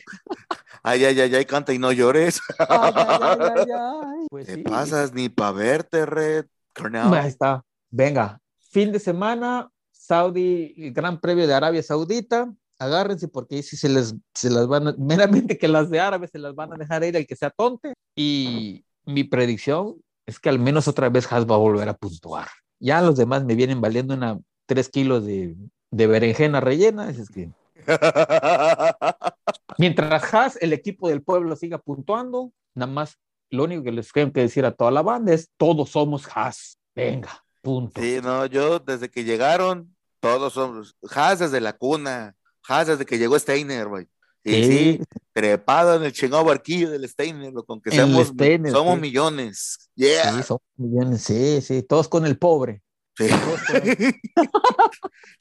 ay, 0.84 1.06
ay, 1.06 1.20
ay, 1.22 1.36
ay, 1.36 1.46
canta 1.46 1.74
y 1.74 1.80
no 1.80 1.92
llores. 1.92 2.40
Ay, 2.60 2.68
ay, 2.96 3.18
ay, 3.20 3.38
ay, 3.40 3.66
ay. 3.72 4.28
Pues 4.30 4.48
Te 4.48 4.56
sí. 4.56 4.62
pasas 4.64 5.14
ni 5.14 5.30
para 5.30 5.52
verte, 5.52 6.06
Red. 6.06 6.46
Cornell. 6.74 7.14
Ahí 7.14 7.28
está. 7.28 7.64
Venga, 7.90 8.40
fin 8.72 8.92
de 8.92 9.00
semana, 9.00 9.70
Saudi, 9.92 10.74
el 10.78 10.94
Gran 10.94 11.20
Premio 11.22 11.46
de 11.48 11.54
Arabia 11.54 11.84
Saudita. 11.84 12.52
Agárrense 12.78 13.28
porque 13.28 13.64
sí 13.64 13.78
se 13.78 13.90
les, 13.90 14.16
se 14.34 14.50
las 14.50 14.68
van 14.68 14.88
a, 14.88 14.96
meramente 14.98 15.58
que 15.58 15.68
las 15.68 15.90
de 15.90 16.00
árabes 16.00 16.32
se 16.32 16.40
las 16.40 16.56
van 16.56 16.74
a 16.74 16.78
dejar 16.78 17.04
ir 17.04 17.18
al 17.18 17.26
que 17.26 17.36
sea 17.36 17.50
tonte. 17.50 17.94
Y 18.16 18.86
mi 19.06 19.24
predicción 19.24 19.96
es 20.26 20.40
que 20.40 20.50
al 20.50 20.60
menos 20.60 20.88
otra 20.88 21.10
vez 21.10 21.32
Haas 21.32 21.46
va 21.46 21.56
a 21.56 21.60
volver 21.60 21.90
a 21.90 21.94
puntuar. 21.94 22.48
Ya 22.80 23.02
los 23.02 23.18
demás 23.18 23.46
me 23.46 23.56
vienen 23.56 23.82
valiendo 23.82 24.14
una 24.14 24.40
3 24.66 24.90
kilos 24.90 25.26
de, 25.26 25.56
de 25.92 26.08
berenjena 26.08 26.60
rellena. 26.60 27.10
Es 27.10 27.30
que 27.30 27.52
mientras 29.78 30.34
Haas, 30.34 30.58
el 30.62 30.74
equipo 30.74 31.10
del 31.10 31.22
pueblo, 31.22 31.56
siga 31.56 31.78
puntuando, 31.78 32.52
nada 32.74 32.92
más 32.92 33.18
lo 33.50 33.64
único 33.64 33.84
que 33.84 33.92
les 33.92 34.12
tengo 34.12 34.34
que 34.34 34.42
decir 34.42 34.66
a 34.66 34.72
toda 34.72 34.92
la 34.92 35.02
banda 35.02 35.34
es: 35.34 35.50
todos 35.58 35.92
somos 35.92 36.28
Haas. 36.34 36.80
Venga, 36.96 37.44
punto. 37.62 38.02
Sí, 38.02 38.20
no, 38.24 38.46
yo 38.48 38.80
desde 38.80 39.10
que 39.10 39.24
llegaron, 39.24 39.96
todos 40.20 40.54
somos 40.54 40.96
Haas 41.14 41.40
desde 41.40 41.62
la 41.62 41.74
cuna, 41.74 42.36
Haas 42.68 42.88
desde 42.88 43.06
que 43.06 43.18
llegó 43.18 43.38
Steiner, 43.38 43.88
güey. 43.88 44.08
Y 44.44 44.64
sí, 44.64 45.02
trepado 45.34 45.96
en 45.96 46.04
el 46.04 46.14
chingado 46.14 46.44
barquillo 46.44 46.92
del 46.92 47.10
Steiner, 47.10 47.52
lo 47.52 47.64
con 47.64 47.82
que 47.82 47.90
seamos, 47.90 48.28
Steiner, 48.28 48.72
somos 48.72 48.96
sí. 48.96 49.02
millones. 49.02 49.90
Yeah. 49.96 50.34
Sí, 50.34 50.44
somos 50.44 50.62
millones, 50.78 51.24
sí, 51.24 51.62
sí, 51.62 51.82
todos 51.82 52.08
con 52.08 52.28
el 52.28 52.38
pobre. 52.38 52.84
Sí. 53.18 53.28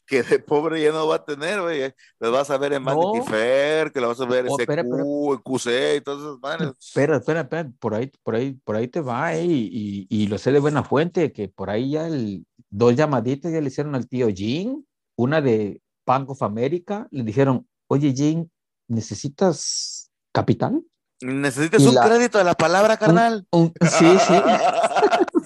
que 0.07 0.23
de 0.23 0.39
pobre 0.39 0.81
ya 0.81 0.93
no 0.93 1.07
va 1.07 1.17
a 1.17 1.25
tener, 1.25 1.61
güey. 1.61 1.93
Lo 2.21 2.33
vas 2.33 2.49
a 2.51 2.57
ver 2.57 2.73
en 2.73 2.85
Vanity 2.85 3.19
No. 3.19 3.25
Fair, 3.25 3.93
que 3.93 4.01
lo 4.01 4.09
vas 4.09 4.21
a 4.21 4.27
ver 4.27 4.47
en 4.47 4.53
Oh, 4.53 5.35
en 5.35 5.41
QC 5.41 5.97
y 5.97 6.01
todas 6.01 6.21
esas 6.21 6.39
manes. 6.41 6.73
Espera, 6.79 7.17
espera, 7.17 7.41
espera, 7.41 7.71
por 7.79 7.95
ahí, 7.95 8.11
por 8.23 8.37
ahí, 8.37 8.53
por 8.65 8.77
ahí 8.77 8.89
te 8.89 9.01
va, 9.01 9.35
eh, 9.35 9.45
y, 9.45 10.07
y, 10.09 10.23
y 10.23 10.27
lo 10.29 10.39
sé 10.39 10.53
de 10.53 10.61
buena 10.61 10.83
fuente, 10.83 11.33
que 11.33 11.49
por 11.49 11.69
ahí 11.69 11.91
ya 11.91 12.07
el, 12.07 12.47
dos 12.71 12.95
llamaditas 12.97 13.53
ya 13.53 13.61
le 13.61 13.69
hicieron 13.69 13.95
al 13.95 14.09
tío 14.09 14.29
Jim, 14.29 14.85
una 15.17 15.41
de 15.41 15.81
Bank 16.07 16.31
of 16.31 16.43
America, 16.43 17.07
le 17.11 17.23
dijeron, 17.25 17.67
oye 17.87 18.13
Jim, 18.15 18.49
¿necesitas 18.89 20.11
capital? 20.33 20.83
¿Necesitas 21.21 21.83
Y 21.83 21.87
un 21.87 21.95
la- 21.95 22.05
crédito 22.07 22.39
de 22.39 22.45
la 22.45 22.55
palabra, 22.55 22.97
carnal? 22.97 23.47
Un- 23.51 23.73
sí, 23.81 24.07
sí, 24.27 24.35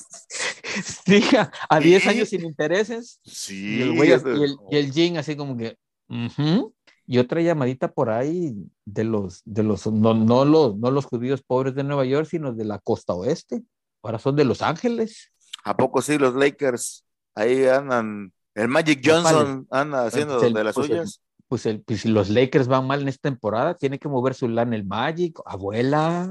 sí, 1.06 1.36
a, 1.36 1.50
a 1.68 1.80
10 1.80 2.02
Sí. 2.02 2.09
años 2.09 2.28
sin 2.28 2.44
intereses, 2.44 3.20
Sí. 3.24 3.78
y 3.78 3.82
el, 3.82 3.96
güey, 3.96 4.11
y 4.11 4.12
el, 4.12 4.56
y 4.70 4.76
el 4.76 4.92
Jim 4.92 5.16
así 5.18 5.36
como 5.36 5.56
que. 5.56 5.76
Y 7.11 7.18
otra 7.18 7.40
llamadita 7.40 7.92
por 7.92 8.11
ahí 8.11 8.54
de 8.84 9.04
los, 9.04 9.40
de 9.46 9.62
los, 9.62 9.86
no, 9.86 10.12
no 10.14 10.44
los, 10.44 10.76
no 10.76 10.90
los 10.90 11.06
judíos 11.06 11.42
pobres 11.42 11.74
de 11.74 11.82
Nueva 11.84 12.04
York, 12.04 12.26
sino 12.30 12.52
de 12.52 12.64
la 12.64 12.78
costa 12.78 13.14
oeste. 13.14 13.62
Ahora 14.02 14.18
son 14.18 14.36
de 14.36 14.44
Los 14.44 14.61
Ángeles. 14.62 15.32
¿A 15.64 15.76
poco 15.76 16.02
sí 16.02 16.18
los 16.18 16.34
Lakers 16.34 17.04
ahí 17.34 17.66
andan? 17.66 18.32
El 18.59 18.68
Magic 18.68 19.00
Pues, 19.02 19.14
Johnson 19.22 19.66
anda 19.70 20.06
haciendo 20.06 20.34
pues 20.38 20.46
el- 20.48 20.52
de 20.54 20.64
las 20.64 20.74
pues 20.74 20.90
el- 20.90 20.96
suyas. 20.96 21.20
Pues, 21.48 21.64
el, 21.64 21.80
pues 21.80 22.02
si 22.02 22.09
los 22.09 22.28
Lakers 22.28 22.68
van 22.68 22.86
mal 22.86 23.00
en 23.00 23.09
esta 23.09 23.28
temporada, 23.30 23.74
tiene 23.74 23.98
que 23.98 24.09
mover 24.09 24.34
su 24.34 24.48
lana 24.48 24.76
el 24.76 24.84
Magic, 24.84 25.38
abuela. 25.46 26.28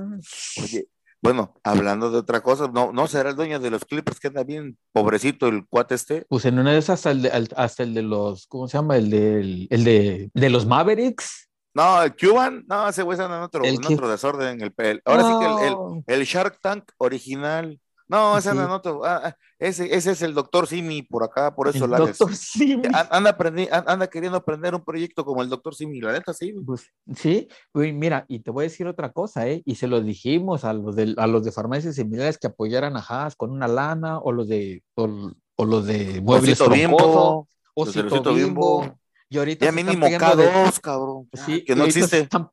Oye, 0.61 0.87
bueno, 1.23 1.55
hablando 1.63 2.11
de 2.11 2.19
otra 2.19 2.41
cosa, 2.41 2.67
no, 2.71 2.91
no 2.93 3.07
será 3.07 3.31
el 3.31 3.35
dueño 3.35 3.59
de 3.59 3.71
los 3.71 3.83
Clippers 3.83 4.19
que 4.19 4.27
anda 4.27 4.43
bien 4.43 4.77
pobrecito 4.91 5.47
el 5.47 5.65
cuate 5.67 5.95
este. 5.95 6.25
Pues 6.29 6.45
en 6.45 6.59
una 6.59 6.71
de 6.73 6.77
esas 6.77 6.99
hasta 6.99 7.11
el 7.11 7.21
de, 7.23 7.47
hasta 7.55 7.81
el 7.83 7.95
de 7.95 8.03
los, 8.03 8.45
¿cómo 8.45 8.67
se 8.67 8.77
llama? 8.77 8.97
El, 8.97 9.09
del- 9.09 9.67
el 9.71 9.83
de, 9.83 10.29
de 10.33 10.49
los 10.51 10.67
Mavericks. 10.67 11.49
No, 11.73 12.03
el 12.03 12.15
Cuban, 12.15 12.65
no, 12.67 12.87
ese 12.89 13.01
güey 13.03 13.19
anda 13.19 13.37
en 13.37 13.43
otro, 13.43 13.65
en 13.65 13.83
otro 13.85 14.09
desorden. 14.09 14.61
El, 14.61 14.73
el- 14.77 15.01
ahora 15.05 15.23
sí 15.23 15.33
que 15.39 15.67
el, 15.67 16.19
el 16.19 16.25
Shark 16.25 16.59
Tank 16.61 16.91
original. 16.97 17.79
No, 18.09 18.37
ese 18.37 18.49
anda 18.49 18.63
Sí. 18.63 18.67
en 18.69 18.73
otro. 18.73 19.05
ah, 19.05 19.21
ah, 19.25 19.35
ese, 19.59 19.93
ese 19.93 20.11
es 20.11 20.21
el 20.21 20.33
doctor 20.33 20.65
Simi 20.67 21.01
por 21.01 21.23
acá, 21.23 21.53
por 21.53 21.67
eso 21.67 21.85
El 21.85 21.91
la 21.91 21.97
doctor 21.97 22.33
Simi. 22.35 22.87
An- 22.93 23.07
anda, 23.11 23.37
aprendi- 23.37 23.67
an- 23.71 23.83
anda 23.87 24.07
queriendo 24.07 24.37
aprender 24.37 24.73
un 24.75 24.83
proyecto 24.83 25.25
como 25.25 25.41
el 25.41 25.49
doctor 25.49 25.75
Simi, 25.75 25.99
la 25.99 26.13
neta 26.13 26.33
sí. 26.33 26.53
Pues, 26.65 26.89
sí, 27.15 27.47
mira, 27.73 28.23
y 28.27 28.39
te 28.39 28.51
voy 28.51 28.63
a 28.63 28.69
decir 28.69 28.87
otra 28.87 29.11
cosa, 29.11 29.47
¿eh? 29.47 29.61
Y 29.65 29.75
se 29.75 29.87
lo 29.87 29.99
dijimos 30.01 30.63
a 30.63 30.73
los 30.73 30.95
de, 30.95 31.13
a 31.17 31.27
los 31.27 31.43
de 31.43 31.51
farmacias 31.51 31.95
similares 31.95 32.37
que 32.37 32.47
apoyaran 32.47 32.95
a 32.95 32.99
Haas 33.07 33.35
con 33.35 33.51
una 33.51 33.67
lana, 33.67 34.19
o 34.19 34.31
los 34.31 34.47
de, 34.47 34.83
o, 34.95 35.31
o 35.57 35.65
los 35.65 35.85
de 35.85 36.21
muebles 36.21 36.61
Osito 36.61 36.73
Bimbo, 36.75 37.47
Osito 37.73 38.33
Bimbo, 38.33 38.81
Bimbo. 38.83 38.99
y 39.29 39.37
ahorita 39.37 39.65
Ya 39.65 39.71
mínimo 39.71 40.05
pegando 40.05 40.35
de- 40.37 40.47
K2, 40.49 40.79
cabrón. 40.81 41.29
Sí, 41.45 41.63
que 41.65 41.75
no 41.75 41.83
existe. 41.85 42.19
están- 42.21 42.49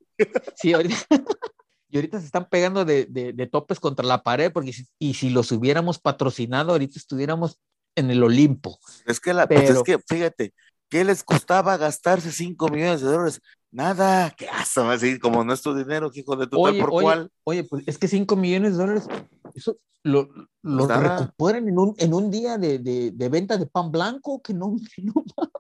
sí, 0.57 0.73
ahorita, 0.73 0.97
y 1.95 1.99
ahorita 1.99 2.19
se 2.19 2.27
están 2.27 2.49
pegando 2.49 2.85
de, 2.85 3.07
de- 3.07 3.33
de 3.33 3.47
topes 3.47 3.79
contra 3.79 4.05
la 4.05 4.25
pared, 4.25 4.51
porque 4.53 4.73
si, 4.73 4.85
y 4.99 5.15
si 5.15 5.31
los 5.31 5.53
hubiéramos 5.53 6.01
patrocinado, 6.01 6.73
ahorita 6.73 6.99
estuviéramos 6.99 7.61
en 7.95 8.11
el 8.11 8.21
Olimpo. 8.25 8.81
Es 9.07 9.21
que, 9.21 9.33
la, 9.33 9.47
pues 9.47 9.71
es 9.71 9.81
que, 9.85 10.01
fíjate, 10.01 10.53
¿qué 10.89 11.05
les 11.05 11.23
costaba 11.23 11.77
gastarse 11.77 12.33
5 12.33 12.69
millones 12.69 13.01
de 13.01 13.07
dólares? 13.13 13.41
Nada, 13.71 14.35
qué 14.37 14.49
asco, 14.49 14.81
así 14.83 15.21
como 15.21 15.45
no 15.45 15.53
es 15.53 15.63
tu 15.63 15.73
dinero, 15.73 16.11
hijo 16.13 16.35
de 16.35 16.49
tu 16.49 16.57
tal 16.61 16.73
Oye, 16.73 16.81
por 16.81 16.91
oye, 16.91 17.05
cual. 17.05 17.31
oye, 17.45 17.63
pues 17.65 17.85
es 17.87 17.97
que 17.97 18.09
5 18.09 18.35
millones 18.35 18.73
de 18.73 18.79
dólares, 18.79 19.05
eso 19.55 19.77
lo, 20.03 20.29
lo 20.63 20.87
Pues 20.89 20.99
recuperan 21.01 21.69
en 21.69 21.79
un, 21.79 21.95
en 21.99 22.13
un 22.13 22.29
día 22.31 22.59
de, 22.59 22.81
de- 22.81 23.13
de 23.13 23.29
venta 23.29 23.57
de 23.57 23.67
pan 23.67 23.93
blanco, 23.93 24.43
que 24.43 24.53
no, 24.53 24.75
que 24.97 25.03
no, 25.05 25.13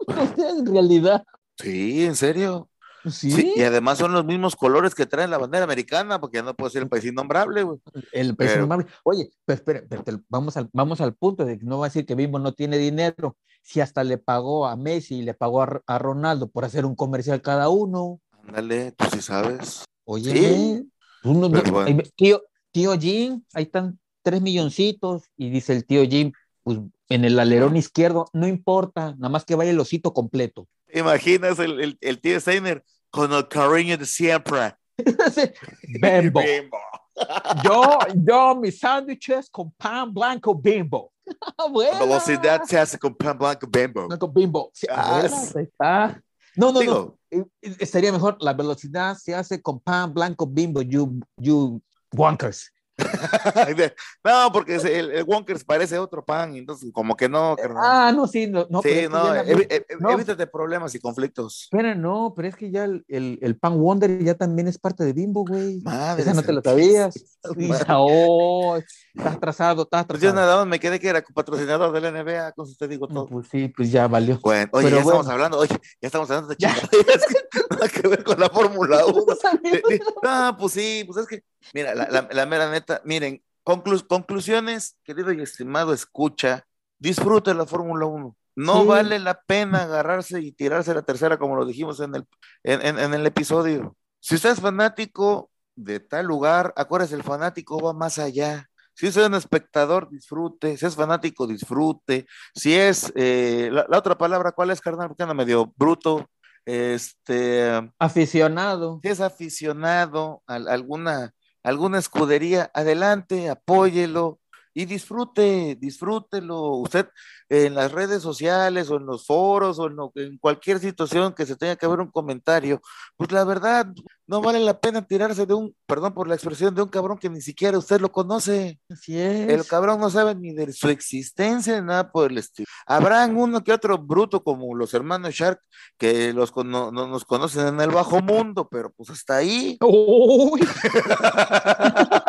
no 0.08 0.58
en 0.58 0.66
realidad. 0.66 1.24
Sí, 1.58 2.04
en 2.04 2.16
serio. 2.16 2.68
Sí, 3.10 3.30
Sí, 3.30 3.52
y 3.56 3.62
además 3.62 3.98
son 3.98 4.12
los 4.12 4.24
mismos 4.24 4.56
colores 4.56 4.94
que 4.94 5.04
trae 5.06 5.28
la 5.28 5.38
bandera 5.38 5.64
americana, 5.64 6.20
porque 6.20 6.38
ya 6.38 6.42
no 6.42 6.54
puede 6.54 6.70
ser 6.70 6.82
el 6.84 6.88
país 6.88 7.04
innombrable, 7.04 7.62
güey. 7.62 7.78
el 8.12 8.34
precio 8.34 8.54
pero- 8.54 8.64
amable. 8.64 8.86
Oye, 9.02 9.30
pero 9.44 9.56
espera, 9.56 9.82
pero 9.88 10.20
vamos, 10.28 10.56
al, 10.56 10.68
vamos 10.72 11.00
al 11.00 11.14
punto 11.14 11.44
de 11.44 11.58
que 11.58 11.64
no 11.64 11.78
va 11.78 11.86
a 11.86 11.88
decir 11.90 12.06
que 12.06 12.14
Bimbo 12.14 12.38
no 12.38 12.52
tiene 12.52 12.78
dinero, 12.78 13.36
si 13.62 13.80
hasta 13.80 14.04
le 14.04 14.18
pagó 14.18 14.66
a 14.66 14.76
Messi 14.76 15.16
y 15.16 15.22
le 15.22 15.34
pagó 15.34 15.62
a, 15.62 15.80
a 15.86 15.98
Ronaldo 15.98 16.48
por 16.48 16.64
hacer 16.64 16.84
un 16.86 16.94
comercial 16.96 17.42
cada 17.42 17.68
uno. 17.68 18.20
Ándale, 18.46 18.92
tú 18.92 19.04
sí 19.12 19.20
sabes. 19.22 19.84
Oye, 20.04 20.32
Sí, 20.32 20.90
no- 21.24 21.48
bueno. 21.48 21.80
ahí 21.80 21.94
ve- 21.94 22.10
tío, 22.16 22.42
tío 22.72 22.98
Jim, 22.98 23.42
ahí 23.54 23.64
están 23.64 23.98
tres 24.22 24.40
milloncitos, 24.40 25.22
y 25.36 25.50
dice 25.50 25.72
el 25.74 25.84
tío 25.84 26.02
Jim, 26.04 26.32
pues 26.62 26.78
en 27.10 27.24
el 27.26 27.38
alerón 27.38 27.76
izquierdo, 27.76 28.26
no 28.32 28.46
importa, 28.48 29.14
nada 29.18 29.28
más 29.28 29.44
que 29.44 29.54
vaya 29.54 29.70
el 29.70 29.78
osito 29.80 30.14
completo. 30.14 30.66
¿Te 30.86 31.00
imaginas 31.00 31.58
el, 31.58 31.80
el, 31.80 31.98
el 32.00 32.20
tío 32.20 32.38
Steiner 32.40 32.82
con 33.14 33.32
el 33.32 33.46
cariño 33.46 33.96
de 33.96 34.06
siempre? 34.06 34.74
Bimbo. 36.02 36.40
Bimbo. 36.40 36.78
Yo, 37.62 37.98
yo, 38.26 38.56
mis 38.56 38.80
sándwiches 38.80 39.48
con 39.48 39.70
pan 39.70 40.12
blanco 40.12 40.52
bimbo. 40.52 41.12
Abuela. 41.56 42.00
Velocidad 42.00 42.62
se 42.64 42.76
hace 42.76 42.98
con 42.98 43.14
pan 43.14 43.38
blanco 43.38 43.68
Bimbo. 43.68 44.08
Blanco 44.08 44.26
bimbo. 44.26 44.70
Sí, 44.74 44.88
Ah, 44.90 45.20
abuela. 45.20 46.20
No, 46.56 46.72
no, 46.72 46.80
Digo, 46.80 46.94
no. 46.94 47.18
Eh, 47.30 47.44
eh, 47.62 47.76
Estaría 47.78 48.10
mejor. 48.10 48.36
La 48.40 48.52
velocidad 48.52 49.16
se 49.16 49.32
hace 49.32 49.62
con 49.62 49.78
pan 49.78 50.12
blanco 50.12 50.44
bimbo, 50.44 50.82
you, 50.82 51.20
you 51.36 51.80
wonkers. 52.12 52.72
no, 54.24 54.52
porque 54.52 54.76
el, 54.76 55.10
el 55.10 55.24
Wonkers 55.24 55.64
parece 55.64 55.98
otro 55.98 56.24
pan, 56.24 56.54
entonces 56.56 56.90
como 56.92 57.16
que 57.16 57.28
no, 57.28 57.56
carnal. 57.56 57.82
Ah, 57.84 58.12
no, 58.12 58.26
sí, 58.26 58.46
no, 58.46 58.66
no. 58.70 58.80
pero 58.80 59.00
sí, 59.00 59.08
no, 59.08 59.34
evi- 59.34 59.84
no. 60.00 60.10
evítate 60.10 60.46
problemas 60.46 60.94
y 60.94 61.00
conflictos. 61.00 61.62
Espera, 61.64 61.94
no, 61.94 62.32
pero 62.36 62.48
es 62.48 62.56
que 62.56 62.70
ya 62.70 62.84
el, 62.84 63.04
el, 63.08 63.38
el 63.42 63.56
pan 63.56 63.78
Wonder 63.80 64.22
ya 64.22 64.34
también 64.34 64.68
es 64.68 64.78
parte 64.78 65.04
de 65.04 65.12
Bimbo, 65.12 65.44
güey. 65.44 65.80
Madre 65.82 66.22
Esa 66.22 66.34
no 66.34 66.42
te 66.42 66.52
lo 66.52 66.62
sabías. 66.62 67.14
Isa, 67.56 67.86
oh, 67.98 68.76
estás 68.76 69.34
atrasado, 69.34 69.82
estás 69.82 70.06
Pues 70.06 70.20
yo 70.20 70.30
atrasado. 70.30 70.46
nada 70.52 70.56
más 70.64 70.66
me 70.68 70.80
quedé 70.80 71.00
que 71.00 71.08
era 71.08 71.22
patrocinador 71.34 71.92
de 71.92 72.00
la 72.00 72.10
NBA, 72.22 72.52
con 72.52 72.66
eso 72.66 72.76
te 72.78 72.88
digo 72.88 73.08
todo. 73.08 73.26
Pues 73.26 73.48
sí, 73.50 73.68
pues 73.76 73.90
ya 73.90 74.06
valió. 74.08 74.38
Bueno, 74.40 74.68
oye, 74.72 74.84
Pero 74.84 74.96
ya 74.96 75.02
estamos 75.02 75.28
hablando, 75.28 75.58
oye, 75.58 75.74
ya 76.00 76.06
estamos 76.06 76.30
hablando 76.30 76.48
de 76.50 76.56
chingaderas 76.56 76.88
que 77.50 77.60
nada 77.70 77.88
que 77.88 78.08
ver 78.08 78.24
con 78.24 78.38
la 78.40 78.48
Fórmula 78.48 79.04
1. 79.06 79.24
De- 79.62 79.70
de- 79.70 80.00
No, 80.22 80.56
pues 80.58 80.72
sí, 80.72 81.04
pues 81.06 81.18
es 81.18 81.26
que, 81.26 81.42
mira, 81.72 81.94
la, 81.94 82.08
la- 82.10 82.28
la 82.30 82.46
mera 82.46 82.70
neta, 82.70 83.00
miren, 83.04 83.42
conclu- 83.64 84.06
conclusiones, 84.06 84.96
querido 85.04 85.32
y 85.32 85.40
estimado, 85.40 85.92
escucha, 85.92 86.66
disfrute 86.98 87.54
la 87.54 87.66
Fórmula 87.66 88.06
1. 88.06 88.36
No 88.56 88.82
Sí. 88.82 88.86
vale 88.86 89.18
la 89.18 89.40
pena 89.42 89.82
agarrarse 89.82 90.40
y 90.40 90.52
tirarse 90.52 90.94
la 90.94 91.02
tercera, 91.02 91.38
como 91.38 91.56
lo 91.56 91.64
dijimos 91.66 91.98
en 92.00 92.14
el, 92.14 92.26
en, 92.62 92.82
en- 92.86 92.98
en 92.98 93.14
el 93.14 93.26
episodio. 93.26 93.96
Si 94.20 94.36
usted 94.36 94.50
es 94.52 94.60
fanático 94.60 95.50
de 95.76 95.98
tal 96.00 96.26
lugar, 96.26 96.72
acuérdese, 96.76 97.14
el 97.16 97.22
fanático 97.24 97.80
va 97.80 97.92
más 97.92 98.18
allá. 98.18 98.68
Si 98.96 99.08
usted 99.08 99.22
es 99.22 99.26
un 99.26 99.34
espectador, 99.34 100.08
disfrute. 100.08 100.76
Si 100.76 100.86
es 100.86 100.94
fanático, 100.94 101.48
disfrute. 101.48 102.26
Si 102.54 102.74
es, 102.76 103.12
eh, 103.16 103.68
la, 103.72 103.84
la 103.88 103.98
otra 103.98 104.16
palabra, 104.16 104.52
¿cuál 104.52 104.70
es, 104.70 104.80
carnal? 104.80 105.08
Porque 105.08 105.24
anda 105.24 105.34
medio 105.34 105.72
bruto. 105.76 106.24
Este, 106.64 107.90
Aficionado. 107.98 109.00
si 109.02 109.08
es 109.08 109.20
aficionado 109.20 110.42
a, 110.46 110.54
alguna, 110.54 111.32
alguna 111.64 111.98
escudería, 111.98 112.70
adelante, 112.74 113.50
apóyelo 113.50 114.40
y 114.74 114.84
disfrute, 114.84 115.76
disfrútelo. 115.80 116.60
Usted 116.78 117.08
en 117.48 117.74
las 117.74 117.92
redes 117.92 118.22
sociales 118.22 118.90
o 118.90 118.96
en 118.96 119.06
los 119.06 119.26
foros 119.26 119.78
o 119.78 119.86
en, 119.86 119.96
lo- 119.96 120.12
en 120.16 120.38
cualquier 120.38 120.80
situación 120.80 121.32
que 121.34 121.46
se 121.46 121.56
tenga 121.56 121.76
que 121.76 121.86
ver 121.86 122.00
un 122.00 122.10
comentario, 122.10 122.80
pues 123.16 123.30
la 123.32 123.44
verdad 123.44 123.86
no 124.26 124.40
vale 124.40 124.58
la 124.60 124.80
pena 124.80 125.06
tirarse 125.06 125.44
de 125.46 125.52
un, 125.54 125.74
perdón 125.86 126.14
por 126.14 126.26
la 126.26 126.34
expresión, 126.34 126.74
de 126.74 126.82
un 126.82 126.88
cabrón 126.88 127.18
que 127.18 127.28
ni 127.28 127.40
siquiera 127.42 127.76
usted 127.78 128.00
lo 128.00 128.10
conoce. 128.10 128.80
Así 128.90 129.18
es. 129.18 129.48
El 129.50 129.64
cabrón 129.66 130.00
no 130.00 130.10
sabe 130.10 130.34
ni 130.34 130.52
de 130.54 130.72
su 130.72 130.88
existencia 130.88 131.80
nada 131.82 132.10
por 132.10 132.30
el 132.30 132.38
estilo. 132.38 132.66
Habrán 132.86 133.36
uno 133.36 133.62
que 133.62 133.72
otro 133.72 133.98
bruto 133.98 134.42
como 134.42 134.74
los 134.74 134.92
hermanos 134.94 135.34
Shark 135.34 135.60
que 135.98 136.32
los 136.32 136.50
cono- 136.50 136.90
no, 136.90 137.06
nos 137.06 137.24
conocen 137.24 137.66
en 137.68 137.80
el 137.80 137.90
bajo 137.90 138.20
mundo, 138.20 138.66
pero 138.70 138.90
pues 138.96 139.10
hasta 139.10 139.36
ahí. 139.36 139.76
Uy. 139.82 140.60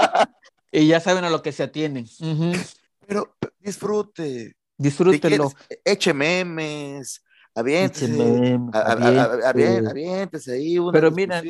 y 0.82 0.88
ya 0.88 1.00
saben 1.00 1.24
a 1.24 1.30
lo 1.30 1.42
que 1.42 1.52
se 1.52 1.64
atienen. 1.64 2.06
Pero 3.08 3.36
disfrute. 3.60 4.48
Si 4.50 4.56
Disfrútenlo. 4.78 5.52
quieres, 5.52 5.82
eche 5.86 6.14
memes, 6.14 7.24
aviéntese, 7.54 8.08
memes, 8.10 8.76
aviéntese. 8.76 9.88
aviéntese 9.90 10.52
ahí 10.52 10.78
una 10.80 10.92
Pero 10.92 11.12
mira- 11.12 11.42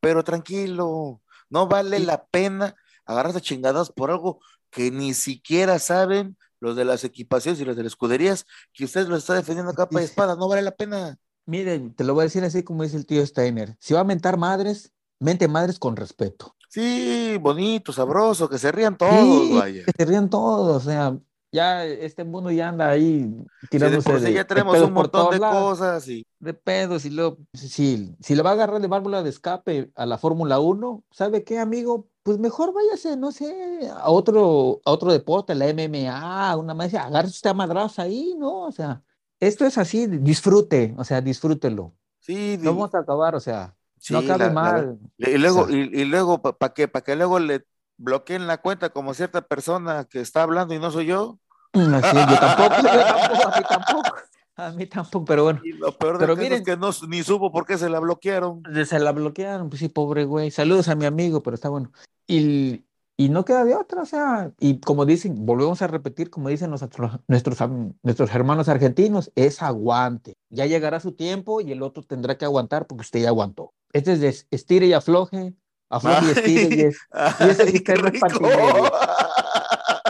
pero 0.00 0.22
tranquilo. 0.22 1.22
No 1.48 1.66
vale 1.68 1.98
la 2.00 2.26
pena 2.26 2.74
agarrarse 3.06 3.40
chingadas 3.40 3.90
por 3.90 4.10
algo 4.10 4.40
que 4.70 4.90
ni 4.90 5.14
siquiera 5.14 5.78
saben 5.78 6.36
los 6.60 6.74
de 6.76 6.84
las 6.84 7.04
equipaciones 7.04 7.60
y 7.60 7.64
los 7.64 7.76
de 7.76 7.82
las 7.84 7.92
escuderías, 7.92 8.46
que 8.72 8.84
usted 8.84 9.06
lo 9.08 9.16
está 9.16 9.34
defendiendo 9.34 9.70
a 9.72 9.74
capa 9.76 10.00
y 10.02 10.04
espada, 10.04 10.34
no 10.36 10.48
vale 10.48 10.62
la 10.62 10.72
pena. 10.74 11.16
Miren, 11.46 11.94
te 11.94 12.02
lo 12.02 12.12
voy 12.14 12.22
a 12.22 12.24
decir 12.24 12.42
así 12.44 12.62
como 12.64 12.82
dice 12.82 12.96
el 12.96 13.06
tío 13.06 13.24
Steiner. 13.24 13.76
Si 13.78 13.94
va 13.94 14.00
a 14.00 14.04
mentar 14.04 14.36
madres, 14.36 14.92
mente 15.20 15.46
madres 15.48 15.78
con 15.78 15.96
respeto. 15.96 16.55
Sí, 16.76 17.38
bonito, 17.40 17.90
sabroso, 17.92 18.48
que 18.50 18.58
se 18.58 18.70
rían 18.70 18.98
todos, 18.98 19.48
Sí, 19.48 19.54
vaya. 19.54 19.84
que 19.84 19.92
se 19.96 20.04
rían 20.04 20.28
todos, 20.28 20.76
o 20.86 20.90
sea, 20.90 21.18
Ya 21.52 21.84
este 21.86 22.22
mundo 22.24 22.50
ya 22.50 22.68
anda 22.68 22.90
ahí 22.90 23.34
tirándose 23.70 24.20
sí 24.20 24.20
de, 24.20 24.32
ya 24.34 24.44
de 24.44 24.44
tenemos 24.44 24.74
pedos 24.74 24.88
un 24.88 24.92
montón 24.92 25.30
de 25.30 25.38
lados, 25.38 25.78
cosas 25.78 26.06
y 26.08 26.26
de 26.38 26.52
pedos 26.52 27.06
y 27.06 27.10
luego, 27.10 27.38
si, 27.54 28.14
si 28.20 28.34
le 28.34 28.42
va 28.42 28.50
a 28.50 28.52
agarrar 28.54 28.80
de 28.82 28.88
válvula 28.88 29.22
de 29.22 29.30
escape 29.30 29.90
a 29.94 30.04
la 30.04 30.18
Fórmula 30.18 30.60
1, 30.60 31.04
¿sabe 31.10 31.44
qué, 31.44 31.58
amigo? 31.58 32.08
Pues 32.22 32.38
mejor 32.38 32.74
váyase, 32.74 33.16
no 33.16 33.32
sé, 33.32 33.88
a 33.90 34.10
otro, 34.10 34.80
a 34.84 34.90
otro 34.90 35.12
deporte, 35.12 35.54
la 35.54 35.66
MMA, 35.72 36.56
una 36.56 36.74
más, 36.74 36.92
agarre 36.94 37.28
usted 37.28 37.50
a 37.50 37.54
madrazos 37.54 38.00
ahí, 38.00 38.34
¿no? 38.36 38.64
O 38.66 38.72
sea, 38.72 39.02
esto 39.40 39.64
es 39.64 39.78
así, 39.78 40.06
disfrute, 40.08 40.94
o 40.98 41.04
sea, 41.04 41.20
disfrútelo. 41.22 41.94
sí, 42.20 42.58
No 42.60 42.72
vamos 42.74 42.94
a 42.94 42.98
acabar, 42.98 43.34
o 43.34 43.40
sea, 43.40 43.74
sí, 43.98 44.12
no 44.14 44.20
acabe 44.20 44.38
la- 44.38 44.62
la 44.62 44.72
ver- 44.72 44.86
mal. 44.86 44.98
y 45.18 45.38
luego, 45.38 45.60
O 45.62 45.66
sea, 45.68 45.76
y, 45.76 45.80
y 46.00 46.04
luego, 46.04 46.40
¿para 46.42 46.72
qué? 46.74 46.88
¿Para 46.88 47.04
que 47.04 47.16
luego 47.16 47.38
le 47.38 47.64
bloqueen 47.98 48.46
la 48.46 48.58
cuenta 48.58 48.90
como 48.90 49.14
cierta 49.14 49.42
persona 49.42 50.04
que 50.04 50.20
está 50.20 50.42
hablando 50.42 50.74
y 50.74 50.78
no 50.78 50.90
soy 50.90 51.06
yo? 51.06 51.38
Mm, 51.72 51.94
es, 51.94 52.12
yo 52.12 52.38
tampoco, 52.38 52.74
yo 52.82 53.04
tampoco, 53.04 53.48
a 53.48 53.56
mí 53.58 53.64
tampoco, 53.68 54.14
a 54.56 54.70
mí 54.72 54.86
tampoco, 54.86 55.24
pero 55.24 55.44
bueno, 55.44 55.60
Y 55.64 55.72
lo 55.72 55.92
peor 55.92 56.18
Pero 56.18 56.36
de 56.36 56.44
es 56.44 56.50
miren- 56.50 56.64
que 56.64 56.76
no 56.76 56.90
ni 57.08 57.22
supo 57.22 57.50
por 57.52 57.66
qué 57.66 57.76
se 57.78 57.88
la 57.88 57.98
bloquearon. 58.00 58.62
se 58.84 58.98
la 58.98 59.12
bloquearon, 59.12 59.68
pues 59.68 59.80
sí, 59.80 59.88
pobre 59.88 60.24
güey, 60.24 60.50
saludos 60.50 60.88
a 60.88 60.94
mi 60.94 61.04
amigo, 61.06 61.42
pero 61.42 61.54
está 61.54 61.68
bueno. 61.68 61.90
Y, 62.26 62.84
y 63.18 63.30
no 63.30 63.44
queda 63.46 63.64
de 63.64 63.74
otra, 63.74 64.02
o 64.02 64.06
sea, 64.06 64.52
y 64.60 64.78
como 64.80 65.06
dicen, 65.06 65.46
volvemos 65.46 65.80
a 65.80 65.86
repetir, 65.86 66.28
como 66.28 66.50
dicen 66.50 66.68
nuestros, 66.68 67.18
nuestros, 67.26 67.58
nuestros 68.02 68.34
hermanos 68.34 68.68
argentinos, 68.68 69.32
es 69.34 69.62
aguante. 69.62 70.36
Ya 70.50 70.66
llegará 70.66 71.00
su 71.00 71.12
tiempo 71.12 71.62
y 71.62 71.72
el 71.72 71.82
otro 71.82 72.02
tendrá 72.02 72.36
que 72.36 72.44
aguantar 72.44 72.86
porque 72.86 73.02
usted 73.02 73.22
ya 73.22 73.28
aguantó. 73.28 73.72
Este 73.94 74.12
es 74.12 74.20
de 74.20 74.36
estire 74.50 74.86
y 74.86 74.92
afloje, 74.92 75.54
afloje 75.88 76.26
y 76.26 76.30
estire 76.30 76.76
y 76.76 76.80
es, 76.82 76.98
y 77.40 77.44
ese 77.48 77.62
Ay, 77.62 77.80
qué 77.80 77.94
no 77.94 78.08
es. 78.08 78.20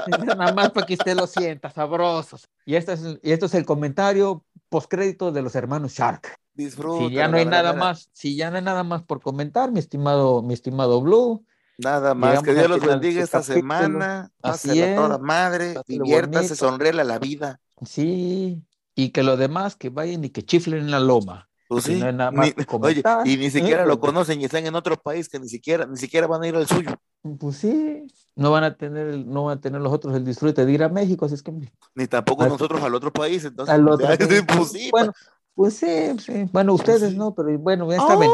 Nada 0.36 0.52
más 0.52 0.70
para 0.70 0.86
que 0.86 0.94
usted 0.94 1.16
lo 1.16 1.26
sienta, 1.26 1.70
sabrosos. 1.70 2.48
Y 2.64 2.74
este 2.74 2.94
es, 2.94 3.18
y 3.22 3.32
esto 3.32 3.46
es 3.46 3.54
el 3.54 3.64
comentario 3.64 4.44
postcrédito 4.68 5.30
de 5.30 5.42
los 5.42 5.54
hermanos 5.54 5.92
Shark. 5.92 6.38
Disfrútalo, 6.54 7.09
Si 7.09 7.14
ya 7.14 7.28
no 7.28 7.36
hay 7.36 7.46
nada 7.46 7.72
más, 7.72 8.09
si 8.12 8.34
ya 8.34 8.50
no 8.50 8.57
hay 8.57 8.64
nada 8.64 8.82
más 8.82 9.02
por 9.02 9.20
comentar, 9.20 9.70
mi 9.70 9.78
estimado, 9.78 10.42
mi 10.42 10.54
estimado 10.54 11.00
Blue, 11.00 11.44
Nada 11.78 12.14
más, 12.14 12.42
que 12.42 12.54
Dios 12.54 12.68
los 12.68 12.80
bendiga 12.80 13.22
este 13.22 13.38
esta 13.38 13.38
capítulo. 13.40 13.60
semana. 13.60 14.30
Así 14.42 14.68
toda 14.94 15.16
es, 15.16 15.20
madre, 15.20 15.74
pásele 15.74 15.98
diviértase, 15.98 16.38
bonito. 16.48 16.54
sonríele 16.54 17.00
a 17.02 17.04
la 17.04 17.18
vida. 17.18 17.60
sí, 17.84 18.62
y 18.94 19.10
que 19.10 19.22
los 19.22 19.38
demás 19.38 19.76
que 19.76 19.90
vayan 19.90 20.24
y 20.24 20.30
que 20.30 20.42
chiflen 20.42 20.80
en 20.80 20.90
la 20.90 21.00
loma. 21.00 21.48
Pues 21.68 21.84
sí, 21.84 21.96
no 21.96 22.06
hay 22.06 22.12
nada 22.14 22.30
más 22.30 22.46
ni- 22.46 22.52
que 22.64 22.64
oye, 22.80 23.02
y 23.24 23.36
ni 23.36 23.50
siquiera 23.50 23.82
¿eh? 23.82 23.86
lo 23.86 24.00
conocen 24.00 24.40
y 24.40 24.44
están 24.44 24.64
en 24.66 24.74
otro 24.74 24.96
país 24.96 25.28
que 25.28 25.38
ni 25.38 25.48
siquiera, 25.48 25.84
ni 25.86 25.96
siquiera 25.96 26.26
van 26.26 26.42
a 26.42 26.48
ir 26.48 26.56
al 26.56 26.66
suyo. 26.66 26.90
Pues 27.38 27.56
sí, 27.56 28.06
no 28.36 28.52
van 28.52 28.64
a 28.64 28.76
tener, 28.76 29.18
no 29.26 29.44
van 29.44 29.58
a 29.58 29.60
tener 29.60 29.80
los 29.80 29.92
otros 29.92 30.14
el 30.14 30.24
disfrute 30.24 30.64
de 30.64 30.72
ir 30.72 30.82
a 30.84 30.88
México, 30.88 31.26
así 31.26 31.34
es 31.34 31.42
que 31.42 31.52
Ni 31.94 32.06
tampoco 32.06 32.46
nosotros 32.46 32.80
al 32.82 32.94
otro 32.94 33.12
país. 33.12 33.44
Entonces, 33.44 33.74
al 33.74 33.86
otro. 33.88 34.06
sí, 34.14 34.42
pues 34.46 34.70
sí, 34.70 34.88
bueno, 34.90 35.12
pues 35.54 35.74
sí, 35.74 36.16
sí. 36.20 36.48
Bueno, 36.52 36.74
ustedes 36.74 37.10
sí. 37.10 37.16
no, 37.18 37.34
pero 37.34 37.58
bueno, 37.58 37.90
ya 37.90 37.96
está 37.96 38.16
bien. 38.16 38.30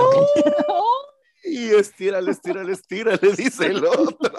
Y 1.44 1.70
estírale, 1.70 2.30
estírale, 2.30 2.72
estírale, 2.72 3.32
dice 3.36 3.66
el 3.66 3.84
otro. 3.84 4.32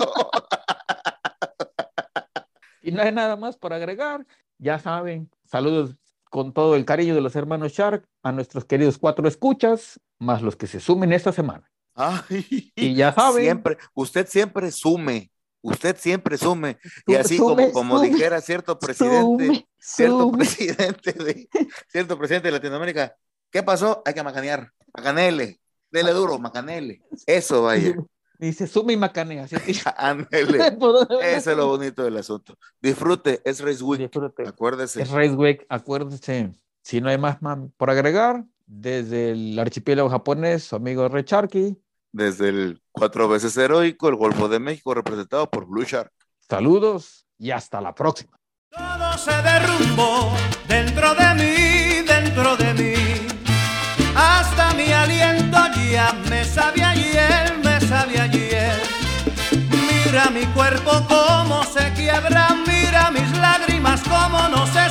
Y 2.81 2.91
no 2.91 3.01
hay 3.01 3.11
nada 3.11 3.35
más 3.35 3.57
por 3.57 3.73
agregar. 3.73 4.25
Ya 4.57 4.79
saben, 4.79 5.29
saludos 5.45 5.95
con 6.29 6.51
todo 6.53 6.75
el 6.75 6.85
cariño 6.85 7.13
de 7.13 7.21
los 7.21 7.35
hermanos 7.35 7.73
Shark 7.73 8.07
a 8.23 8.31
nuestros 8.31 8.65
queridos 8.65 8.97
cuatro 8.97 9.27
escuchas, 9.27 9.99
más 10.17 10.41
los 10.41 10.55
que 10.55 10.67
se 10.67 10.79
sumen 10.79 11.13
esta 11.13 11.31
semana. 11.31 11.69
Ay, 11.93 12.71
Y 12.75 12.95
ya 12.95 13.13
saben. 13.13 13.43
Siempre, 13.43 13.77
usted 13.93 14.27
siempre 14.27 14.71
sume, 14.71 15.31
usted 15.61 15.95
siempre 15.97 16.37
sume. 16.37 16.79
Y 17.05 17.15
así 17.15 17.37
sume, 17.37 17.71
como, 17.71 17.71
como 17.71 17.97
sume, 17.97 18.09
dijera 18.09 18.41
cierto 18.41 18.79
presidente, 18.79 19.45
Sume, 19.45 19.67
cierto 19.77 20.31
presidente 20.31 21.11
de, 21.11 21.49
cierto 21.87 22.17
presidente 22.17 22.47
de 22.47 22.51
Latinoamérica, 22.53 23.15
¿qué 23.51 23.61
pasó? 23.61 24.01
Hay 24.05 24.13
que 24.13 24.23
macanear, 24.23 24.71
macanele, 24.95 25.61
dele 25.93 26.11
duro, 26.11 26.37
macanele. 26.39 27.01
Eso 27.25 27.63
vaya, 27.63 27.93
Dice, 28.39 28.67
sume 28.67 28.91
y 28.93 28.97
macanea. 28.97 29.47
¿sí? 29.47 29.55
ándele. 29.95 30.71
¿Por 30.79 30.93
dónde 31.07 31.15
ven? 31.15 31.35
Eso 31.35 31.51
es 31.51 31.57
lo 31.57 31.67
bonito 31.67 32.03
del 32.03 32.17
asunto. 32.17 32.57
Disfrute, 32.81 33.41
es 33.45 33.61
Race 33.61 33.81
Week, 33.81 34.01
Disfrute. 34.01 34.45
acuérdese. 34.45 35.01
Es 35.03 35.09
Race 35.11 35.35
Week, 35.35 35.65
acuérdense. 35.69 36.51
Si 36.81 36.99
no 36.99 37.07
hay 37.09 37.17
más, 37.17 37.41
más 37.41 37.59
por 37.77 37.89
agregar, 37.89 38.43
desde 38.65 39.31
el 39.31 39.57
archipiélago 39.57 40.09
japonés, 40.09 40.63
su 40.65 40.75
amigo 40.75 41.07
Ray 41.07 41.23
Sharky, 41.25 41.77
Desde 42.11 42.49
el 42.49 42.81
cuatro 42.91 43.29
veces 43.29 43.55
heroico, 43.55 44.09
el 44.09 44.15
Golfo 44.15 44.49
de 44.49 44.59
México, 44.59 44.93
representado 44.93 45.49
por 45.49 45.65
Blue 45.65 45.83
Shark. 45.85 46.11
saludos 46.49 47.25
y 47.37 47.51
hasta 47.51 47.79
la 47.79 47.95
próxima. 47.95 48.37
Todo 48.71 49.17
se 49.17 49.31
derrumbó 49.31 50.33
dentro 50.67 51.13
de 51.15 51.33
mí, 51.35 52.07
dentro 52.07 52.57
de 52.57 52.73
mí. 52.73 52.93
Hasta 54.15 54.73
mi 54.73 54.91
aliento 54.91 55.42
me 56.29 56.45
sabe 56.45 56.83
ayer, 56.83 57.57
me 57.63 57.79
sabe 57.81 58.19
ayer. 58.19 58.73
Mira 59.69 60.29
mi 60.29 60.45
cuerpo 60.53 61.05
cómo 61.07 61.63
se 61.63 61.91
quiebra, 61.93 62.55
mira 62.65 63.11
mis 63.11 63.29
lágrimas 63.37 64.01
cómo 64.03 64.47
no 64.49 64.65
se 64.67 64.89